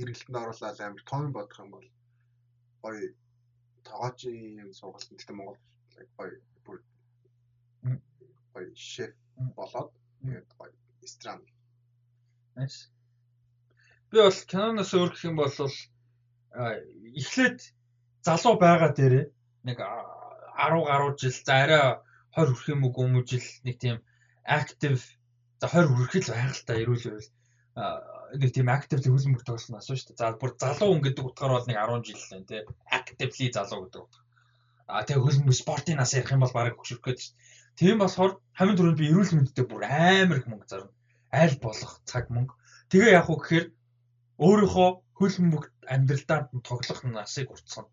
[0.00, 1.88] эргэлтэнд оруулаад амар том бодох юм бол
[2.82, 3.12] гоё
[3.86, 5.58] тоогоочийн юм сургалт гэхдээ Монгол
[6.18, 6.78] гоё бүр
[8.52, 9.12] гоё шеф
[9.58, 9.90] болоод
[10.22, 11.40] тэгээд гоё ресторан.
[12.58, 12.90] Nice.
[14.10, 15.54] Би бол киноноос өөр гэх юм бол
[17.20, 17.58] эхлээд
[18.26, 19.26] залуу байгаа дээрээ
[19.68, 21.82] нэг 10 гаруй жил за арай
[22.34, 23.96] 20 хүрэх юм уу гүм жил нэг тийм
[24.42, 25.02] active
[25.60, 27.30] за 20 хүрэхэл байх л та эрүүл байвал
[28.42, 30.20] нэг тийм actively хөлбөмбөг тоглосон асуу шүү дээ.
[30.20, 32.62] За бүр залуу хүн гэдэг утгаар бол нэг 10 жил лээ тий.
[32.98, 34.24] Actively залуу гэдэг утгаар.
[34.88, 37.46] А тэгээ хөлбөмбөг спортын нас ярих юм бол барыг хөшөрөх гээд шүү дээ.
[37.78, 40.97] Тийм болохоор хамгийн түрүүнд би эрүүл мэндэд бүр амар их мөнгө зарна.
[41.30, 42.54] Айл болох цаг мөнгө.
[42.88, 43.66] Тэгээ яг уу гэхээр
[44.40, 47.84] өөрийнхөө хөлбөмбөг амьдралдаа тоглох насыг уртсан.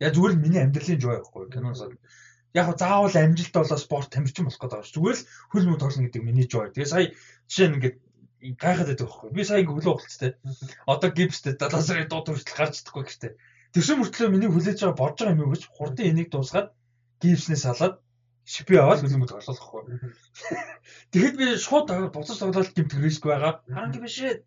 [0.00, 1.82] Яг зүгээр л миний амьдралын жоо байхгүй киноос.
[2.56, 4.94] Яг го заавал амжилт болоо спорт тамирчин болох гэдэг байна.
[4.96, 6.72] Зүгээр л хөлбөмбөг тоглоно гэдэг миний жоо.
[6.72, 7.06] Тэгээ сая
[7.50, 7.96] жишээ нь ингээд
[8.62, 9.30] гайхаад байдаг байхгүй.
[9.36, 10.30] Би сая ингээ хөлөө болцтой.
[10.88, 13.32] Одоо гипстэй 70 сарын дууд хүртэл гарч чадахгүй гэхтээ.
[13.74, 16.68] Тэгсэн мөртлөө миний хүлээж байгаа бодож байгаа юм юу гэж хурдан энийг дуусгаад
[17.20, 17.94] гипснээс салаад
[18.50, 19.82] шипи аваад хөлбөмбөг тоглохгүй.
[21.14, 23.62] Тэгэхэд би шууд буцаж тоглоод гимтэх риск байгаа.
[23.70, 24.42] Харанги биш ээ.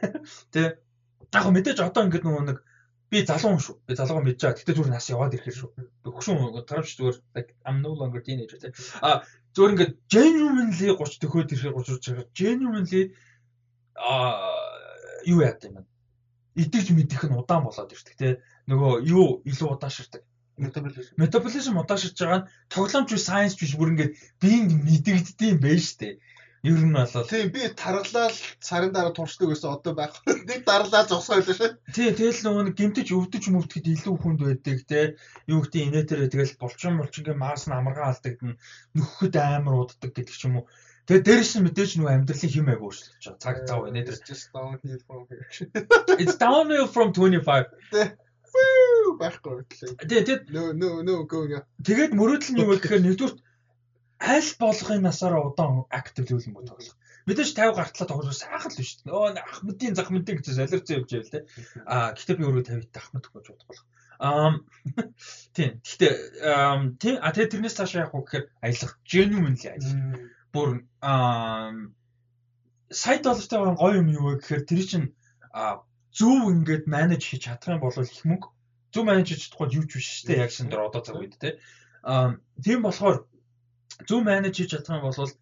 [0.52, 0.76] Тэ.
[1.32, 2.58] Яг мэдээж одоо ингээд нөгөө нэг
[3.08, 3.76] би залуу хүн шүү.
[3.88, 4.60] Би залууга мэдж байгаа.
[4.60, 5.70] Гэтэ зүгээр нас яваад ирэхээр шүү.
[6.04, 8.76] Би хөшүүн таравч зүгээр like I'm no longer teenager тэ.
[9.00, 9.24] А
[9.56, 13.02] зүгээр ингээд genuinely 30 төхөөд ирэхээр 30 40 genuinely
[13.96, 14.36] а
[15.24, 15.88] юу яа гэм бэ?
[16.60, 18.28] Идэж мэдэх нь удаан болоод ирдэг те.
[18.68, 20.22] Нөгөө юу илүү удааширдаг.
[20.56, 21.12] Метаболизм.
[21.20, 26.16] Метаболизм удааширж байгаа нь тоглоомч биш, сайенс биш бүр ингээд биеинд мэдэгддэм байж штэ.
[26.64, 30.16] Ер нь бол Тийм би таргалал сарын дараа туршдаг гэсэн одоо байх.
[30.26, 31.70] Нэг дарлаа зогсоо байлаа шүү.
[31.94, 35.00] тий тэгэл нөгөө нэг гимтэж өвдөж мөвдөд илүү хүнд байдаг те
[35.46, 38.58] юу гэдэг инээтерээ тэгэл булчин булчингийн маас нь амаргаа алдагдана
[38.96, 40.66] нөхөд амар уддаг гэдэг ч юм уу.
[41.06, 43.42] Тэгээ дээрэс нь мэдээж нөгөө амьдралын хэм аяг өөрчлөгдөж байгаа.
[43.44, 45.46] Цаг зав инээдэр just downhill from here.
[46.18, 47.70] it's downhill from 25.
[49.20, 51.66] Байхгүй тэгэд No no no going up.
[51.82, 53.34] тэгээд мөрөөдөл нь юу вэ гэхээр нэгдүгээр
[54.20, 56.96] аль болгохын насаараа удаан актив левел мөн тоглох.
[57.26, 58.90] Мэдээж 50 гартлаа тоглох сайхан л биш.
[59.04, 61.40] Өө ахмадын захмадын гэж солирцсон явж байвал те.
[61.84, 63.86] Аа гэхдээ би өөрөө 50 ахмад гэж бодох болох.
[64.20, 64.50] Аа
[65.56, 65.70] тийм.
[65.84, 66.12] Гэхдээ
[67.02, 69.94] тийм а тэгээд тэрнээс цаашаа явах гэхээр аялах genuinely аялах.
[70.54, 70.68] Бүр
[71.02, 71.72] аа
[72.90, 75.06] сайт доллартай гоё юм юу вэ гэхээр тэр чинь
[76.18, 78.48] зөв ингээд менеж хийж чадах юм бол их мөнгө
[78.92, 81.36] зөв менеж хийж чадахгүй юу ч биш шүү дээ яг шин дээр одоо цаг үед
[81.36, 81.60] те.
[82.02, 83.16] Аа тийм болохоор
[84.08, 85.32] зөв менеж хийж чадах юм бол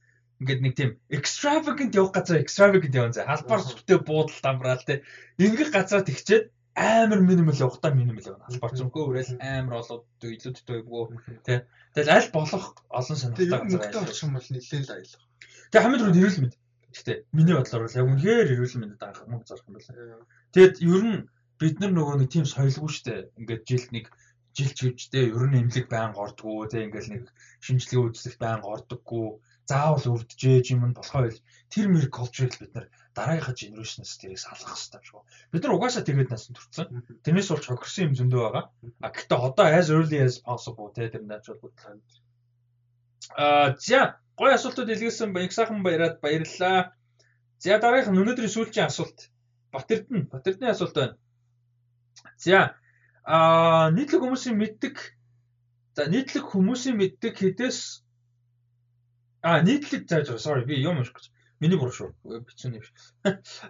[0.42, 3.22] ингээд нэг тийм extravagant явах газар extravagant явна зэ.
[3.22, 5.02] Халбар сүртэй буудал дамбраал те.
[5.38, 8.46] Ингэх газар тэгчээд амар минимал явахдаа минимал явна.
[8.50, 11.04] Халбар зүнхөө өрөөл амар олоод илүү төтөөгүй
[11.46, 11.70] те.
[11.94, 15.22] Тэгэл аль болох олон сонирхолтой газар олчих юм бол нэлээд аялах.
[15.70, 16.54] Тэгээ хамид руу нэрүүл мэд.
[16.94, 20.26] Гэхдээ миний бодлоор бол яг үнэхээр нэрүүл мэд даах мөнгө зарах юм байна.
[20.54, 21.18] Тэгэд ер нь
[21.60, 23.14] бид нар нөгөө нэг тийм соёлгүй штэ.
[23.38, 24.06] Ингээд жилд нэг
[24.54, 27.24] жилч хөвчтэй ер нь эмнэлэг байнга ордгоо те ингээл нэг
[27.66, 29.26] шинжилгээ үзлэх байнга ордоггүй
[29.70, 31.40] заавал өвдөж юм нь болохоо байл
[31.72, 32.86] тэр мэр culture-ыг бид нар
[33.16, 35.26] дараагийнхаа generation-аас тэрийг салгах хэрэгтэй байна.
[35.52, 36.86] Бид нар угаасаа тэгээд насан турцсан.
[37.24, 38.64] Тэрнээс болж хохирсон юм зөндөө байгаа.
[39.04, 41.98] А гэхдээ одоо as early as possible те тэр начал бодлоо.
[43.36, 44.00] Аа за
[44.36, 46.92] гой асуултууд илгээсэн их сайхан баяраад баярлалаа.
[47.58, 49.30] За дараагийнх нь өнөөдрийн сүүлчийн асуулт.
[49.72, 51.16] Батэрдэн, Батэрдны асуулт байна.
[52.36, 52.76] За
[53.24, 54.96] аа нийтлэг хүмүүсийн мэддэг
[55.96, 57.78] за нийтлэг хүмүүсийн мэддэг хэдээс
[59.48, 60.28] аа нийтлэг зааж.
[60.44, 61.30] Sorry би юм гэж.
[61.60, 62.10] Миний буруу шүү.
[62.44, 62.92] Бичсэн юм биш.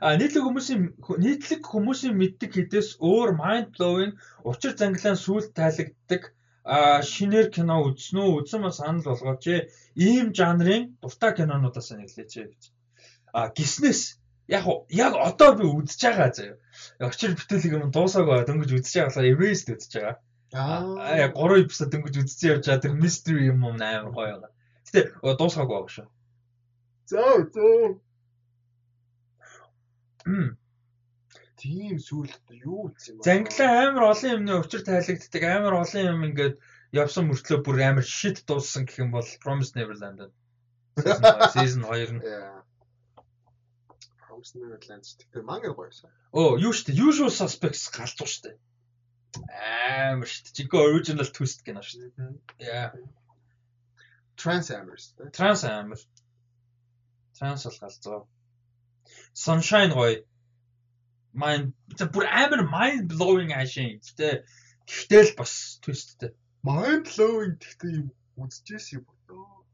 [0.03, 0.81] Аа нийтлэг хүмүүсийн
[1.25, 6.23] нийтлэг хүмүүсийн мэддэг хэдээс өөр mind blowing учир занглаан сүлд тайлагддаг
[6.65, 9.69] шинээр кино үзсэн үү үзсэн ба санал болгооч ээ
[10.01, 12.63] ийм жанрын дуртай кинонуудаас нэглээч ээ гэж.
[13.37, 14.17] А гиснээс
[14.49, 16.57] яг уу- яг одоо би үзэж байгаа заяа.
[17.05, 20.17] Очир бүтээлэг юм дуусаагаа дөнгөж үзэж байгаа Erased үзэж байгаа.
[20.57, 24.53] Аа яг 3 эпизод дөнгөж үзсэн явж байгаа тэр mystery юм юм амар гоё байгаа.
[24.89, 26.09] Гэтэ оо, дуусгаагүй байгаа шүү.
[27.13, 27.85] Зөө зөө.
[31.65, 33.25] Тийм сүулт юу үзсэн юм бэ?
[33.25, 36.61] Занглаа амар олон юмны учир тайлагддаг амар олон юм ингээд
[36.93, 40.29] явсан мөртлөө бүр амар shit дууссан гэх юм бол Promise Neverland.
[41.57, 42.21] Season 2 нь.
[44.21, 46.13] Promise Neverland гэхдээ манга гоёсан.
[46.37, 46.93] Оо, юу штэ?
[46.93, 48.61] Usual Suspects галзуу штэ.
[50.05, 50.53] Амар штэ.
[50.53, 52.13] Жинхэнэ original twist гэнэ штэ.
[52.61, 52.93] Яа.
[54.37, 55.33] Trans Amers тэ.
[55.33, 56.01] Trans амар.
[57.41, 58.29] Trans бол галзуу.
[59.33, 60.21] Sunshine гоё.
[61.35, 61.75] Mind
[62.15, 64.01] бүр амар mind blowing ашиг.
[64.07, 64.47] Гэтэ
[64.87, 66.31] гэхдээ л бас twistтэй.
[66.63, 68.09] Mind blowing гэхдээ юм
[68.39, 69.65] үзчихсэн юм болоо.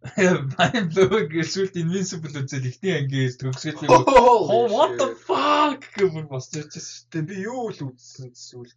[0.56, 4.04] Mind blowing гэсүүлт invincible үзэл ихний ангиэс төгсгөл юм.
[4.04, 7.08] Oh what the fuck гэмээр бас чижсэн.
[7.08, 8.76] Тэгээ би юу л үзсэн сүулт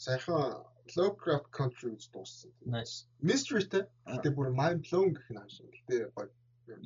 [0.00, 2.52] сайхан Lovecraft Country үз дууссан.
[2.64, 3.06] Nice.
[3.20, 3.84] Mystery-тэй.
[4.06, 5.68] Гэтэ бүр mind blowing гэх нь хаашаа.
[5.74, 6.30] Гэтэ гоё.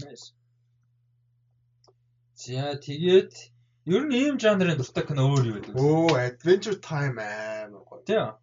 [0.03, 0.33] Nice.
[2.41, 3.33] За тэгээд
[3.91, 5.75] ер нь ийм жанрын дуртай кино өөр юу вэ?
[5.75, 8.03] Оо, Adventure Time амар гоё.
[8.07, 8.39] Тийм.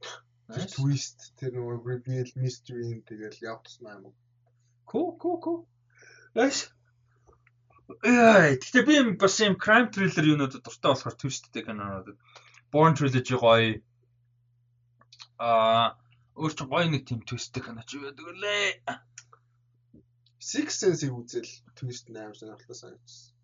[0.48, 4.16] Twist, тэр нөгөө reveal mystery тэгэл явуулсан амар.
[4.88, 5.62] Cool, cool, cool.
[6.36, 6.72] Nice.
[8.04, 12.16] Яа, гэхдээ би бас юм crime thriller юунуудад дуртай болохоор twistтэй кинонууд.
[12.72, 13.80] Born Trilogy гоё.
[15.40, 15.96] Аа,
[16.36, 18.84] өөр ч гоё нэг тийм twistтэй кино ч байдаг лээ.
[20.44, 23.37] Six Sense-ийг үзэл twist амар сонирхолтой санагдсан.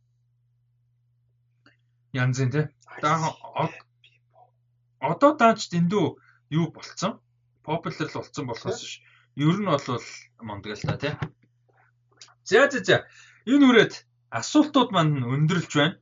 [2.14, 2.66] Янзын тий.
[3.02, 3.34] Даа
[3.64, 3.82] од-
[5.02, 6.06] одоо даач дэндүү
[6.58, 7.20] юу болцсон?
[7.66, 9.02] Popular л болцсон болохоос ш.
[9.36, 10.00] Ер нь бол
[10.42, 11.14] мондөг л та тий.
[12.46, 12.98] За за за.
[13.50, 13.94] Энэ үрээд
[14.30, 15.98] асуултууд маань өндөрлж байна.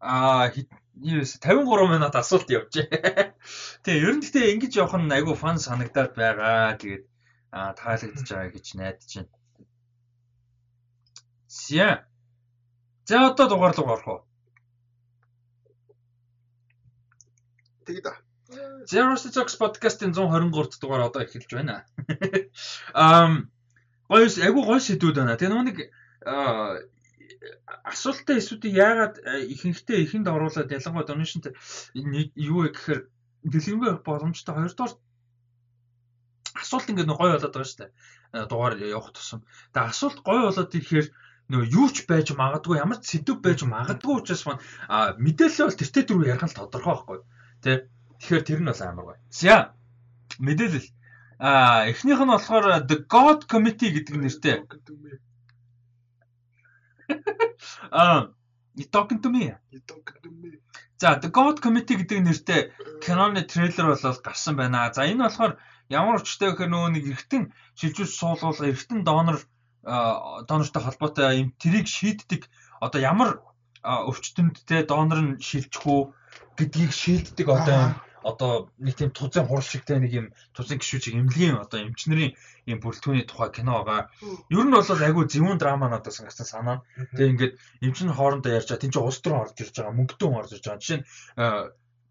[0.00, 0.70] Аа хэд-
[1.02, 1.26] юу вэ?
[1.26, 2.86] 53 минут асуулт явжээ.
[3.82, 6.78] Тэгээ ер нь гэхдээ ингэж явах нь айгүй фан санагдаад байгаа.
[6.78, 7.04] Тэгээд
[7.50, 9.34] аа таалагдж байгаа гэж найдаж байна.
[11.48, 12.06] За.
[13.08, 14.20] За одоо дугаар руу орох уу?
[17.86, 18.06] Тэгээд
[18.86, 21.86] Zero Six podcast-ын 123 дугаар одоо эхэлж байна.
[22.94, 23.50] Ам
[24.10, 25.38] гоё айгу гоё сэдвүүд байна.
[25.38, 25.78] Тэгээ нэг
[26.26, 26.78] аа,
[27.90, 29.14] асуулттай эсүүдийг яагаад
[29.54, 31.54] ихэнхдээ ихэнд оруулаад ялангуяа donation-т
[32.50, 33.00] юу вэ гэхээр
[33.50, 34.94] дэлгэрэнгүй боломжтой хоёрдугаар
[36.62, 37.90] асуулт ингээд гоё болоод байгаа шүү дээ.
[38.50, 39.42] Дугаар явах тусам.
[39.74, 41.06] Тэгээ асуулт гоё болоод ирэхээр
[41.50, 44.62] нөгөө юу ч байж магадгүй ямар ч сэдв байж магадгүй учраас маань
[45.22, 47.18] мэдээлэл бол тэртээ дөрөв ярих нь тодорхой байхгүй
[47.62, 47.86] тий
[48.16, 49.18] Тэгэхээр тэр нь бол амар гоё.
[49.28, 49.76] За
[50.40, 50.88] мэдээлэл
[51.36, 54.56] а эхнийх нь болохоор The God Committee гэдэг нэртэй.
[57.92, 58.32] А
[58.76, 59.56] You talking to me?
[59.72, 60.60] You talking to me?
[60.96, 62.60] За The God Committee гэдэг нэртэй
[63.04, 64.88] киноны трейлер бол гарсан байна.
[64.96, 65.60] За энэ болохоор
[65.92, 69.44] ямар учиртай гэхээр нөгөө нэг эргэтэн шилжүүлж суулгуул эргэтэн донор
[69.84, 72.48] донортой холбоотой юм трийг шийддэг
[72.80, 73.30] одоо ямар
[73.84, 76.02] өвчтөнд те донор нь шилжих үү
[76.58, 77.94] гэдгийг шийддэг одоо
[78.26, 82.34] одоо нэг тийм тузын хурал шигтэй нэг юм тузын гişүүчиг эмнэлгийн одоо эмчнэрийн
[82.66, 84.10] юм бүрэлдэхүүний тухай кино байгаа.
[84.50, 86.82] Ер нь бол айгүй зөвүүн драма надад санагдсан санаа.
[87.14, 87.54] Тэгээ ингээд
[87.86, 88.82] эмчин хоорондоо ярьж байгаа.
[88.82, 89.94] Тин чи улс руу орж ирж байгаа.
[89.94, 90.82] Мөнгөтэй хүн орж ирж байгаа.
[90.82, 91.06] Жишээ нь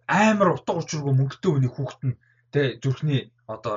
[0.08, 2.16] амар утга учиргүй мөнгөтэй хүний хүүхэд нь
[2.56, 3.22] тэгээ зүрхний
[3.52, 3.76] одоо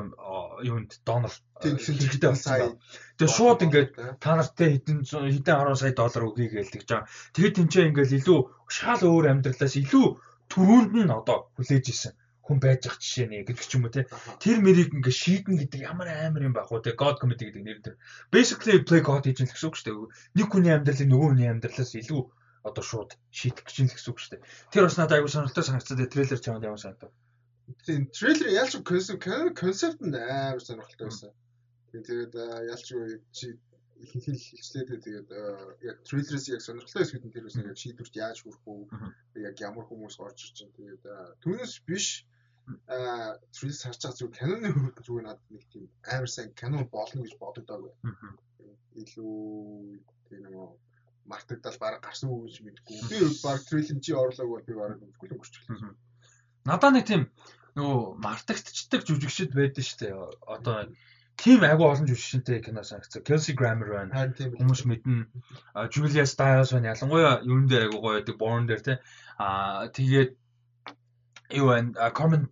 [0.62, 2.78] юунд донор хэрэгтэй болсон.
[3.18, 3.90] Тэгээ шууд ингээд
[4.22, 7.10] та нартай хэдэн хэдэн 10 сая доллар өгье гэж байгаа.
[7.34, 8.40] Тэгээд тэнцээ ингээд илүү
[8.70, 10.06] шал өөр амьдралаас илүү
[10.52, 12.14] түрүүнд нь одоо хүлээж исэн
[12.48, 14.08] хүн байж ах жишээ нэ гэдэг ч юм уу те.
[14.40, 16.96] Тэр мэрийг ингээ шийдэн гэдэг ямар амар юм баг уу те.
[16.96, 17.96] God comedy гэдэг нэр дээр.
[18.32, 20.40] Basically play God гэж л гэсэн үг шүү дээ.
[20.40, 22.22] Нэг хүний амьдралыг нөгөө хүний амьдралаас илүү
[22.64, 24.42] одоо шууд шийдэх гэж л гэсэн үг шүү дээ.
[24.72, 26.08] Тэр бас надад аягүй сонирхолтой санагдсан.
[26.08, 27.12] Трейлер чамд ямар санагдав?
[27.84, 29.20] Тийм трейлер ялч концепт
[29.52, 31.36] концепт нь амар сонирхолтой байсан.
[31.92, 32.32] Тэгээд
[32.72, 32.88] ялч
[34.06, 35.28] чи ихэнх хэлчлээдээ тэгээд
[35.90, 38.80] яг трейлерээс яг сонирхолтой хэсгүүд нь тэр үсэн яг шийдвэрт яаж хүрэх үү
[39.48, 41.02] яг ямар хүмүүс орж ирж байна тэгээд
[41.42, 42.06] түүнээс биш
[42.86, 47.24] а трейлер харж байгаа зүг каноны хөрөг зүгээр надад нэг тийм амар сайн канон болно
[47.24, 47.92] гэж бодогдоогүй.
[49.02, 49.36] Илүү
[50.28, 50.54] тийм нэг
[51.24, 52.96] мартагдал баг гарсан үг гэж мэдгүй.
[53.08, 55.96] Би баг трейлер чи орлоог бол би баг үзгүй л өнгөрчихлээ.
[56.68, 57.22] Надаа нэг тийм
[57.76, 60.14] нөгөө мартагдчихдаг жүжигчд байдаг шүү дээ.
[60.54, 60.76] Одоо
[61.38, 63.22] тийм агуу олон жүжигчтэй кино санагцсан.
[63.22, 64.28] Kelsey Grammer байна.
[64.58, 65.26] Хүмүүс мэднэ.
[65.94, 66.92] Julia Stiles байна.
[66.92, 68.38] Ялангуяа юун дээр агуу гоё байдаг.
[68.42, 68.98] Born дээр те.
[69.38, 70.34] Аа тэгээд
[71.60, 72.10] юу байна?
[72.10, 72.48] Carmen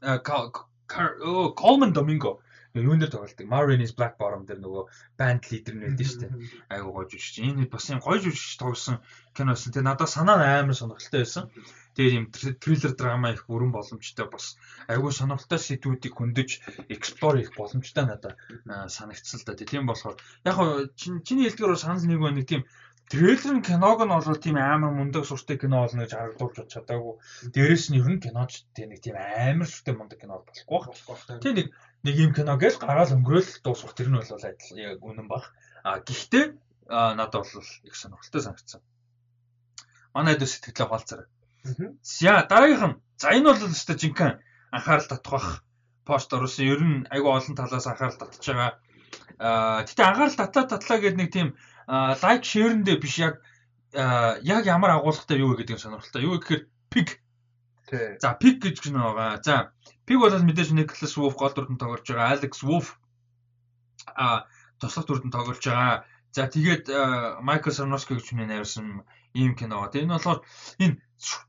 [1.61, 2.39] Coleman Domingo
[2.85, 3.47] юун дээр тоглолдог.
[3.49, 4.85] Marines Black Bottom дээр нөгөө
[5.17, 6.33] band leader нь байдаг шүү дээ.
[6.75, 7.37] Айгуу гоё жүжигч.
[7.41, 9.01] Энэ бас юм гоё жүжигч тоглосон
[9.33, 9.73] киносэн.
[9.73, 11.45] Тэгээ надад санаа амар сонирхолтой байсан.
[11.97, 12.27] Тэгээд юм
[12.61, 14.61] триллер драма их бүрэн боломжтой бас
[14.93, 16.51] айгүй сонирхолтой сэдвүүдийг хөндөж
[16.93, 18.37] эксплор хийх боломжтой надад
[18.69, 19.57] санагдсан л да.
[19.57, 20.57] Тийм болохоор яг
[20.93, 22.63] чиний хэлдгээр санал нэг нэг тийм
[23.11, 27.15] трейлер нь киног нь бол тийм амар мундаг суртай кино болно гэж харагдуулж чадаагүй.
[27.55, 31.43] Дээрээс нь ер нь киноч тийм нэг тийм амар суртай мундаг кино болохгүй байна.
[31.43, 31.67] Тийм нэг
[32.03, 35.55] нэг юм кино гэж гараал өнгөрөөл дуусах тэр нь бол адил яг үнэн баг.
[35.87, 36.45] А гэхдээ
[36.91, 38.83] надад бол их сонирхолтой санагдсан.
[40.15, 41.27] Манай дэс сэтгэлээ хаалцараа.
[42.03, 44.39] За дараагийнх нь за энэ бол өстой жинхэнэ
[44.75, 45.63] анхаарал татах
[46.07, 46.67] пост орсон.
[46.67, 48.73] Ер нь айгүй олон талаас анхаарал татж байгаа.
[49.39, 51.49] Аа гэтээ анхаарал татлаа татлаа гэдэг нэг тийм
[51.87, 53.43] лайк шеэрэндээ биш яг
[53.95, 56.23] яг ямар агуулгатай юу гэдэг нь сонирхолтой.
[56.27, 57.23] Юу гэхээр пик.
[58.21, 59.39] За пик гэж гэнэ байгаа.
[59.43, 59.55] За
[60.05, 62.35] пик бол мэдээж Nicholas Wolf гол дүрдэн тоглож байгаа.
[62.35, 62.99] Alex Wolf
[64.11, 64.51] а
[64.83, 66.05] туслах дүрдэн тоглож байгаа.
[66.35, 66.91] За тэгээд
[67.41, 69.87] Michael Sarnowski гэж хүний найрсан ийм кино.
[69.87, 70.41] Тэгээ энэ болохоор
[70.83, 70.99] энэ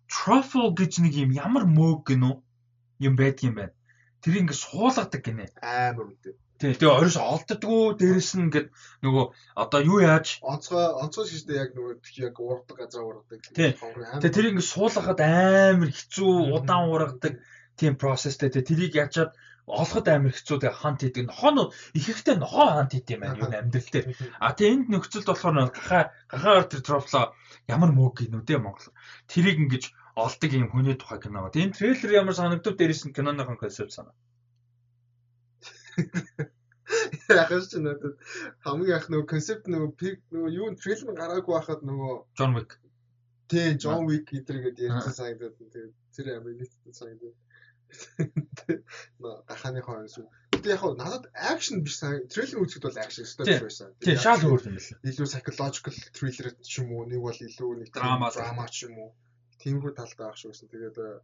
[0.08, 2.36] truffle гэж нэг юм ямар мөөг гинөө
[3.04, 3.76] юм байдгийм байна.
[4.22, 5.52] Тэр ингэ суулгадаг гинэ.
[5.60, 6.36] Амар үдээ.
[6.58, 8.68] Тэгээ оройс олддггүй дээрэс нь ингээд
[9.06, 9.26] нөгөө
[9.62, 13.42] одоо юу яаж онцгой онцгой шиштэй яг нөгөө яг уургадаг газар уургадаг.
[13.54, 17.34] Тэгээ тэр ингэ суулгахад амар хэцүү удаан уургадаг
[17.78, 19.32] тийм процесстэй тэгээ тэрийг ячаад
[19.68, 21.26] олоход амар хэцүү тэгээ хант хийдэг.
[21.30, 21.62] Нохоо нь
[22.00, 24.06] ихэвчлэн нохоо хант хийд юм байна юу амьдрал дээр.
[24.42, 27.38] А тэгээ энд нөхцөлд болохоор гахаа гахаагаар тэр трофло
[27.68, 28.96] ямар мөөг гинүдээ Монгол.
[29.30, 29.84] Тэрийг ингэж
[30.16, 31.52] олдог юм хүний тухай кино.
[31.54, 34.16] Энэ трейлер ямар санагдав дээрээс нь киноныхон концепт санаа.
[37.30, 38.16] Яг ч надад
[38.64, 42.80] хамгийн их нөгөө концепт нөгөө пик нөгөө юу трейлер гараагүй байхад нөгөө John Wick.
[43.52, 47.36] Тий, John Wick гэдэг ярьсан санагдаад тэгээд тэр нийтд санагдаад
[49.48, 50.28] гахааны хооронд шүү.
[50.56, 53.94] Гэтэ яг надад акшн биш сан трейлер үзэхэд бол акшн стори байсан.
[54.04, 55.00] Тийм шал өөр юм байна.
[55.08, 59.12] Илүү psychological thriller ч юм уу, нэг бол илүү нэг драма драма ч юм уу.
[59.62, 60.72] Тиймэрхүү талтай байх шүү гэсэн.
[60.72, 61.20] Тэгээд э,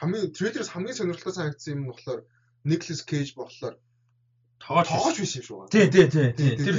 [0.00, 2.20] хамгийн трейлерээс хамгийн сонирхолтой санагдсан юм нь болохоор
[2.68, 3.74] Nicolas Cage болохоор
[4.64, 5.68] тоож тоож биш юм шүү.
[5.70, 6.56] Тий, тий, тий.
[6.56, 6.76] Тэр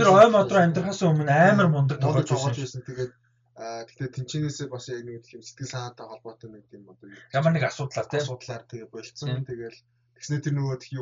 [0.00, 2.82] тэр ой модроо амьдрахаас өмнө амар мундаг тоож байсан.
[2.82, 3.12] Тэгээд
[3.56, 8.08] гэхдээ тэнчнээсээ бас яг нэг тийм сэтгэл санаатай холбоотой нэг тийм одоо ямар нэг асуудлаар
[8.08, 9.48] тийм асуудлаар тэгээ болцсон.
[9.48, 9.78] Тэгэл
[10.16, 11.00] тэгснэ тэр нөгөө тхий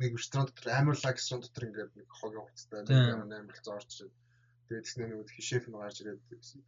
[0.00, 2.92] нэг ресторан дотор амар лаг ресторан дотор ингээд нэг хогийн хувцастай нэг
[3.24, 4.12] амар ирээд
[4.68, 6.20] тэгээд тэгснэ нөгөө тхий шеф нь гарч ирээд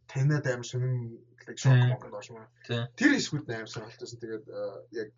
[0.09, 2.49] танаад амар сонин лаг шок моконд оршмаа.
[2.97, 4.21] Тэр ишгүүд амар сонирхолтойсэн.
[4.21, 4.45] Тэгээд
[4.93, 5.09] яг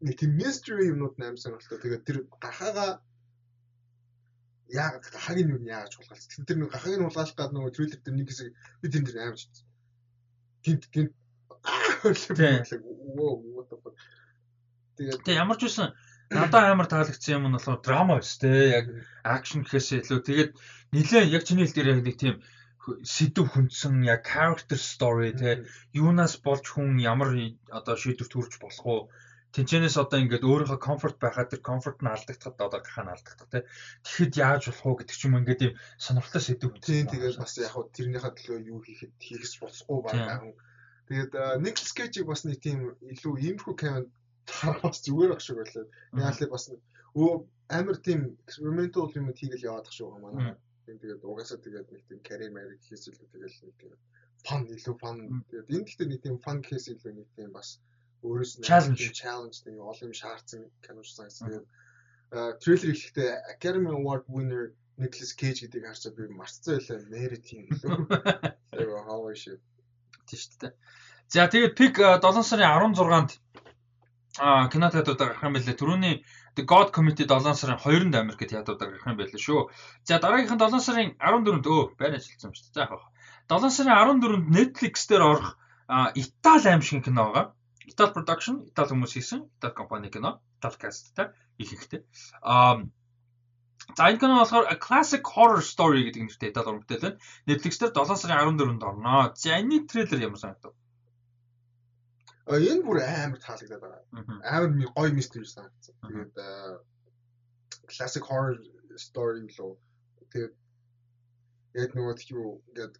[0.00, 1.78] нэг тийм mystery юмнууд амар сонирхолтой.
[1.82, 3.02] Тэгээд тэр гахаага
[4.68, 6.26] яг гахагийн юу яаж хулгайлц.
[6.28, 8.48] Тэгэхээр тэр нэг гахагийн хулгайлах гад нөгөө трейлер дээр нэг хэсэг
[8.82, 9.64] би тэр дээр аимж чиц.
[10.62, 11.12] Гинт гинт.
[14.98, 15.94] Тэгээд тэг ямар ч үсэн
[16.30, 18.52] надад амар таалагдсан юм нь болохоор драма биш те.
[18.78, 18.86] Яг
[19.24, 20.20] акшн гэхээс илүү.
[20.22, 20.50] Тэгээд
[20.94, 22.34] нилээ яг чиний хэл дээр яг нэг тийм
[23.04, 25.64] сэдв хүндсэн яг character story те.
[25.96, 27.30] Юунаас болж хүн ямар
[27.72, 29.00] одоо шийдвэр төрж болох уу
[29.54, 33.64] Тинчэнээс одоо ингээд өөрийнхөө комфорт байхад тэр комфорт нь алдагдахад одоо гахаа нь алдагдах тий.
[34.04, 36.84] Тэгэхэд яаж болох вэ гэдэг ч юм ингээд юм сонирхолтой сэдв үү.
[36.84, 40.52] Тийм тэгээд бас яг хуу тэрнийхээ төлөө юу хийхэд хийхс болохгүй байгаа.
[41.08, 41.32] Тэгээд
[41.64, 42.78] Nicolas Cage-ийг бас нэг тийм
[43.08, 44.04] илүү иймэрхүү камер
[44.84, 45.84] бас зүгээр ах шиг байлаа.
[46.12, 46.64] Л бас
[47.16, 47.32] өө
[47.72, 50.52] амар тийм experimental юм хийгээл яваад ах шиг байгаа манай.
[50.84, 53.92] Тэгээд угаасаа тэгээд нэг тийм mare хийхээс илүү тэгээд нэг тийм
[54.44, 55.16] фан илүү фан.
[55.48, 57.80] Тэгээд энэ гэхдээ нэг тийм фан кейс илүү нэг тийм бас
[58.26, 61.46] өөрөөс нь challenge нэг олон юм шаардсан киноч санагдсан.
[61.48, 61.66] Тэгээд
[62.62, 67.06] трейлер ихтэй Academy Award winner Nicolas Cage гэдгийг харсаа би марцсан байлаа.
[67.14, 67.96] Merit юм лөө.
[68.74, 69.62] Тэгээ хаваа шив.
[70.26, 70.72] Тийм шүү дээ.
[71.30, 73.30] За тэгээд пик 7 сарын 16-нд
[74.38, 75.78] а кино театруудаар гарах юм байлээ.
[75.78, 76.14] Төрөний
[76.58, 79.70] The God Committee 7 сарын 2-нд Америкт театруудаар гарах юм байлээ шүү.
[80.08, 82.76] За дараагийнх нь 7 сарын 14-нд өө байна ажилласан юм шүү дээ.
[82.76, 83.02] За яг.
[83.46, 85.48] 7 сарын 14-нд Netflix дээр орох
[85.88, 87.44] Итали аим шиг кино байгаа.
[87.88, 92.04] Итали production, Итали хүмүүс хийсэн, Итали компани кино, Итали касттай ихэнхтэй.
[92.42, 92.84] Аа
[93.96, 97.20] За энэ кино болохоор Classic Horror Story гэдэг нэртэй Итали уран бүтээл байна.
[97.48, 99.32] Netflix дээр 7 сарын 14-нд орно.
[99.34, 100.74] За энэ трейлер ямар санагдав?
[102.48, 104.02] А энэ бүр амар таалагдаад байгаа.
[104.44, 105.94] Амар гоё мистери санагдсан.
[106.04, 106.36] Тэгээд
[107.88, 108.60] Classic Horror
[109.00, 109.72] Story лөө
[110.32, 110.54] тэгээд
[111.80, 112.94] яг нөгөө юу ингээд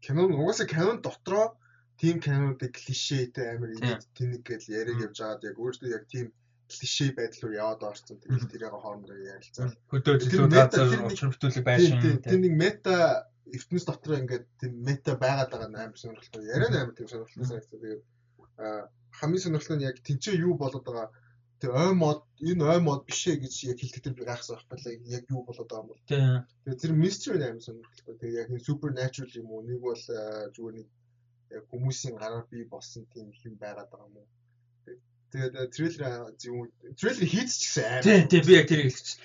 [0.00, 1.59] кино угаасаа кинон дотроо
[2.00, 6.26] тийм кинонуудыг клишетэй амар ингэж тэнэг гэж яриаг явж байгаад яг өөртөө яг тийм
[6.70, 8.16] клише байдал руу яваад орсон.
[8.22, 12.22] Тэгээд тэрийг хоорондоо ярилцаад хөдөө зөвлөө газар учирвтүүлэг байшин.
[12.24, 16.46] Тэр нэг мета ертөнц дотор ингээд тийм мета байгаад байгаа амар сонирхолтой.
[16.46, 17.80] Яриа амар тийм сонирхолтой санагдсан.
[17.82, 18.02] Тэгээд
[19.18, 21.08] хамгийн сонирхолтой нь яг тэнцээ юу болоод байгаа
[21.60, 24.96] тэг ой мод энэ ой мод биш ээ гэж яг хэлдэг тэр би гайхсан байхгүй
[25.16, 26.06] яг юу болоод байгаа юм бол.
[26.08, 28.16] Тэгээ тэр мистери амар сонирхолтой.
[28.16, 29.66] Тэгээ яг супер natural юм уу?
[29.66, 29.98] Нэг бол
[30.54, 30.88] зүгээр нэг
[31.56, 34.28] яг хүмүүсийн гараар бий болсон тийм юм байгаад байгаа юм уу?
[35.30, 36.02] Тэгээд трейлер
[36.98, 38.02] трейлер хийц ч гэсэн амар.
[38.02, 39.18] Тийм тийм би яг тэрийг хэлчих.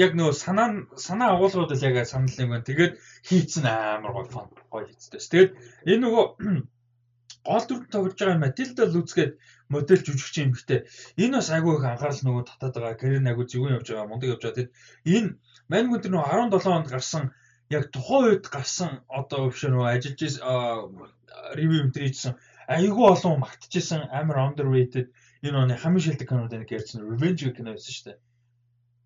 [0.00, 2.68] Яг нөгөө санаа санаа агуулгууд л яг санал юм байна.
[2.68, 2.92] Тэгээд
[3.28, 5.20] хийцэн амар гоё фон гоё хийцтэй.
[5.20, 5.52] Тэгээд
[5.92, 6.24] энэ нөгөө
[7.48, 9.32] гол дүрд тоглож байгаа Матилда Лүцгээд
[9.68, 10.88] модель жүжигч юм ихтэй.
[11.20, 13.00] Энэ бас айгүй их анхаарал нөгөө татаад байгаа.
[13.00, 14.08] Карьер айгүй зөвөн явж байгаа.
[14.08, 14.56] Мундаг явж байгаа.
[14.56, 14.72] Тэгэд
[15.16, 15.30] энэ
[15.72, 17.24] Мань гүн тэр нөгөө 17 онд гарсан
[17.72, 20.20] яг тухайн үед гарсан одоо биш нөгөө ажиллаж
[21.56, 22.34] ревю өнтер хийсэн
[22.68, 25.08] айгүй олон магтчихсан амар underrated
[25.42, 28.18] энэ оны хамгийн шилдэг кинод нэг ярьсан Revenge кино байсан шүү дээ.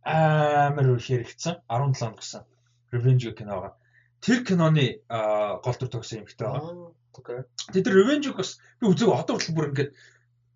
[0.04, 2.42] Амар их хэрэгцсэн 17 онд гарсан
[2.92, 3.70] Revenge киноога.
[4.20, 6.92] Тэр киноны гол дүр тогсон юм хтэй байгаа.
[7.16, 7.40] Окей.
[7.72, 9.90] Тэр Revenge бас би үзег одоо хүртэл бүр ингээд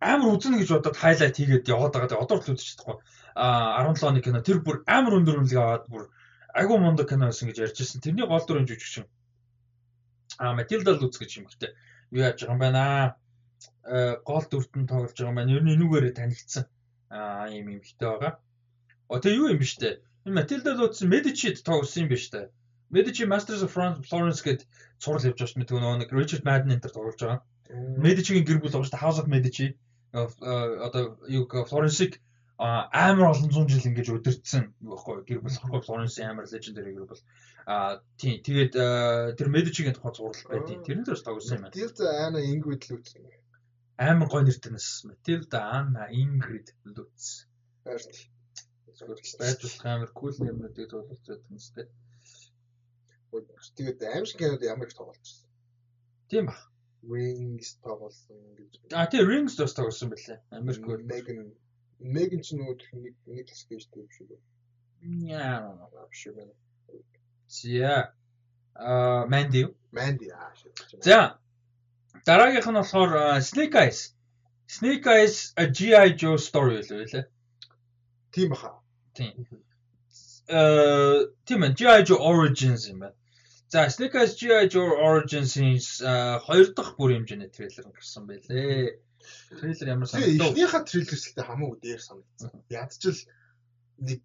[0.05, 2.21] амар үзнэ гэж бодоод хайлайт хийгээд яваад байгаа.
[2.21, 3.01] Одоо хүртэл үзэж чадахгүй.
[3.35, 6.13] А 17 оны кино тэр бүр амар өндөр үнэлгээ аваад бүр
[6.55, 8.01] айгу мундаг кино байсан гэж ярьж ирсэн.
[8.01, 9.07] Тэрний гол дүрийн жүжигчин.
[10.39, 11.75] А Матилда Луц гэж юм хтэй.
[12.11, 13.07] Юу яаж байгаа юм байна аа.
[13.85, 15.55] Э, гол дүрт нь тоглож байгаа юм байна.
[15.55, 16.65] Ер нь энүүгээрээ танигдсан.
[17.11, 18.33] Аа ийм юм хтэй байгаа.
[19.09, 20.01] О тэг юу юм биш үү?
[20.27, 22.49] Энэ Матилда Луц Медичид тоглосон юм биш үү?
[22.91, 23.71] Medici Masters of
[24.09, 24.67] Florence гэд
[24.99, 25.79] сурал явж байгаа шүү дээ.
[25.79, 27.41] Нөгөө нэг Richard Madden энэ төр тоглож байгаа.
[28.03, 28.99] Medici-гийн гэр бүл дээ.
[28.99, 29.79] House of Medici.
[30.11, 30.27] Э,
[30.83, 32.19] одоо юу Florence-ийг
[32.61, 37.25] амар олон зуун жил ингэж өдөрцсөн байхгүй гэр бүл байхгүй Флоренс амар лежендари гэр бүл
[37.65, 38.75] а тийм тэгээд
[39.41, 41.73] тэр Медичигийн тухай зураг байдیں۔ Тэрэн дээрс тогсон юм байна.
[41.73, 43.25] Матилда Ана Ингрид л үзсэн.
[43.97, 45.09] Амар гоё нэртэй нэс.
[45.09, 47.49] Матилда Ана Ингрид л үзсэн.
[49.41, 51.89] Байж амар кул юмнуудыг тоглож байдаг юм сте.
[53.77, 55.49] Тэгээд аим шиг кинод ямар их тоглож байна.
[56.29, 56.57] Тийм ба.
[57.01, 58.93] Rings тоглосон гэж.
[58.93, 60.45] А тийм Rings бас тоглосон байлээ.
[60.53, 61.57] Америк Megan
[62.01, 64.39] Меган ч нөгөө нэг нэг хэсэг гэжтэй биш үү?
[65.29, 65.77] Яа,
[66.09, 66.49] биш үү?
[67.49, 68.15] За.
[68.75, 69.69] Аа, Mandy.
[69.93, 70.53] Mandy аа.
[71.05, 71.39] За.
[72.25, 74.01] Дараагийнх нь болохоор Snake Eyes.
[74.69, 77.25] Snake Eyes a GI Joe story л байлаа.
[78.33, 78.81] Тийм баха.
[79.15, 79.47] Тийм.
[80.49, 83.17] Э, тийм ээ, GI Joe Origins юм байна.
[83.69, 85.79] За, Snake Eyes GI Joe Origins-ийн
[86.47, 88.99] хоёр дахь бүр хэмжээний трейлер гарсан байлээ.
[89.51, 90.53] Трейлер ямар санагдав?
[90.53, 92.51] Эхнийхээ трейлерс гэдэг хамаагүй дээр санагдсан.
[92.71, 93.21] Ядчил
[94.01, 94.23] нэг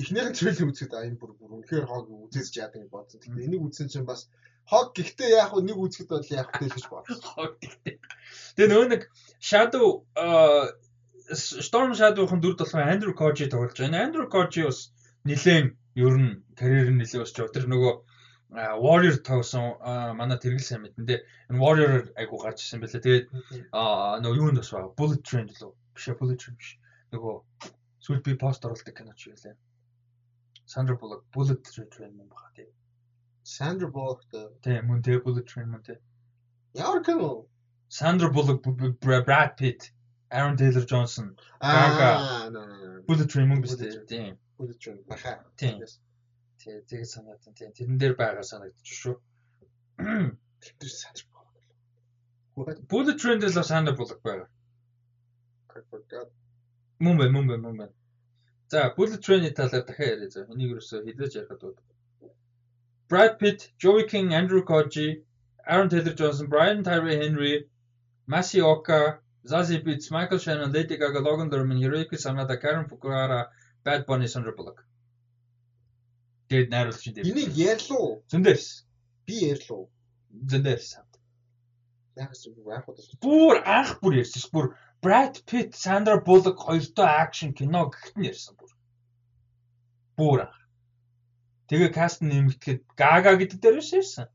[0.00, 3.20] эхнийхээ трейлер үзэхэд аа энэ бүр бүр үнэхээр хог үзэж яадаг гэж бодсон.
[3.20, 4.30] Тэгэхээр энийг үзсэн чинь бас
[4.64, 7.20] хог гэхдээ яг хөө нэг үзэхэд бол яг хөө гэж бодсон.
[7.34, 7.96] Хог гэхдээ.
[8.56, 9.02] Тэгээ нөгөө нэг
[9.42, 9.86] Shadow
[11.32, 14.06] Storm Shadow-ын дүрд болохоор Andrew Koji тоглож байна.
[14.06, 14.92] Andrew Koji бас
[15.28, 15.66] нилээн
[15.96, 17.36] ер нь карьер нь нэлээд өсч.
[17.52, 17.92] Тэр нөгөө
[18.52, 19.80] Warrior тоглосон
[20.16, 21.20] манай тэргэл сайн мэдэн дээ.
[21.50, 23.00] Энэ Warrior айгу гарч ирсэн байлаа.
[23.00, 23.26] Тэгээд
[23.72, 24.92] нөгөө юунд бас байгаа.
[24.96, 25.72] Bullet Train лөө.
[25.96, 26.76] Биш Bullet Train биш.
[27.16, 27.34] Нөгөө
[28.04, 29.56] сүүл би пост оруулдаг кино ч байлаа.
[30.68, 32.68] Sandra Bullock Bullet Train юм байна тий.
[33.44, 34.28] Sandra Bullock
[34.60, 35.96] Тийм мөн тий Bullet Train мөн тий.
[36.76, 37.46] ямар кино?
[37.88, 38.62] Sandra Bullock,
[39.00, 39.92] Brad Pitt,
[40.30, 42.48] Aaron Taylor Johnson, Аа.
[43.08, 43.76] Bullet Train мөн биш.
[44.08, 44.36] Тийм.
[44.58, 45.40] Bullet Train баха.
[45.56, 45.80] Тийм.
[46.62, 47.72] Тий, тэгээ санаад тийм.
[47.74, 49.16] Тэрэн дээр байгаа санагдчих шүү.
[50.62, 50.90] Тэр
[51.34, 51.56] Bullock.
[52.54, 52.78] What?
[52.86, 54.46] Bullet Train дээр л Sandra Bullock байгаа.
[57.02, 57.90] Мөн бай, мөн бай, мөн бай.
[58.70, 60.46] За, Bullet Train-ийн талаар дахиад яриа за.
[60.54, 61.74] Энийг юусоо хилээж ярихад бол
[63.10, 65.08] Brad Pitt, Joey King, Andrew Koji,
[65.66, 67.66] Aaron Taylor Johnson, Brian Tyree Henry,
[68.30, 73.48] Masioka, Zazie Beetz, Michael Shannon, Lady Gaga, Logan Lerman, Hiroyuki Sanada, Karen Fukuhara,
[73.84, 74.86] Bad Bunny, Sandra Bullock.
[76.52, 77.24] Тэгээд найруулагч энэ.
[77.32, 78.20] Энийг ярьлуу.
[78.28, 78.84] зөндөөс.
[79.24, 79.88] Би ярьлуу.
[80.28, 80.86] Зөндөөс.
[82.20, 83.16] Яг ч байх удаа.
[83.24, 84.52] Бүр анх бүр ярьсан ш.
[84.52, 88.68] Бүр Brad Pitt, Sandra Bullock хоёртой акшн кино гэхэд нь ярьсан бүр.
[90.20, 90.60] Бүр анх.
[91.72, 94.28] Тэгээ каст нэмэгдэхэд Gaga гэдэг дээр биш ярьсан.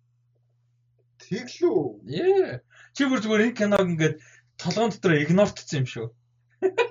[1.22, 2.02] Тэглүү.
[2.10, 2.66] Ээ.
[2.98, 4.16] Чи бүр зүгээр энэ киног ингээд
[4.58, 6.08] толгоон дотор игнортцсон юм шүү.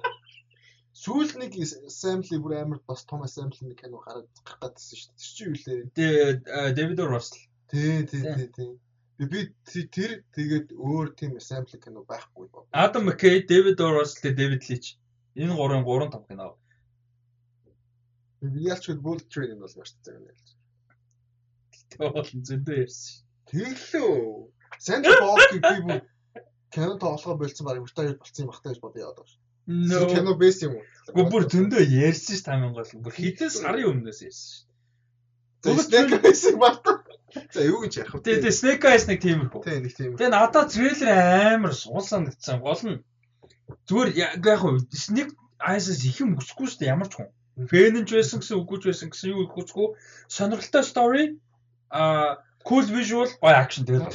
[1.06, 5.20] Сүүл нэг assembly бүр амар бас том assembly нэг кино гараад гэдсэн шүү дээ.
[5.22, 6.74] Тэр чинь юу лээ?
[6.74, 7.38] David Russell.
[7.70, 8.34] Тий, тий, Тий.
[8.34, 8.70] тий, тий.
[9.30, 9.40] Би
[9.70, 12.50] тэр тэгээд өөр тийм assembly кино байхгүй.
[12.74, 14.98] Adam McKay, David Russell, тэгээ David Leitch.
[15.38, 16.58] Энэ гурван гурван том кино.
[18.42, 20.48] Би ялч хэл Bullet Train нь бол маш цаг юм ялч.
[21.94, 23.22] Тэгээ бол зөндөө ярьсан.
[23.46, 24.50] Тэглүү.
[24.82, 26.00] Sandra Bullock-ийг би бүр
[26.74, 29.28] кино тоглохоо болцсон баг retire болцсон юм ахтай гэж бодё яадаг.
[29.66, 30.06] No.
[30.06, 30.84] Кино бэс юм уу?
[31.10, 32.86] Гүр бүр зөндөө ярьсан ш тамин гол.
[33.02, 34.66] Бүр хитэн сарын өмнөөс ярьсан ш.
[35.66, 37.02] Train байсан багтаа.
[37.52, 38.22] За юу гэж ярих вэ?
[38.22, 39.62] Тэгээ тэгээ Snake Eyes нэг тиймэрхүү.
[39.66, 40.14] Тий, нэг тийм.
[40.14, 42.62] Тэгээ надад трейлер амар суул санагдсан.
[42.62, 43.02] Гол нь
[43.90, 47.30] зүгээр яг хуу Snake Eyes-с их юм өсөхгүй шүү дээ ямар ч хүн.
[47.66, 49.98] Фэн нь ч байсан гэсэн үгүй ч байсан гэсэн юу өгөхгүй.
[50.30, 51.24] Сонирхолтой story
[51.90, 54.14] а cool visual гоё action тэгээд.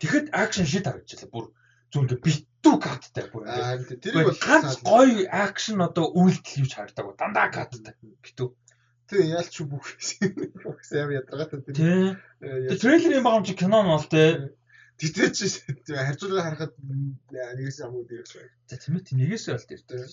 [0.00, 1.32] Тэгэхэд action shit харагдчихлаа.
[1.34, 1.44] Бүр
[1.90, 3.46] зүгээр ингээ битүү каттай бүр.
[3.46, 7.14] Аа тэрийг бол ганц гоё action одоо үйлдэл юуч харагдаагүй.
[7.14, 7.94] Дандаа каттай.
[8.26, 8.48] Битүү.
[9.06, 11.74] Тий, ялч бүх сайн ядаргатай тэр.
[11.78, 12.06] Тий.
[12.42, 14.50] Э, Тэгээ трейлерын багам чи кино нь бол тээ.
[14.98, 15.46] Тэгтээ чи
[15.94, 16.74] харьцуулга харахад
[17.30, 18.50] нэгээс амууд ирэх байна.
[18.66, 20.10] За тийм ээ нэгээс болт ирдэг.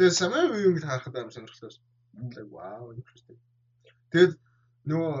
[0.00, 1.76] Тэгээ самай үеийг харахад амар сонирхолтой.
[2.48, 3.36] Wow, interesting.
[4.08, 4.32] Тэгээд
[4.88, 5.12] нөгөө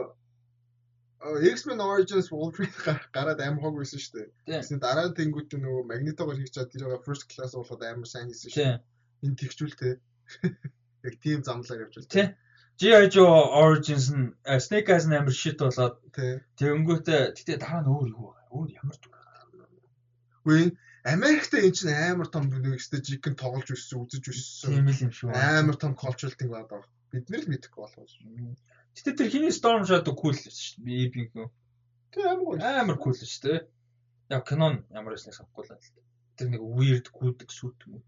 [1.20, 4.28] X-Men Origins Wolverine гар- гараад амар хог байсан шүү дээ.
[4.60, 8.64] Тэгсэн дараа тэнгууд нөгөө Magneto-гоор хийж чад тэрийг first class болоход амар сайн хийсэн шүү.
[9.28, 9.94] Энэ тэгчүүлтэй.
[11.04, 12.08] Яг тийм замлаар байна.
[12.08, 12.28] Тийм.
[12.80, 13.12] G.I.
[13.12, 16.00] Joe Origins нь э, Snake Eyes нь амар shit болоод
[16.56, 18.40] тэгэнгүүтээ тэгтээ дараа нь өөр юу вэ?
[18.56, 19.12] Өөр ямар дүр.
[20.40, 20.72] Үгүй
[21.04, 24.72] Америкт энэ чинь амар том нэг стажикэн тоглож өссөн, үзэж өссөн.
[24.80, 25.32] Тийм л юм шүү.
[25.36, 26.84] Амар том cultural thing байгаа.
[27.12, 28.08] Бид нар л мэдэхгүй болох.
[28.94, 30.84] Тэгтээ тэр хиний Storm Shadow cool л шүү дээ.
[30.84, 31.48] Би би
[32.10, 33.58] Тэг амар амар cool шүү дээ.
[34.34, 36.04] Яг кинон ямар байсныг санахгүй л байна.
[36.36, 38.04] Тэр нэг weird гүдэг сүт юм уу.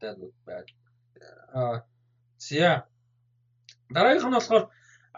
[0.00, 0.66] That look bad.
[1.52, 1.84] Аа.
[2.38, 2.86] Зя.
[3.90, 4.64] Дараагийнх нь болохоор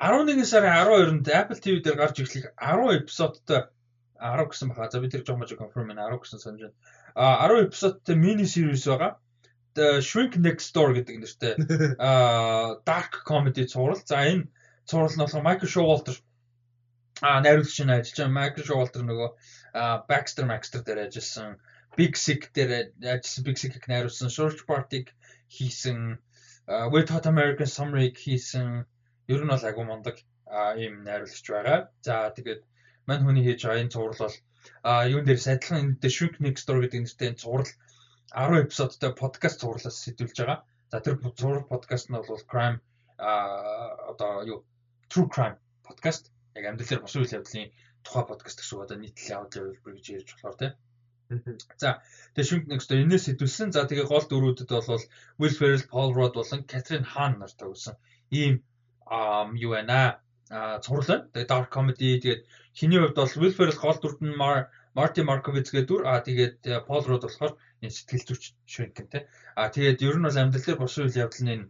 [0.01, 3.69] 11 сарын 12-нд Apple TV дээр гарч ирэхлэх 10 эпизодтой
[4.17, 4.89] 10 гэсэн баха.
[4.91, 6.77] За би тэр жоох мож confirm байна 10 гэсэн санаж байна.
[7.15, 9.21] А 10 эпизодтой мини series байгаа.
[9.77, 11.55] Shrink Next Door гэдэг нэртэй
[11.99, 14.01] а dark comedy цуврал.
[14.05, 14.51] За энэ
[14.85, 16.17] цуврал нь болохоор Michael Showalter
[17.23, 18.39] а найруулагч нь ажиллаж байгаа.
[18.39, 19.31] Michael Showalter нөгөө
[20.11, 21.61] Baxter Maxter дээр ажилласан.
[21.97, 23.45] Big Sick дээр ажилласан.
[23.47, 24.29] Big Sick-ийг найруулсан.
[24.29, 25.15] Search Party-г
[25.47, 26.19] хийсэн.
[26.67, 28.87] Wet Hot American Summer-ыг хийсэн.
[29.31, 30.19] Ер нь бол агуу мундаг
[30.79, 31.91] ийм найруулагч байгаа.
[32.03, 32.67] За тэгээд
[33.07, 34.37] мань хүний хийж байгаа энэ цуврал бол
[34.83, 37.71] а юун дээр адилхан энэ The Shrink Next Door гэдэг нэртэй энэ цуврал
[38.31, 40.63] 10 эпизодтой подкаст цувралаас сэтүүлж байгаа.
[40.91, 42.79] За тэр цуврал подкаст нь бол crime
[43.19, 44.59] а одоо юу
[45.11, 47.75] true crime подкаст яг амьдралаар бос үйл явдлын
[48.07, 50.73] тухай подкаст гэсэн үг одоо нийтлэл аудио хэлбэр гэж ярьж болохоор тийм.
[51.31, 53.75] Тэгээ Shrink Next Door энэс сэтүүлсэн.
[53.75, 55.05] За тэгээ гол дөрүүдэд бол
[55.43, 57.99] Will Ferrell, Paul Rudd болон Catherine Hahn нартай өгсөн
[58.31, 58.63] ийм
[59.59, 60.23] юу байна
[60.55, 61.27] а цуврал байна.
[61.35, 62.47] Тэгээ dark comedy тэгээд
[62.79, 66.67] хиний хувьд бол Will Ferrell гол дүрд нь Mar- Marty Markovitz гэдэг дүр а тэгээд
[66.67, 67.55] э, Paul Rudd болохоор
[67.89, 69.25] сэтгэл зүйч Shrink тэ.
[69.57, 71.67] А тэгээд ер нь бол амьдрал дээр бос үйл явдлын энэ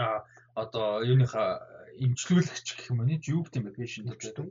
[0.00, 0.24] а
[0.56, 1.60] одоо юуныхаа
[2.04, 4.48] имчилүүлэгч гэх юм уу юу гэдэг юм бэ patient гэдэг.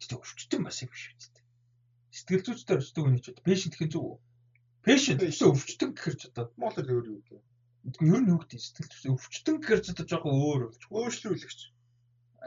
[0.00, 1.36] Тэгтээ өвчтөн бас юм биш үү.
[2.16, 4.16] Сэтгэл зүйчтэй өвчтөг үний ч patient гэх зүг үү?
[4.86, 5.20] Patient.
[5.20, 7.20] гэсэн өвчтөн гэхэр ч одоо Монгол өөр юу.
[7.28, 11.60] Тэгвэл ер нь хөвгт сэтгэл зүйн өвчтөн гэхээр ч одоо жоохон өөр болж Өөрчлөлөгч.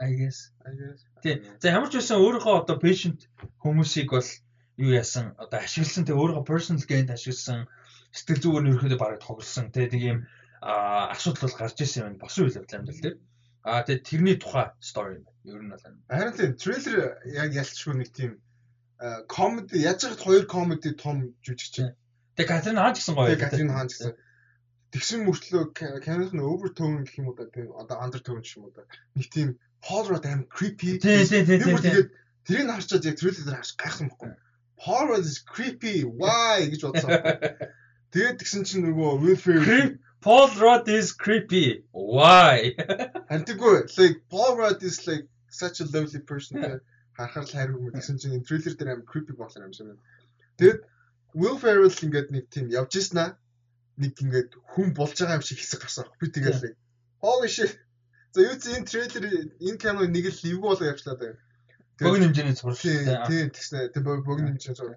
[0.00, 0.38] I guess.
[0.66, 1.00] I guess.
[1.22, 1.34] Тий.
[1.60, 3.20] За ямар ч байсан өөрийнхөө одоо patient
[3.62, 4.28] хүмүүсийг бол
[4.80, 7.68] юу яасан одоо ашигласан тэг өөрийнхөө personal gain ашигласан
[8.16, 10.18] сэтгэл зүгээр нь ерөөхдөө бараг тоглосон тэг нэг юм
[10.60, 13.16] асуудал бол гарч ирсэн юм босон үйл явдал амьдрал дээр.
[13.64, 15.40] Аа тэг тэрний тухай story юм байна.
[15.44, 18.32] Ер нь бол Харин тийм трейлер яг ялцшгүй нэг тийм
[19.28, 21.96] комеди яаж хад хоёр комеди том жүжигч.
[22.36, 23.32] Тэг Катрин Хаан гэсэн гоё.
[23.32, 24.12] Тэг Катрин Хаан гэсэн
[24.92, 25.62] тэгсэн мөртлөө
[26.04, 28.84] Canon нь overtone гэх юм уу да тийм одоо undertone гэх юм уу да
[29.14, 29.48] нэг тийм
[29.80, 32.08] Rudd аим creepy тийм тийм тийм тэгээд
[32.44, 34.30] тэрийг харчаад яг трейлер дээр харж гайхсан байхгүй
[34.80, 36.02] Paul Rudd is creepy.
[36.02, 36.68] Why?
[36.72, 37.10] гэж бодсон.
[38.10, 41.84] Тэгээд тэгсэн чинь нөгөө Will Ferrell Paul Rudd is creepy.
[41.92, 42.76] Why?
[43.30, 46.80] Антиггүй like Paul Rudd is like such a lovely person.
[47.16, 47.94] Харахаар л хайр хүмүүс.
[47.96, 50.02] Гэсэн чинь трейлер дээр аим creepy болсон юм шиг байна.
[50.60, 50.80] Тэгээд
[51.36, 53.36] Will Ferrell ингээд нэг тийм явж аа
[54.00, 56.08] нэг ингээд хүн болж байгаа юм шиг хэсэг гарсан.
[56.20, 56.74] Би тэгэл нэг
[57.24, 57.76] holy shit.
[58.32, 59.24] За юу ч энэ трейлер
[59.56, 61.36] энэ кино нэг л эвгүй болоо явчлаа даа.
[62.00, 63.16] Богино хэмжээний зуршилтай.
[63.28, 63.88] Тийм тэгснэ.
[63.94, 64.96] Тэг богино хэмжээний зур.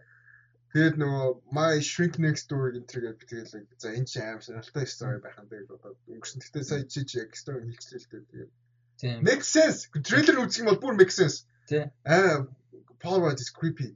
[0.74, 4.90] Тэгээд нөгөө my shrink next door гэнтэр гэдэг би тэгэл за энэ чинь аим сонирхолтой
[4.90, 6.42] story байх юм тэгээд одоо өнгөрсөн.
[6.42, 8.50] Гэтэ сая чи чи яг story хэлчихлээ л дээ.
[8.98, 9.22] Тэгээд.
[9.22, 9.86] Make sense.
[9.94, 11.46] Трейлер үзэх юм бол бүр make sense.
[11.70, 11.94] Тийм.
[12.10, 12.50] Аа
[12.98, 13.94] Paul Rudd is creepy.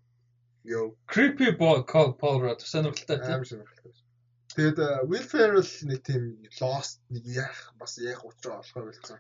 [0.61, 0.93] Yo.
[1.09, 3.41] Creepy Paul Paul Rudd сонирхолтой тийм.
[3.41, 3.97] Аим сонирхолтой.
[4.53, 4.77] Тэгээд
[5.09, 9.17] Will Ferrell нэг тийм lost нэг яах бас яах учраа болохоор болсон.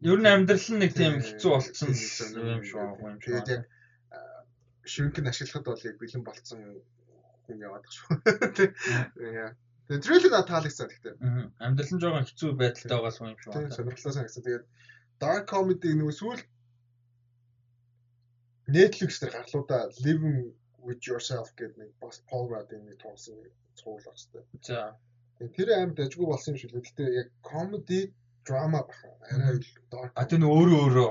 [0.00, 3.22] Ер нь амьдрал нь нэг тийм хэцүү болцсон юм шүү юм шүү.
[3.22, 3.62] Тэгээд яг
[4.84, 6.60] шингэн ашиглахад бол яг бэлэн болцсон
[7.46, 7.84] хүн яваад.
[9.16, 9.54] Яа.
[9.88, 11.14] Тэгээд трейлер таалагдсан гэхдээ.
[11.60, 13.52] Амьдрал нь жоохон хэцүү байдалтай байгаа юм шүү.
[13.52, 14.44] Тийм сонирхолтой санагдсан.
[14.44, 14.64] Тэгээд
[15.20, 16.42] dark comedy нөгөө сүүл
[18.76, 20.52] Netflix дээр гарлуудаа Living
[20.84, 23.40] with yourself гэдэг нэг бас Paul Rudd-ийн нэг тоосон
[23.76, 24.46] цуул баг хэвээр.
[24.64, 24.96] За.
[25.56, 26.80] Тэр амар дажгүй болсон юм шиг л.
[26.80, 28.12] Гэхдээ яг comedy
[28.46, 29.08] драма баха.
[29.30, 29.58] Арай
[29.92, 30.12] dark.
[30.14, 31.08] А тэр нөө өөрөө өөрөө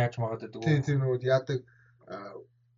[0.00, 0.66] яаж магаад байдаг вэ?
[0.66, 1.58] Тийм тийм нөгөө яадаг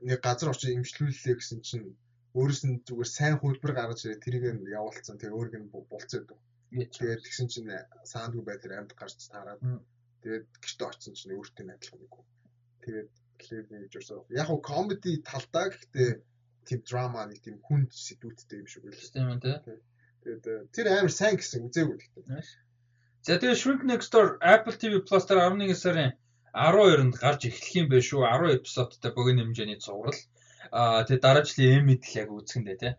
[0.08, 1.86] нэг газар очиж имжлүүллээ гэсэн чинь
[2.34, 5.20] өөрөөс нь зүгээр сайн хөлбөр гаргаж ирээ тэрийг нь явуулсан.
[5.20, 6.28] Тэгээ өөрийг нь булцаад.
[6.72, 7.70] Тэгээд тэгсэн чинь
[8.08, 9.60] саандгүй байдлаар амьд гарч таараад
[10.24, 12.14] тэгээд гэртээ очсон чинь өөртөө адилхан нэг.
[12.84, 13.10] Тэгээд
[13.50, 14.24] Living with yourself.
[14.30, 16.10] Яг нь comedy талдаа гэхдээ
[16.66, 19.10] тийм драма нэг тийм хүнд сэдвүүдтэй юм шиг байлаа.
[19.12, 19.78] Тийм үү?
[20.22, 22.24] Тэгээд э, тэр амар сайн гэсэн үзээгүй гэхдээ.
[23.22, 26.12] За тэгээд Shrink Next Door Apple TV Plus дээр 11 сарын
[26.52, 28.26] 12-нд гарч эхлэх юм байна шүү.
[28.26, 30.18] 10 эпизодтай богино хэмжээний цуврал.
[30.74, 32.92] Аа тэгээд дараа жилийн Emmy-д л яг үзэхэндээ тий.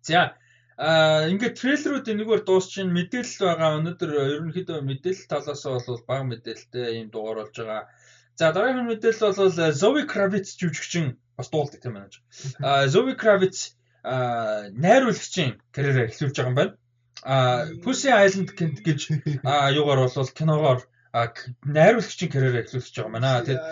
[0.00, 0.32] За
[0.76, 3.80] А ингээд трейлерүүд нэгвэр дуусчин мэдээлэл байгаа.
[3.80, 7.88] Өнөөдөр ерөнхийдөө мэдээлэл талаас бол бага мэдээлэлтэй ийм дугаар болж байгаа.
[8.36, 12.12] За дараагийн мэдээлэл бол Zoe Kravitz жүжигчин бас дуулдаг тийм байна.
[12.68, 13.72] А Zoe Kravitz
[14.04, 16.76] найруулагчийн карьераа эхлүүлж байгаа юм байна.
[17.26, 19.00] А Pussy Island гэж
[19.74, 20.80] юугаар бол киногоор
[21.66, 23.42] найруулагчийн карьераа эхлүүлж байгаа юм байна.
[23.42, 23.62] Тэгээд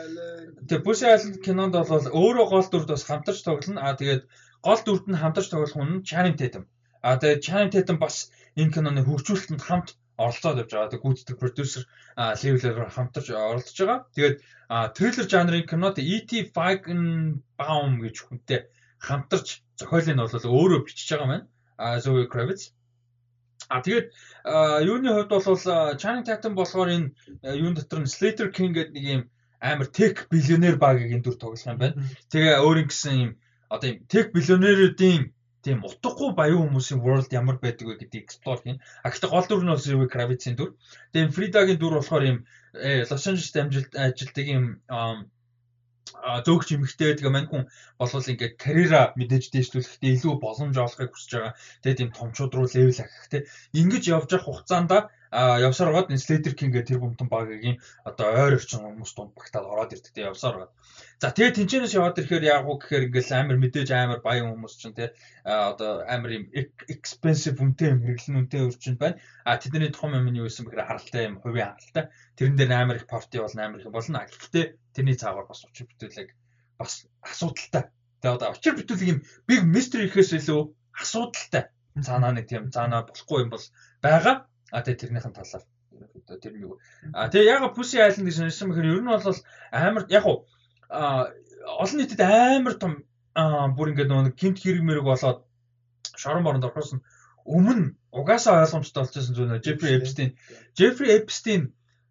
[0.66, 3.78] тэгээд Pussy Island кинонд бол өөрөө гол дүрд бас хамтарч тоглоно.
[3.78, 4.22] А тэгээд
[4.66, 6.64] гол дүрд нь хамтарч тоглох хүн Channing Tatum.
[6.98, 10.90] А тэгээд Channing Tatum бас энэ киноны хөгжүүлэлтэнд хамт оролцоод явж байгаа.
[10.90, 11.82] Тэгээд гүйцэтгэх продюсер
[12.18, 14.00] левелээр хамтарч оролцож байгаа.
[14.14, 14.36] Тэгээд
[14.98, 16.30] трейлер жанрын кинод E.T.
[16.54, 18.60] Feigenbaum гэж хүнтэй
[18.98, 21.46] хамтарч зохиолыг нь бол өөрөө бичиж байгаа маань.
[21.78, 22.74] А Zoe Kravitz.
[23.68, 24.06] А тэгээд
[24.84, 25.44] юуны хувьд бол
[26.00, 27.12] Channing Tatum болохоор энэ
[27.42, 29.22] юун дотор нь Slater King гэдэг нэг юм
[29.60, 29.88] амар
[30.30, 31.96] биллионер багийг энэ дүр тоглох юм байна.
[32.28, 33.30] Тэгээ өөрийн гэсэн юм
[33.72, 35.32] одоо юм тех биллионеруудын
[35.64, 38.78] тийм утгагүй баян хүмүүсийн world ямар байдаг вэ гэдгийг explore хийн.
[39.00, 40.76] А гэхдээ гол дүр нь бол Zoe Kravitz-ийн дүр.
[41.16, 42.38] Тэгээд Frida-гийн дүр болохоор юм
[43.08, 44.64] Лос Анжелест амжилт ажилтдаг юм
[46.46, 47.64] зөөгч эмэгтэй тэгээ мань хүн
[48.00, 51.52] болвол ингээд карьера мэдээж дэвшлүүлэхдээ илүү боломж олохыг хүсэж байгаа.
[51.82, 53.38] Тэгээ тийм томчууд руу левел ахих те.
[53.76, 54.90] Ингэж явж явах хугацаанд
[55.34, 59.90] явсаар гоод Slater King гэх тэр бүмтэн багийн одоо ойр орчин хүмүүс дунд багтаад ороод
[59.90, 60.72] ирдэг те явсаар гоод.
[61.18, 64.94] За тэгээ тэнцэнээс яваад ирэхээр яг уу гэхээр ингээл амар мэдээж амар баян хүмүүс чинь
[64.94, 65.10] те
[65.42, 66.44] одоо амар юм
[66.86, 69.18] expensive үнэтэй юм хэрэглэн үнэтэй өрчөнд байна.
[69.42, 72.04] А тэдний том юм нь юу гэсэн бэхээр харалтай юм хувийн харалтай.
[72.38, 74.22] Тэрэн дээр амар их парти болно амар их болно.
[74.22, 76.30] Гэхдээ тэрний цаагаар бас учир бүтээлэг
[76.78, 77.90] бас асуудалтай.
[78.22, 79.20] Тэгээ одоо учир бүтээлэг юм
[79.50, 80.62] big mystery гэхээс илүү
[81.02, 81.74] асуудалтай.
[81.98, 83.66] Цаанаа нэг тийм цаанаа болохгүй юм бол
[83.98, 84.46] байгаа.
[84.74, 85.64] А тэгээ тэрнийхэн талаар
[85.94, 86.72] ерөнхийдөө тэр нэг.
[87.14, 89.38] А тэгээ яг Pussy Island гэж сонирсон бэхээр ер нь бол
[89.70, 90.38] амар яг уу
[91.78, 92.92] олон нийтэд амар том
[93.78, 95.38] бүр ингээд нөгөө гинт хэрэг мэрэг болоод
[96.18, 97.04] шорон боронд орохоос нь
[97.46, 100.30] өмнө угаасаа ойлгомжтой болчихсон зүйл нөө Jeffrey Epstein.
[100.78, 101.62] Jeffrey Epstein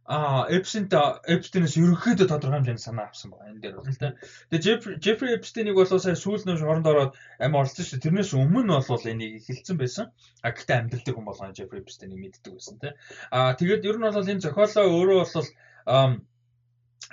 [0.06, 4.20] а Эпстин Эпстинээс ерөнхийдөө тодорхой хэмжээний санаа авсан байна энэ дээр бол тийм.
[4.52, 8.04] Тэгээ Жеффри Эпстинийг бол сая сүүл нь хоронд ороод амь оролцсон шүү.
[8.04, 10.12] Тэрнээс өмнө бол энийг эхэлсэн байсан.
[10.44, 13.00] А гэхдээ амьдралдаг хүн болгоо Жеффри Эпстинийг мэддэг байсан тийм.
[13.32, 15.48] А тэгээд ер нь бол энэ зохиолоо өөрөө бол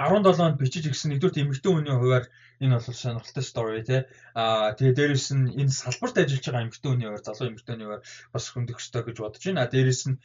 [0.01, 2.27] 17 онд бичиж ирсэн нэгдүгээр эмэгтэй хүний хувьар
[2.59, 4.01] энэ бол сонирхолтой story тий.
[4.35, 8.05] Аа тэгээ дээрэс нь энэ салбарт ажиллаж байгаа эмэгтэй хүний хувьар залуу эмэгтэй хүний хувьар
[8.35, 9.71] бас хөндөх ёстой гэж бодож байна.
[9.71, 10.17] Дээрэс нь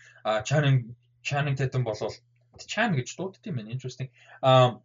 [0.47, 0.79] Channing
[1.27, 2.15] Channing Tatum болвол
[2.63, 3.75] Chan гэж дууддаг юм байна.
[3.75, 4.09] Interesting.
[4.41, 4.79] Аа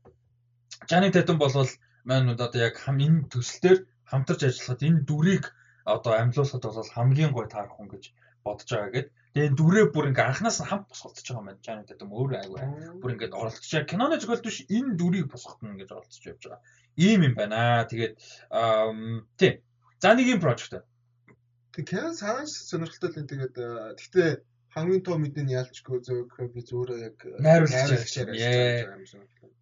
[0.88, 1.68] Channing Tatum болвол
[2.04, 3.78] маань одоо яг хам энэ төсөл дээр
[4.10, 5.44] хамтарч ажиллахад энэ дүрийг
[5.84, 8.04] одоо амьлуулахад бол хамгийн гой таарах хүн гэж
[8.44, 9.08] бодож байгаа гэд.
[9.34, 11.64] Тэгээ энэ дүрээ бүр ингээ анханаас нь хамт босголдож байгаа юм байна.
[11.66, 12.60] Channing Tatum өөр айгүй.
[13.00, 13.90] Бүр ингээ оролцож байгаа.
[13.92, 16.62] Киноны зөвлөлт биш энэ дүрийг босгохно гэж оролцож явж байгаа.
[16.96, 17.86] Ийм юм байна.
[17.90, 18.14] Тэгээд
[19.38, 19.52] тий.
[20.02, 20.82] За нэг юм прожект.
[21.70, 23.54] Тэг Canon Science сонирхолтой л тэгээд
[24.00, 24.30] гэхдээ
[24.74, 28.30] хамгийн тоо мэдээ нь яалчгүй зөө би зөөрөө яг найруулагч юм.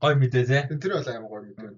[0.03, 0.59] Гой мэдээ те.
[0.69, 1.73] Тэр бол амар гой мэдээ.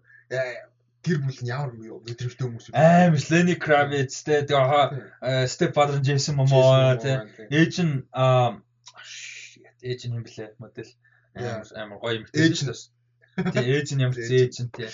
[1.01, 2.77] Гэр бүл нь ямар мэдрэмжтэй хүмүүс үү?
[2.77, 7.25] Амар Lenny Kravitz те тэгээ Step Father Jason Momoa те.
[7.49, 8.05] Ээж нь
[9.81, 10.93] ээж нь юм блэ модель
[11.81, 12.27] амар гоё юм.
[12.35, 12.75] Ээж нь
[13.55, 14.91] тий ээж нь ямар зээж нь тий.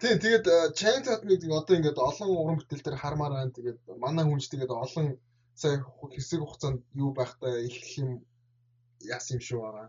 [0.00, 0.46] Тий тэгээд
[0.78, 3.52] Chain Tatum-ыг одоо ингээд олон уран бүтээл дээр хармаар байна.
[3.52, 5.18] Тэгээд манай хүнч тэгээд олон
[5.60, 5.82] сая
[6.14, 8.10] хэсэг хугацаанд юу байхтай их юм
[9.14, 9.88] яасан юм шиг байгаа.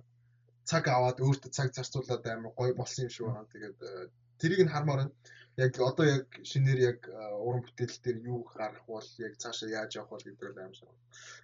[0.69, 3.45] Цаг аваад өөртөө цаг зарцуулаад амар гоё болсон юм шиг байгаа.
[3.53, 4.09] Тэгээд э,
[4.41, 5.13] тэрийг нь хармаар байна.
[5.61, 7.13] Яг одоо яг шинээр яг э,
[7.45, 10.89] уран бүтээл дээр юу гарах бол яг цаашаа яаж явах бол гэдэг нь амар шиг.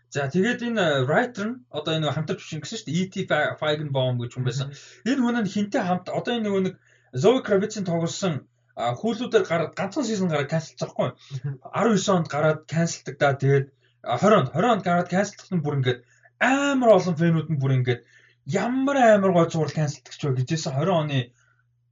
[0.09, 2.97] За тэгээд энэ э, writer нь одоо энэ хамтарч бичин гэсэн шүү дээ.
[3.01, 3.15] E.T.
[3.61, 4.67] Feigenbaum гэж хүн байсан.
[5.05, 6.75] Энэ хүн нь хинтээ хамт одоо энэ нөгөө нэг
[7.13, 8.33] Zoe Kravitz-ийн тоглосон
[8.75, 11.15] хүүлүүдээр гараад ганцхан сизон гараад канселцахгүй.
[11.63, 13.31] 19 онд гараад канселдаг да.
[13.39, 13.71] Тэгээд
[14.05, 15.99] 20 онд 20 онд гараад канселдах нь бүр ингээд
[16.39, 18.01] амар олон фэнүүд нь бүр ингээд
[18.45, 21.19] ямар амар гой зураг канселдах ч вэ гэжсэн 20 оны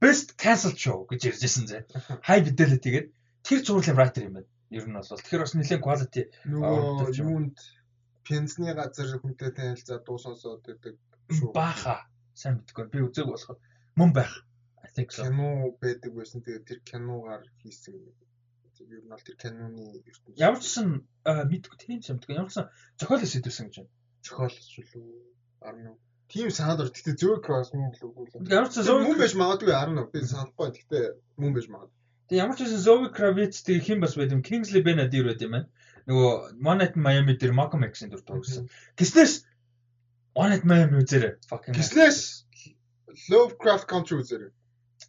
[0.02, 1.78] best cancelled show гэж ярьжсэн зэ.
[2.28, 3.12] High fidelity гэдэг
[3.46, 4.50] тэр зурлын writer юм байна.
[4.70, 7.56] Ер нь бол тэгэхээр бас нэлээд quality нөгөө юунд
[8.26, 10.94] пенсны газар хүнтэй танилцаад дуу сонсоод байдаг
[11.30, 11.52] шүү.
[11.52, 12.06] Бааха.
[12.34, 12.84] Сайн мэдгүй.
[12.92, 13.58] Би үзег болох
[13.98, 14.32] мөн байх.
[14.84, 16.40] I think кино байдаг байсан.
[16.44, 17.96] Тэгээд тэр киногаар хийсэн
[18.90, 20.86] ер нь бол тэр киноны ертөнцийн ямар ч сан
[21.24, 22.30] мэдгүй тийм ч юмдаг.
[22.30, 22.68] Ямар ч сан
[23.00, 23.92] зохиолоо сэдвсэн гэж байна.
[24.24, 25.04] Зохиол ч үлээ.
[25.64, 25.96] Арна.
[26.28, 26.90] Тийм санаад ор.
[26.92, 28.48] Гэтэ зөө кросс мөн л үгүй л.
[28.48, 30.08] Ямар ч сан мөн байж магадгүй арна.
[30.08, 30.72] Би санахгүй.
[30.72, 30.98] Гэтэ
[31.40, 32.00] мөн байж магадгүй.
[32.28, 34.40] Тэг ямар ч сан Zoe Kravitz тэг хин бас байд юм.
[34.40, 35.68] Kingsley Ben-Adir байд юм байна.
[36.08, 38.68] Нөгөө One Night Miami дээр Malcolm X-ийн дүр тоглосон.
[38.96, 39.44] Гиснэс
[40.36, 41.36] One Night Miami үзээрэй.
[41.48, 42.44] Fucking Гиснэс
[43.28, 44.52] Lovecraft Country үзээрэй.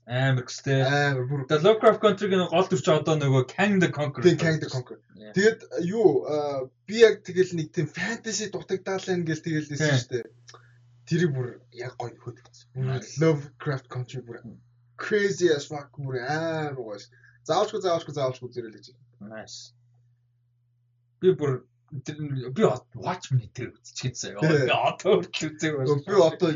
[0.06, 0.86] Амар гэстэй.
[0.86, 1.46] Амар бүр.
[1.50, 4.22] The Lovecraft Country-гийн гол дүрч одоо нөгөө Kang the Conqueror.
[4.22, 5.02] Тийм Kang the Conqueror.
[5.34, 6.30] Тэгээд юу
[6.86, 10.26] би яг тэгэл нэг тийм fantasy дутагдаалаа ингээл тэгэл лээсэн шүү дээ.
[11.10, 12.70] Тэрийг бүр яг гоё хөдөлгсөн.
[13.18, 14.46] Lovecraft Country бүр
[15.02, 17.02] crazy as fuck бүр амар гоё.
[17.50, 18.94] Заавчгүй заавчгүй заавчгүй гэж.
[19.26, 19.74] Nice.
[21.18, 21.66] Би бүр
[22.54, 22.64] би
[22.94, 24.38] watch me тэр үзчихсэн.
[24.38, 25.98] Би одоо хүртэл үзег байна.
[26.06, 26.50] Би одоо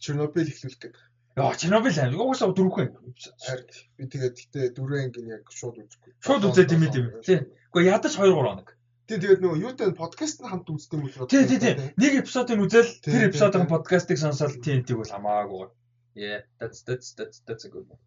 [0.00, 0.96] Чернобыль эхлүүлэх гэдэг.
[1.36, 2.96] Яа, Чернобыль аймаг угаасаа дөрөвхөн.
[3.44, 3.68] Харин
[4.00, 6.12] би тэгээд гэтээ дөрөв ангийн яг шууд үзэхгүй.
[6.24, 7.06] Шууд үзээд юм ийм.
[7.20, 7.44] Тий.
[7.76, 8.68] Гэхдээ ядаж 2 3 хоног.
[9.04, 11.28] Тий, тэгээд нөгөө юутай подкаст нь хамт үздэг юм уу?
[11.28, 11.74] Тий, тий, тий.
[12.00, 15.68] Нэг эпизодыг үзэл тэр эпизодын подкастыг сонсоод тий тийг бол хамаагүй.
[16.16, 18.00] Yeah, that's that's that's that's a good one.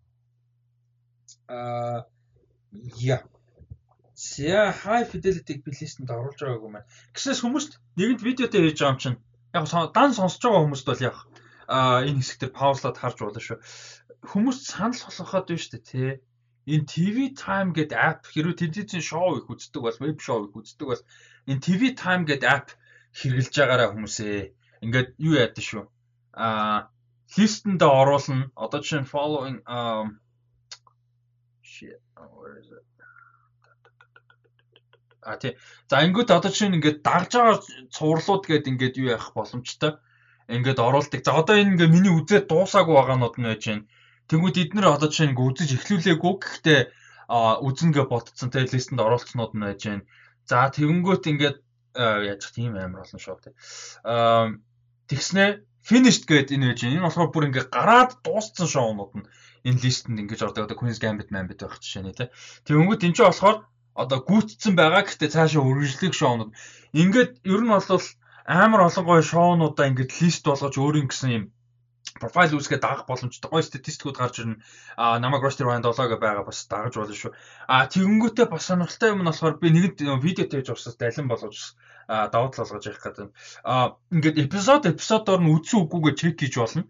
[1.53, 2.10] Аа
[2.97, 3.22] yeah.
[4.18, 6.89] Ся high fidelity-г би листэнд оруулж байгаагүй маань.
[7.14, 9.22] Гэснээс хүмүүст нэгэнт видеотой хийж байгаа юм чинь
[9.53, 11.15] яг дан сонсож байгаа хүмүүст бол яг
[11.69, 13.57] энэ хэсэгтэр паурлаад харж болно шүү.
[14.25, 16.11] Хүмүүс санал болгоход байна шүү дээ, тий.
[16.69, 20.87] Энэ TV Time гэдэг app хэрвээ телевизийн шоу их үздэг бол, веб шоу их үздэг
[20.89, 21.03] бол
[21.45, 22.67] энэ TV Time гэдэг app
[23.13, 24.37] хэрэгжилж байгаараа хүмүүсээ
[24.85, 25.85] ингээд юу яадаг шүү.
[26.33, 26.89] Аа
[27.37, 28.49] листэнд оруулна.
[28.57, 30.19] Одоо жишээ нь following um
[31.61, 32.85] shit where is it?
[35.21, 35.53] А тий.
[35.89, 37.57] За ингээд одоо чинь ингээд дагж байгаа
[37.93, 39.97] цувралууд гээд ингээд юу яах боломжтой
[40.49, 41.21] ингээд оруулдаг.
[41.21, 43.85] За одоо энэ ингээ миний үзээд дуусаагүй байгаанууд нь байж байна.
[44.30, 46.81] Тэнгүүд эднэр одоо чинь ингээ үзэж эхлүүлээгүй гэхдээ
[47.30, 50.03] үзнэгээ ботцсон те листэнд оруулцнууд нь байж байна.
[50.49, 51.57] За тэгэнгүүт ингээд
[51.93, 53.53] яаж тийм амар болно шүү те.
[55.09, 55.45] Тэгснэ
[55.85, 56.95] finished гэдэг энэ байж байна.
[56.97, 59.30] Энэ болохоор бүр ингээ гараад дууссан шоунууд нь
[59.69, 60.65] энэ листэнд ингэж ордог.
[60.65, 62.34] Одоо Queen's Gambit Mambit байх жишээ нэ те.
[62.65, 66.55] Тэгэнгүүт энэ ч болохоор одоо гүйцсэн байгаа гэхдээ цаашаа үргэлжлэх шоунууд.
[66.95, 67.84] Ингээд ер нь бол
[68.49, 71.45] амар олон гоё шоунуудаа ингээд лист болгож өөрийн гэсэн юм
[72.17, 74.57] профайл үүсгээд дагах боломжтой гоё статистикууд гарч ирнэ.
[74.97, 77.31] А намайг roster band 7 гэ байгаа бас дагаж болно шүү.
[77.69, 81.77] А тэгэнгүүтээ бас сонирхолтой юм нь болохоор би нэгэнт видео тавьж урсаас далин болгож
[82.09, 83.27] давуу тал болгож явах гэдэг.
[83.63, 86.84] А ингээд эпизод эпизодоор нь үдсэн үгүйгээ чек хийж болно.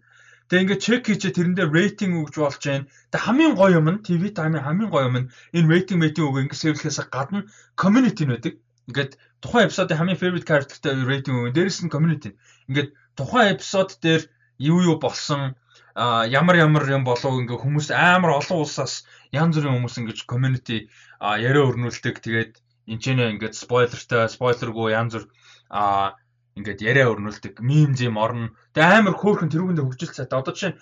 [0.48, 2.88] Тэгээ ингээд чек хийчээ тэрэн дээр рейтинг өгж болж байна.
[3.12, 6.38] Тэгээ хамгийн гоё юм нь TV таймын хамгийн гоё юм нь энэ рейтинг рейтинг үг
[6.42, 7.46] ингээд сэвлэхээс гадна
[7.78, 8.54] community нь байдаг.
[8.90, 12.30] Ингээд тухайн эпизодын хамгийн favorite character-тай рейтинг өгөн дээрэс нь community.
[12.68, 14.22] Ингээд тухайн эпизод дээр
[14.60, 15.56] юу юу болсон
[15.94, 20.78] а ямар ямар юм болов ингээ хүмүүс амар олон улсаас янз бүрийн хүмүүс ингэж community
[21.20, 22.20] яриа өрнүүлдэг.
[22.20, 22.52] Тэгээд
[22.92, 25.24] энэ ч ингээд спойлертай, спойлергүй янз бүр
[25.72, 26.14] а
[26.58, 27.60] ингээд яриа өрнүүлдэг.
[27.64, 28.52] Мим зэм орно.
[28.76, 30.38] Тэгээд амар хөөрхөн тэрүүгэндээ хөгжил цаатай.
[30.38, 30.72] Одоо жишээ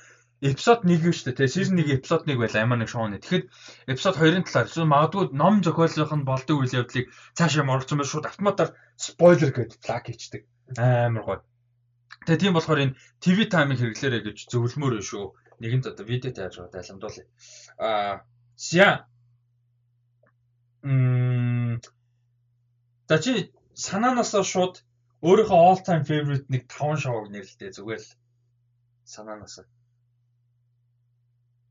[0.40, 1.50] эпизод 1 гэж шүү дээ.
[1.50, 3.18] Season 1 эпизод 1 байл амар нэг шоуны.
[3.18, 3.44] Тэгэхэд
[3.90, 8.30] эпизод 2-ын талаар эсвэл магадгүй ном зохиолынх нь болдог үйл явдлыг цаашаа моргоцсон байх шууд
[8.30, 10.42] автоматар спойлер гэдэг флаг хийчдэг.
[10.78, 11.40] Амар гоё.
[12.26, 15.26] Тэгээ тийм болохоор энэ TV time-ыг хэрэглээрэй гэж зөвлөмөр шүү.
[15.58, 17.26] Нэгэнт одоо видео тааж байгаа дайламдуулъя.
[17.82, 18.14] Аа
[18.54, 19.06] ся
[20.82, 21.82] Мм
[23.08, 23.32] За чи
[23.74, 24.74] санаанаасаа шууд
[25.28, 28.10] өөрийнхөө all time favorite нэг 5 шоуг нэрлэлтэй зүгээр л
[29.14, 29.64] санаанаасаа.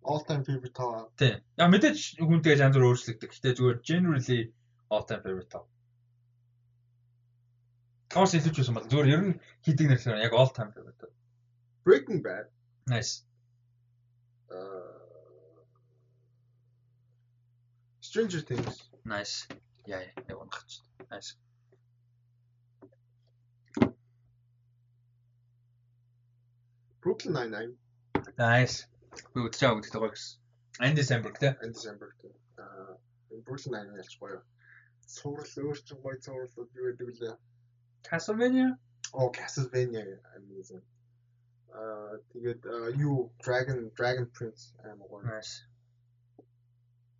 [0.08, 1.12] All time favorite тав.
[1.20, 1.36] Тий.
[1.60, 3.32] Яа мэдээж хүнтэйгээ янз бүр өөрчлөгдөг.
[3.34, 4.40] Гэтэ зүгээр generally
[4.88, 5.66] all time favorite тав.
[8.08, 11.12] Тавс илүү ч байсан бол зүгээр ер нь хийдэг нэр яг all time favorite.
[11.84, 12.48] Breaking Bad.
[12.88, 13.28] Nice.
[14.48, 15.60] Uh,
[18.00, 18.88] Stranger Things.
[19.04, 19.48] Nice.
[19.88, 20.80] Яа яг унахч.
[21.12, 21.36] Nice.
[27.04, 27.74] Brooklyn Nine-Nine.
[28.38, 28.88] Nice.
[29.34, 30.38] Би үдчихэж байгаа гэдэг гоё гэсэн.
[30.88, 31.50] Andy Samberg те.
[31.66, 32.30] Andy Samberg те.
[32.62, 32.98] Аа
[33.46, 34.40] Brooklyn Nine-Nine ялч гоё.
[35.16, 37.36] Цуврал өөрчн гоё цувралууд юу гэдэг лээ.
[38.08, 38.70] Castlevania.
[39.14, 40.04] Оо Castlevania
[40.38, 40.84] amazing.
[41.74, 42.62] Аа тэгээд
[43.08, 45.24] юу Dragon Dragon Prince амар гоё.
[45.26, 45.54] Nice.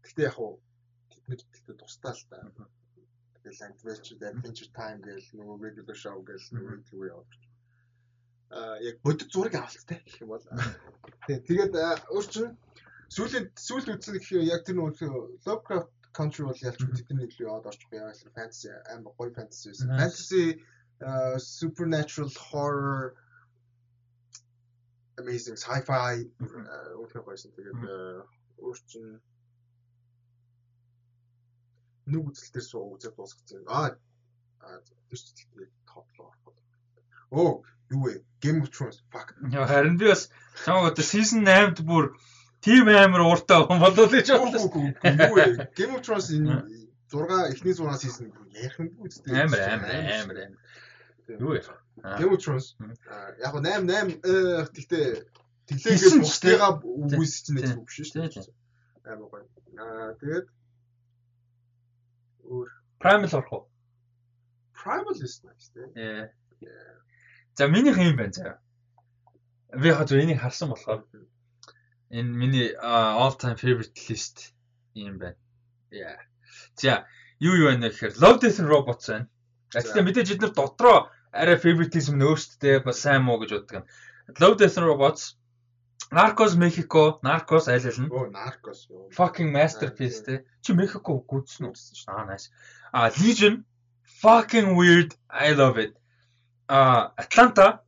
[0.06, 0.62] Гэтэ яг уу
[1.12, 2.38] тэднэр тэгтээ тусдаа л та.
[3.42, 7.47] Тэгэл Adventure Adventure Time гээл нөгөө regular show гээл нөгөө төлөв явуулж.
[8.50, 10.46] Яг бодит зураг авалттай гэх юм бол.
[11.28, 11.74] Тэгээд
[12.16, 12.56] өөр чинь
[13.12, 17.92] сүүлийн сүүлд үзсэн гэх яг тэр нөгөө Lovecraft country бол ялч тэдний илүү яваад орчих
[17.92, 19.92] яа гэсэн fantasy амар гоё fantasy байсан.
[20.00, 20.46] Fantasy
[21.38, 23.20] supernatural horror
[25.20, 27.52] amazing sci-fi үүнтэй гойсон.
[27.52, 27.82] Тэгээд
[28.64, 29.20] өөр чинь
[32.08, 33.68] нэг үзэлтээр суу үзээд дуусгацсан.
[33.68, 33.92] Аа
[35.12, 36.56] тэр чинь топ руу орох.
[37.30, 37.52] Оо
[37.92, 38.24] юу вэ?
[38.42, 39.34] Game of Thrones fuck.
[39.42, 40.30] Харин би бас
[40.66, 42.14] чамаг одоо season 8-д бүр
[42.62, 44.94] тийм амар ууртай болов гэж бодлоо.
[45.04, 45.72] Юу вэ?
[45.76, 46.64] Game of Thrones энэ
[47.12, 49.34] 6 эхний 6 season ярих юм бүү үстэй.
[49.34, 49.92] Амар амар
[50.22, 50.58] амар амар.
[51.28, 51.62] Юу вэ?
[52.20, 52.76] Game of Thrones.
[53.42, 55.06] Яг го 8 8 гэхдээ
[55.68, 58.48] тэглээгээ бухтайгаа үгүйсэж нэг үг биш шүү дээ.
[59.08, 59.46] Амар гоё.
[59.78, 60.48] Аа тэгээд
[62.48, 62.70] өөр
[63.00, 63.64] Primal орох уу?
[64.74, 65.86] Primal is nice тий.
[65.96, 66.30] Ээ.
[67.58, 68.54] За минийх юм байна заа.
[69.74, 71.02] Би зөв энийг харсан болохоор
[72.14, 74.54] энэ миний all time favorite list
[74.94, 75.42] юм байна.
[75.90, 76.22] Яа.
[76.78, 77.08] За
[77.42, 79.28] юу юу байна гэхээр Love Death and Robots байна.
[79.74, 83.90] Гэхдээ мэдээж эдгээр дотроо арай favoritism нь өөртөө бас сайн муу гэж боддог.
[84.38, 85.24] Love Death and Robots
[86.14, 88.14] Narcos Mexico, Narcos аль аль нь?
[88.14, 88.86] Оо, Narcos.
[89.18, 90.46] Fucking masterpiece те.
[90.62, 92.14] Чи Mexico гүйцсэн үү гэсэн чинь.
[92.14, 92.54] Аа, nice.
[92.94, 93.66] А Legion
[94.22, 95.18] fucking weird.
[95.28, 95.98] I love it.
[96.69, 97.81] А Atlanta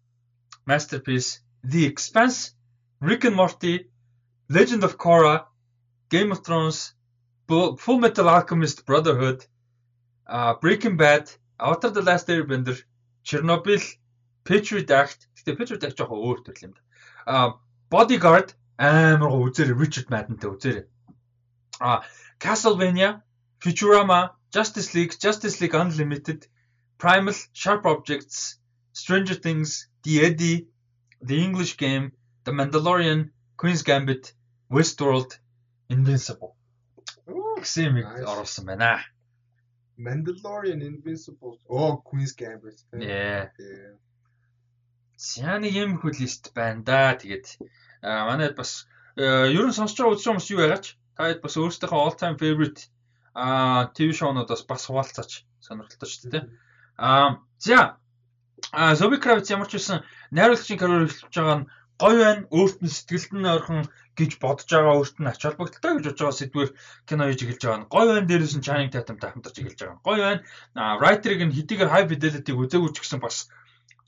[0.66, 1.40] masterpiece.
[1.64, 2.52] The Expanse,
[3.00, 3.88] Rick and Morty,
[4.50, 5.46] Legend of Korra,
[6.10, 6.94] Game of Thrones,
[7.48, 9.46] Full Metal Alchemist Brotherhood,
[10.26, 12.82] uh, Breaking Bad, Avatar The Last Airbender,
[13.24, 13.82] Chernobyl,
[14.44, 15.28] Patriot Act.
[15.36, 16.82] Гэтэ Patriot Act жоохон өөр төрөл юм да.
[17.24, 17.36] А
[17.88, 20.86] Bodyguard амар гоо үзээрэй Richard Madden-тэй үзээрэй.
[21.80, 22.04] А
[22.38, 23.22] Castlevania,
[23.60, 26.48] Futurama, Justice League, Justice League Unlimited,
[26.98, 28.57] Primal, Sharp Objects,
[29.01, 30.67] Stranger Things, The Eddie,
[31.21, 32.11] The English Game,
[32.45, 34.33] The Mandalorian, Queen's Gambit,
[34.69, 35.31] Westworld,
[35.89, 36.53] Invincible.
[37.59, 37.95] гэсэн юм
[38.31, 39.03] оруулсан байна.
[39.97, 41.59] Mandalorian, Invincible.
[41.67, 42.79] Оо, Queen's Gambit.
[42.93, 43.51] Yeah.
[45.19, 47.15] Сяны юм хөл лист байна да.
[47.19, 47.59] Тэгээд
[48.03, 48.87] манайд бас
[49.19, 50.85] ер нь сонсож байгаа үзсэн хүмүүс юу байгаач?
[51.19, 52.87] Таад бас өөрсдийнхөө all time favorite
[53.35, 56.43] а ТV шоунуудаас бас хуваалцаач сонирхолтой шүү дээ.
[56.95, 57.99] А за
[58.71, 61.67] а Zoe Kravitz ямар ч байсан найруулагчийн карьер эхэлж байгаа нь
[61.99, 62.47] гоё байна.
[62.49, 63.81] Өөрт нь сэтгэлд нь ойрхон
[64.19, 66.69] гэж бодож байгаа өөрт нь ач холбогдолтой гэж бодож байгаа сэдвэр
[67.07, 68.29] кино хийж эхэлж байгаа нь гоё байна.
[68.29, 70.41] Дээрээс нь Channing Tatum-тай хамтарч эхэлж байгаа нь гоё байна.
[70.79, 73.37] А writer-ыг нь хэдийгээр high fidelity-г үзээгүй ч гэсэн бас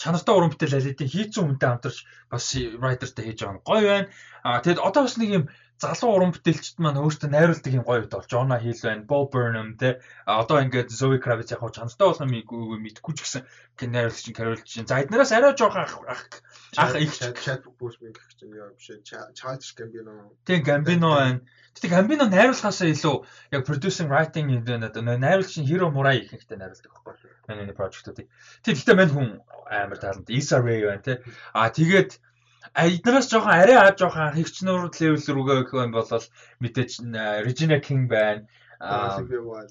[0.02, 1.98] чанартай уран бүтээл алидийн хийцэн хүнтэй хамтарч
[2.32, 4.08] бас writer-тай хийж байгаа нь гоё байна.
[4.48, 5.46] А тэгэд одоо бас нэг юм
[5.82, 8.22] залуу уран бүтээлчд маань өөртөө найруулдаг юм гоё доо.
[8.30, 9.98] Jonah Hill байна, Bo Burnham те.
[10.30, 13.42] Одоо ингээд Zoe Kravitz яг хаа чанартай болох юм мэдгүй ч гэсэн
[13.90, 14.86] найруулагч Carol чинь.
[14.86, 16.22] За эднээс арай жоох ах ах
[16.78, 18.94] ах их Chadwick Boseman гэх чинь яа биш
[19.34, 20.38] Childish Gambino.
[20.46, 21.42] Тийм Gambino байна.
[21.74, 23.16] Тэгтээ Gambino найруулахаасаа илүү
[23.58, 27.32] яг producing writing юм дээр надад найруулагч Hiro Murai ихэнхдээ найруулдаг байхгүй.
[27.50, 28.30] Манай project-уудыг.
[28.62, 29.28] Тийм тэгтээ мань хүн
[29.66, 31.14] амар таалант Issa Rae байна те.
[31.58, 32.22] А тэгээд
[32.76, 36.08] эднээс жоохон арай аа жоохон хэгчнүүр левел рүүгээ гэх юм бол
[36.62, 36.92] мэдээж
[37.46, 38.46] Regina King байна.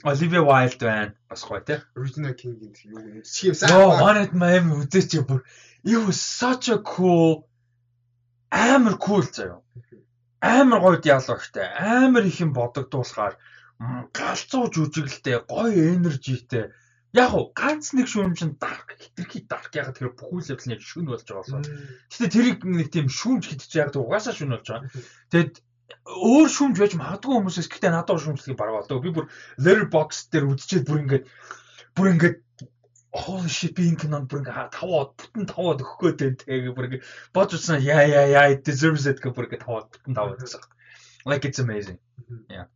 [0.04, 1.14] Olivia Wilde байна.
[1.28, 1.78] Бас гоё тий.
[1.94, 3.70] Regina King-ийн юу юм чим сайн.
[3.70, 5.42] Йоо, манайд маам үзээч бүр.
[5.84, 7.46] It was such a cool
[8.50, 9.62] амар cool заяа.
[10.42, 13.38] Амар гоё диалогтой, амар их юм бодогдуулахаар
[14.12, 16.74] галзуу жүжиглэлтэй, гоё энержитэй
[17.10, 21.10] Яг уу ганц нэг шүүм чинь дарк хитрхи дарк яг тэр бүхүүл явдлын яг шүн
[21.10, 21.66] болж байгаа болохоор.
[22.06, 24.86] Гэтэ тэрийг нэг тийм шүүмж хитэж яг угаасаа шүн болж байгаа.
[25.34, 25.54] Тэгэд
[26.06, 29.02] өөр шүүмж байж магадгүй хүмүүсээс гэтээ надад шүүмжлэгийг бараг болдог.
[29.02, 29.26] Би бүр
[29.58, 31.24] letterbox дээр үзчихээд бүр ингээд
[31.98, 32.38] бүр ингээд
[33.10, 37.06] holy shit би энэ кинонд бүр ингээд таваад бүтэн таваад өгөх гээд тэгээ бүр ингээд
[37.34, 40.62] бодж утсан яа яа яа it deserves it гэх бүр ингээд таваад бүтэн таваад гэсэн.
[41.26, 41.98] Like it's amazing.
[42.46, 42.70] Yeah.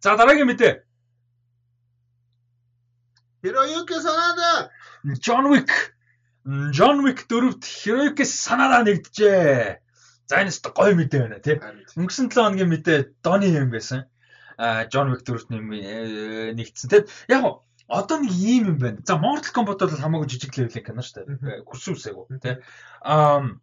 [0.00, 0.87] За дараагийн мэдээ.
[3.42, 4.70] Хироюки Санада.
[5.20, 5.70] John Wick.
[6.44, 9.78] John Wick 4-т Хироюки Санада нэгдэжээ.
[10.28, 11.56] За энэ ч гоё мэдээ байна тий.
[11.96, 14.08] Өнгөрсөн 7 хоногийн мэдээ Дони юм байсан.
[14.58, 16.90] А John Wick 4-т э, нэгдсэн.
[16.90, 18.98] Тэгэд яг одоо нэг ийм юм байна.
[19.06, 21.64] За Mortal Kombat бол хамаагүй жижиг левелийн кино шүү дээ.
[21.64, 22.56] Хүрсэн үсээгүү тий.
[23.02, 23.56] Аа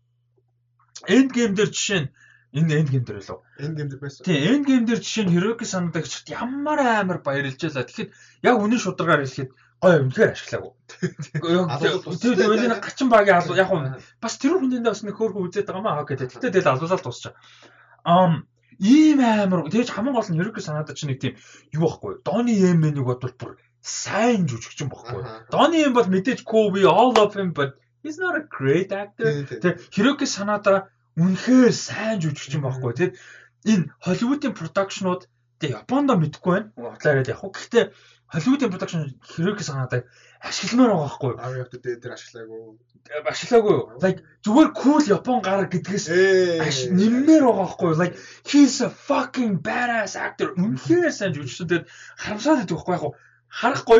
[1.03, 2.09] End game дээр жишээ нь
[2.55, 3.39] энэ end game дээр лөө.
[3.59, 4.23] End game дээр байсан.
[4.23, 5.35] Тийм, end game дээр жишээ нь
[5.67, 7.83] Sanada гэж ямар амар баярлж байлаа.
[7.83, 8.09] Тэгэхэд
[8.47, 9.51] яг үнэн шударгаар хэлэхэд
[9.83, 10.73] гоё үнэхээр ашиглаагүй.
[10.87, 13.69] Тэр үеийн гачин багийн алуу яг
[14.23, 16.31] бас тэр хүндээ бас нэг хөөрхөн үзээд байгаа маа гэдэг.
[16.31, 17.33] Тэгтээ тэгэл алуулаад дуусчаа.
[18.07, 18.47] Ам
[18.79, 21.33] ийм амар тэгэж хамгийн гол нь ерөөг санаад чи нэг тийм
[21.75, 22.23] юу байхгүй.
[22.23, 23.51] Дони Йеменийг бодвол бүр
[23.83, 25.21] сайн жүжигчин байхгүй.
[25.51, 29.45] Дони Йем бол мэдээж Kobe all of him but he's not a great actor.
[29.59, 32.91] Тэг Хироки Санада үнэхээр сайн жүжигчин байхгүй.
[32.95, 33.13] Тэгэд
[33.71, 35.27] энэ Холливуудын продакшнууд
[35.59, 36.71] тэг Японд мэдхгүй байна.
[36.75, 37.39] Утлаараад яг.
[37.39, 37.85] Гэхдээ
[38.31, 40.09] Холливуудын production хэрэг санаадаг
[40.41, 41.67] ашигламаар байгаа байхгүй юу?
[41.71, 42.59] The Dead дээр ашиглаагүй.
[43.31, 43.77] Ашиглаагүй.
[44.03, 46.05] Like зүгээр cool Япон гар гэдгээс
[46.91, 47.99] нэммээр байгаа байхгүй юу?
[48.01, 48.15] Like
[48.49, 50.51] he's a fucking badass actor.
[50.57, 51.89] Үнэхээр сайн жүжигчтэй тэгээд
[52.19, 53.05] харамсаад байдаг байхгүй яг
[53.47, 53.99] харахгүй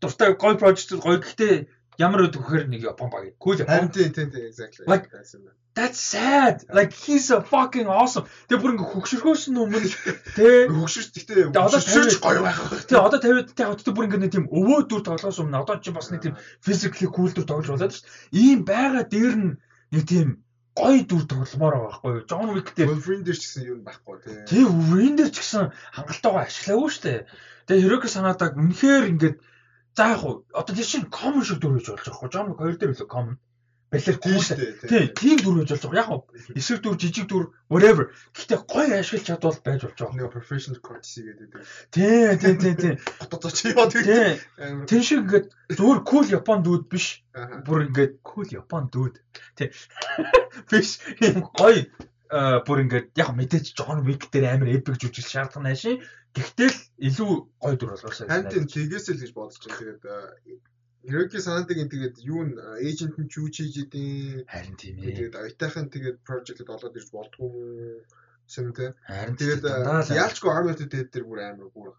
[0.00, 1.54] дуртай гоё project гоё гэхдээ
[1.98, 3.32] ямар өд вөхөр нэг Япон баг.
[3.40, 3.92] Cool Япон.
[3.92, 4.84] Тийм тийм тийм exactly.
[4.86, 5.08] Like
[5.76, 6.64] That's sad.
[6.72, 8.24] Like he's a fucking awesome.
[8.48, 9.84] Тэгээ бүр ингээ хөгшөрхөөс нь өмнө
[10.32, 12.60] тий хөгшөрч гэхдээ хөгшөрч гоё байх.
[12.88, 15.92] Тий одоо 50 тий одоо бүр ингээ нэг тийм өвөө дүр тоглоос өмнө одоо чи
[15.92, 18.40] бас нэг тийм physically cool дүр тоглож болоод шүү дээ.
[18.40, 19.52] Ийм байгаа дээр нь
[19.92, 20.28] нэг тийм
[20.80, 22.24] гоё дүр тогломоор байгаа байхгүй юу?
[22.24, 24.36] John Wick дээр Wolverine дээр ч гэсэн юу байхгүй тий.
[24.48, 27.20] Тий Wolverine дээр ч гэсэн хангалтайгаа ашиглаагүй шүү дээ.
[27.68, 29.36] Тэгээ Hiroki санаадаг үнэхээр ингээд
[29.96, 32.32] за яг уу одоо тийш чинь common шиг дүр гэж болж байгаа.
[32.32, 33.36] John Wick 2 дээр үлээ common
[33.90, 34.58] балер гүйсэн.
[34.90, 35.96] Тийм, тийм дүр байж болж байгаа.
[35.96, 36.10] Яг
[36.52, 38.10] нь эсрэг дүр, жижиг дүр, whatever.
[38.34, 40.16] Гэхдээ гоё ашиглаж чадвал байж болж байгаа.
[40.20, 41.48] Нэг professional courtesy гэдэг.
[41.94, 42.94] Тийм, тийм, тийм, тийм.
[43.20, 44.84] Хотод очиж яваад тийм.
[44.90, 45.46] Тэн шиг ингээд
[45.78, 47.22] зүгээр cool Япон дүүд биш.
[47.64, 49.14] Бүр ингээд cool Япон дүүд.
[49.56, 49.70] Тийм.
[50.70, 50.98] Биш.
[51.54, 51.86] Гоё
[52.66, 56.02] бүр ингээд яг мэдээж John Wick дээр амар epic жүжигл шаардсан нааши.
[56.36, 57.30] Гэхдээ л илүү
[57.62, 58.28] гоё дүр болгоосаа.
[58.28, 59.80] Хантын тгээс л гэж бодож байна.
[59.80, 60.02] Тэгээд
[61.06, 62.50] Hiroki Sanada-гийн тэгээд юу н
[62.82, 64.44] эйжент нь юу ч хийж идэв.
[64.50, 65.16] Харин тийм ээ.
[65.16, 67.50] Тэгээд ойтайхан тэгээд project-д олоод ирж болдгоо
[68.58, 68.92] юм те.
[69.06, 69.64] Харин тэгээд
[70.12, 70.50] яалчгүй
[70.90, 71.94] Dead дээр бүр амар бүр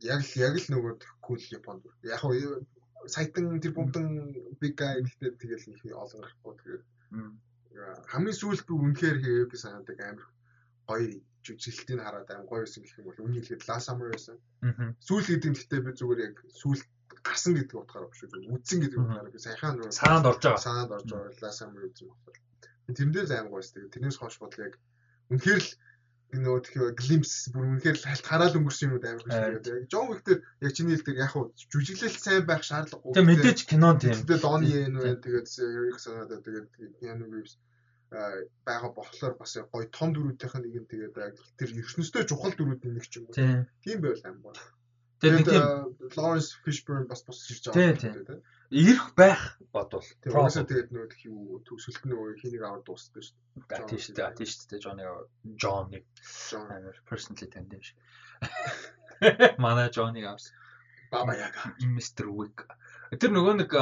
[0.00, 1.84] яг л яг л нөгөө cool Японд.
[2.02, 2.64] Яг уу
[3.06, 6.82] сайтан тэр бумтан big guy гэхдээ тэгэл их олон гарахгүй тэгээд
[8.10, 10.26] хамгийн сүүлд би үнэхээр Hiroki Sanada-г амар
[10.88, 14.36] гоё жүжиглэлтийг хараад аим гоё байсан гэх юм бол үнийг хэлэхэд Last Summer байсан.
[15.06, 16.82] Сүүл гэдэг нь гэхдээ би зүгээр яг сүүл
[17.24, 20.90] гарсан гэдэг утгаараа биш үү үдсэн гэдэг утгаараа би саяхан нөгөө саанд орж байгаа саанд
[20.96, 22.40] орж байгаа лаа самар үзэн байна.
[22.98, 24.74] Тэрнээс аим гоос тэгээ тэрнээс хойш бодол яг
[25.32, 25.70] үнэхээр л
[26.28, 29.80] нөгөө тэгэхээр глимпс бүр үнэхээр л хальт хараал өнгөрсөн юмуд амар гэж байна.
[29.80, 33.12] Яг Джон Уик дээр яг чиний хэлдэг яг хуу жүжиглэл сайн байх шаардлагагүй.
[33.16, 34.16] Тэгээ мэдээж кинон тийм.
[34.24, 36.68] Тэгээ Дони Ен вэ тэгээд Ерик санаад тэгээд
[37.00, 37.56] Ян Ривс
[38.10, 41.14] байгаа болохоор бас гоё том дөрүүдийнх нь нэг юм тэгээд
[41.60, 43.36] тэр ертөнцийн чухал дөрүүдийн нэг ч юм уу.
[43.36, 44.56] Тийм байл байна.
[45.18, 45.64] Тэгээд тийм
[46.14, 48.40] Lawrence Fishburne бас бус ирж байгаа тийм тийм.
[48.70, 49.42] Ирэх байх
[49.74, 50.06] бодвол.
[50.24, 53.34] Угаасаа тэгээд нөгөө юу төгсөлт нөгөө хэнийг аваад дуусдаг шүү
[53.66, 53.88] дээ.
[53.90, 54.36] Тийм шүү дээ.
[54.38, 54.82] Тийм шүү дээ.
[54.84, 55.04] Johnny
[55.58, 56.00] Johnny
[56.70, 57.98] амар personally танд юм шиг.
[59.64, 60.54] Манай Johnny авс.
[61.10, 61.74] Баба яга.
[61.82, 62.30] Mr.
[62.30, 62.68] Wick.
[63.10, 63.72] Тэр нөгөө нэг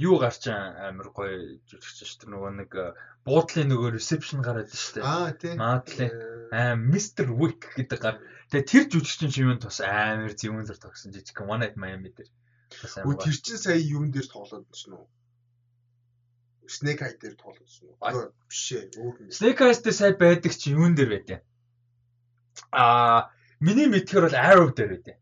[0.00, 2.86] юу гарч амар гоё жүжигч шүү дээ нөгөө нэг э,
[3.28, 5.04] буудлын нөгөө ресепшн гараад шүү дээ.
[5.04, 5.54] Аа тий.
[5.60, 6.12] Маадлын
[6.56, 8.16] аа мистер Вик гэдэг гар.
[8.48, 12.32] Тэгээ тэр жүжигчин шивэн тус амар зүүнлэр тогсон жижиг One Night Miami дээр.
[13.04, 15.06] Үгүй тэр чин сая юм дээр тоглоод байсан уу?
[16.70, 18.30] Snake Eyes дээр тоглосон уу?
[18.46, 19.30] Биш ээ, өөр юм.
[19.34, 21.36] Snake Eyes дээр сая байдаг чи юун дээр байдэ?
[22.70, 25.18] Аа, миний мэдхээр бол Arrow дээр байдэ.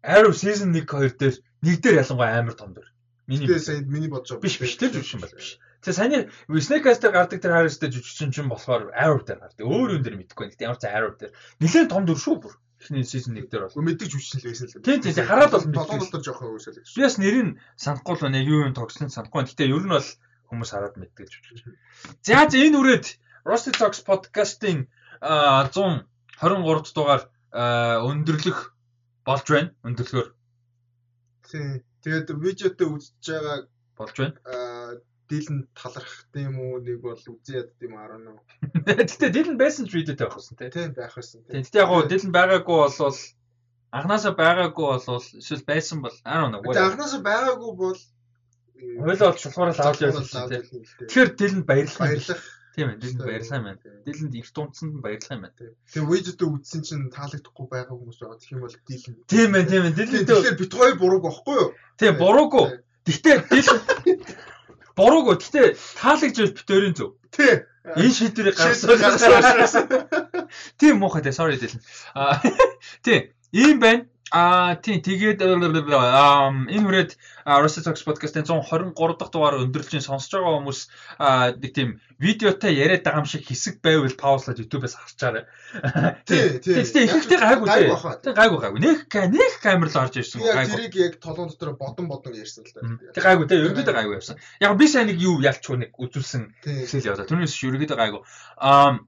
[0.00, 1.36] Arrow season 1 2 дээр
[1.68, 2.88] нэг дээр ялангуяа амар том дэр.
[3.26, 4.44] Миний Тэгээ сая миний бодож байгаа.
[4.46, 5.58] биш биш тэр жүжигчин бол биш.
[5.82, 9.66] Тэгээ саяны Snake Eyes дээр гардаг тэр Harris дээр жүжигчин чинь болохоор Arrow дээр гардаг.
[9.66, 10.46] Өөр юм дээр мэдэхгүй.
[10.54, 12.54] Гэхдээ ямар ч Arrow дээр нэлээд том дүр шүү бүр.
[12.78, 13.82] Эхний season 1 дээр бол.
[13.82, 14.78] Мэддэг жүжигчин л байсан л.
[14.78, 15.80] Тийм, тийм, хараад бол мэддэг.
[15.82, 16.86] Толгой дотор жоохон гэж.
[16.94, 18.38] Би бас нэрийг санахгүй л байна.
[18.46, 19.42] Юу юм тогсныг санахгүй.
[19.42, 20.08] Гэхдээ ер нь бол
[20.50, 21.66] хүмүүс хараад мэддэг жүжигч.
[22.22, 23.06] За за энэ үрээд
[23.42, 24.86] Rusty Talks podcast-ийн
[25.18, 28.70] аа, 123 дугаар аа, өндөрлөх
[29.26, 29.74] болж байна.
[29.82, 30.36] Өндөрлөхөөр
[31.50, 31.82] Тийм.
[32.06, 33.58] Тэгээд видеотой үзэж байгаа
[33.98, 34.38] болж байна.
[34.46, 38.38] аа, дийлэн талархах юм уу нэг бол үзээд юм аа нөө.
[38.86, 40.70] Гэтэ Дилэн байсан ч видеотой байх тий.
[40.70, 41.42] Тийм байх байсан.
[41.50, 41.66] Тийм.
[41.66, 43.18] Гэтэ яг гоо Дилэн байгаагүй болвол
[43.90, 46.62] анханасаа байгаагүй болвол эсвэл байсан бол I don't know.
[46.62, 47.98] Тэгээд анханасаа байгаагүй бол
[48.76, 50.58] Хойлоо бол шулхаараа лааж залхуурал явуулсан лааж тий.
[50.62, 51.08] явуулсан л дээ.
[51.10, 52.04] Тэгэхээр Дилэнд баярлах юм.
[52.06, 52.42] баярлах.
[52.76, 53.00] Тийм ээ.
[53.00, 53.80] Дилэнд баярлах юм байна.
[54.04, 55.56] Дилэнд их тунцсанд нь баярлах юм байна.
[55.56, 58.36] Тэгээ видеотой үзсэн чинь таалагдахгүй байгаа хүмүүс байгаа.
[58.36, 59.16] Тэгэх юм бол дийлэн.
[59.24, 59.96] Тийм ээ, тийм ээ.
[59.96, 61.68] Дилэнтэй Тэгэхээр бит хоёр бурууг байхгүй юу?
[61.96, 62.64] тийм буруугүй.
[63.08, 63.80] Гэхдээ Дилэн
[64.92, 65.34] буруугүй.
[65.40, 65.66] Гэхдээ
[65.96, 67.16] таалагж байж битэрийн зөв.
[67.32, 67.64] Тий.
[67.96, 69.86] Энэ шийдвэрийг Шийдвэр гаргасан.
[70.80, 71.32] Тийм муухай дээ.
[71.32, 71.80] Sorry Дилэн.
[72.12, 72.42] Аа
[73.00, 73.30] тийм.
[73.52, 74.06] Ийм байна.
[74.34, 77.10] Аа тийм тэгээд аа энэ хүрээд
[77.46, 78.90] Rusty Talks podcast-ийн 123
[79.22, 80.80] дахь дугаар өндөрлж ин сонсож байгаа хүмүүс
[81.62, 85.46] нэг тийм видеотой яриад байгаа юм шиг хэсэг байвал паузлаад YouTube-аас харчаарай.
[86.26, 86.74] Тий, тий.
[86.74, 87.86] Гэхдээ ихэнхдээ гайгүй тий.
[88.26, 88.80] Тэг гайгүй гайгүй.
[88.82, 90.42] Нэг нэг камер л орж ирсэн.
[90.42, 90.74] Яг Гайгүй.
[90.74, 92.82] тэрийг яг толгон дотор бодон бодон ярьсан л да.
[93.14, 94.42] гайгүй те ерөнхийдөө гайгүй явсан.
[94.58, 96.82] Яг би сайн нэг юу ялчгүй нэг үзүүлсэн Тий.
[96.82, 97.30] хэсэл яваа.
[97.30, 98.22] Түүнээс ерөнхийдөө гайгүй.
[98.58, 98.98] Аа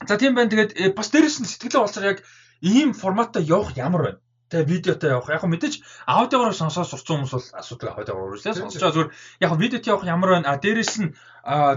[0.00, 0.48] за тийм байна.
[0.48, 2.24] Тэгээд э, бас дээрэс нь сэтгэлээ болцоор яг
[2.60, 4.20] ийм форматтай явах ямар байна?
[4.50, 5.28] Тэгээ видеотой явах.
[5.34, 5.74] Яг хөө мэдээж
[6.06, 9.10] аудиогоор сонсоод сурцсан хүмүүс бол асуудал аудиогоор үргэлжлээ байгаа зүгээр
[9.42, 10.48] яг хөө видеот явах ямар байна?
[10.54, 11.10] А дээрэс нь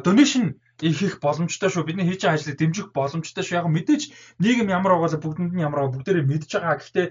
[0.05, 1.83] donation их боломжтой шүү.
[1.83, 3.59] Бидний хийж байгаа ажлыг дэмжих боломжтой шүү.
[3.59, 4.03] Яг мэдээж
[4.39, 6.79] нийгэм ямар байгаа бүгдэнд нь ямар байгаа бүгдээрээ мэдж байгаа.
[6.79, 7.07] Гэхдээ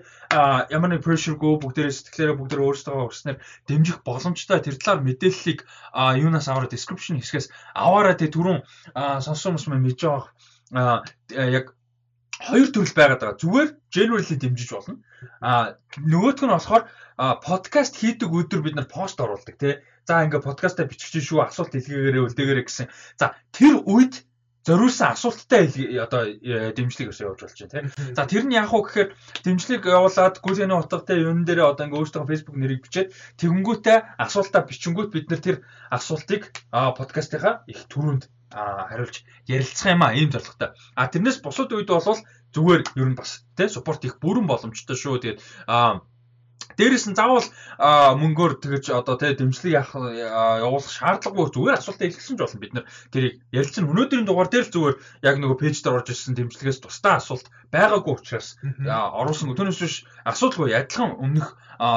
[0.72, 3.38] ямар нэг pressureгүй бүгдээрээ сэтгэлээрээ бүгдээрээ өөрсдөө урснаар
[3.68, 5.60] дэмжих боломжтой тэр талаар мэдээллийг
[5.92, 8.64] юунаас аваараа description хэсгээс аваараа тэг түрүүн
[9.20, 11.77] сонссон хүмүүс маань мэдж байгаа яг
[12.46, 13.40] хоёр төрөл байгаад байгаа.
[13.42, 14.96] Зүгээр generally дэмжиж болно.
[15.42, 16.84] А нөгөөх нь болохоор
[17.42, 19.82] подкаст хийдэг өдөр бид нар пост оруулдаг тий.
[20.06, 22.86] За ингээ подкастаа бичих чинь шүү асуулт илгээгээрээ үлдээгээрээ гэсэн.
[23.18, 24.22] За тэр үед
[24.68, 25.66] зориулсан асуулттай
[25.96, 28.14] одоо э, дэмжлэг өсөө явуулж болж байна тий.
[28.14, 29.08] За тэр нь яах вэ гэхээр
[29.44, 35.10] дэмжлэг явуулаад Гүлийн утгатай юм дээрээ одоо ингээ өөрсдөө Facebook нэрийг бичээд тэгэнгүүтээ асуултаа бичингүүт
[35.14, 35.56] бид нар тэр
[35.88, 39.16] асуултыг подкастынхаа их түрүүнд хариулж
[39.46, 40.70] ярилцах юм а ийм зорилготой.
[40.96, 42.20] А тэрнээс бусад үед бол
[42.54, 45.20] зүгээр ер нь бас тий суппорт их бүрэн боломжтой шүү.
[45.20, 46.00] Тэгээд а
[46.78, 47.48] Дээрээс нь заавал
[48.22, 49.90] мөнгөөр тэгэж одоо тий дэмжлэг яах
[50.62, 54.74] явуулах шаардлагагүй зүгээр асуултаа илгэсэн ч болно бид нар тэрийг ярилцсан өнөөдрийн дугаар дээр л
[54.74, 54.96] зүгээр
[55.26, 58.48] яг нөгөө пэйж дээр орж ирсэн дэмжлэгээс тусдаа асуулт байгаагүй учраас
[58.86, 59.94] оруулсан түүнээс биш
[60.30, 61.48] асуудалгүй адилхан өмнөх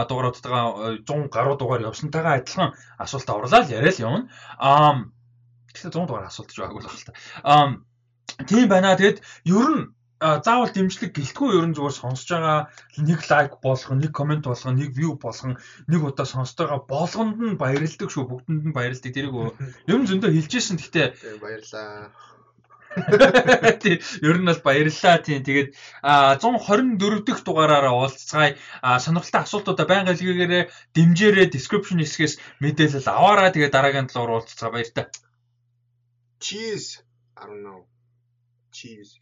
[0.09, 0.65] дугааруудтайгаа
[1.05, 4.21] 100 гаруй дугаар явсантайгаа адилхан асуулт оруулаад яриа л явна.
[4.57, 5.05] Аа
[5.75, 7.13] тэгэхээр 100 дугаар асуулт ч байгаагүй л байна л та.
[7.43, 7.67] Аа
[8.45, 8.99] тийм байна.
[8.99, 9.19] Тэгэд
[9.49, 9.81] ер нь
[10.21, 12.59] заавал дэмжлэг гэлтгүй ер нь зүгээр сонсож байгаа
[13.01, 15.57] нэг лайк болгон, нэг комент болгон, нэг view болгон,
[15.89, 18.29] нэг удаа сонсож байгаа болгонд нь баярлдаг шүү.
[18.29, 19.11] Бүгдэнд нь баярлдаг.
[19.13, 19.33] Тэрийг
[19.89, 20.77] ер нь зөндөө хэлжсэн.
[20.93, 21.09] Тий,
[21.41, 22.13] баярлаа.
[23.81, 25.41] Тийм, ер нь бол баярлалаа тийм.
[25.41, 25.69] Тэгээд
[26.05, 28.61] а, 124 дахь дугаараараа уулзцгаая.
[28.85, 30.69] А, сонирхолтой асуултуудаа байнга илгээгээрэй.
[30.93, 31.47] Дэмжээрэй.
[31.49, 33.49] Description хэсгээс мэдээлэл аваарай.
[33.55, 35.09] Тэгээд дараагийн талаар уулзцгаа баяр та.
[36.41, 37.03] Cheese.
[37.37, 37.85] I don't know.
[38.71, 39.19] Cheese.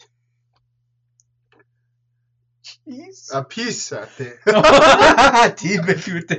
[3.32, 4.34] А peace а тий.
[5.60, 6.38] Тийм байл үү те.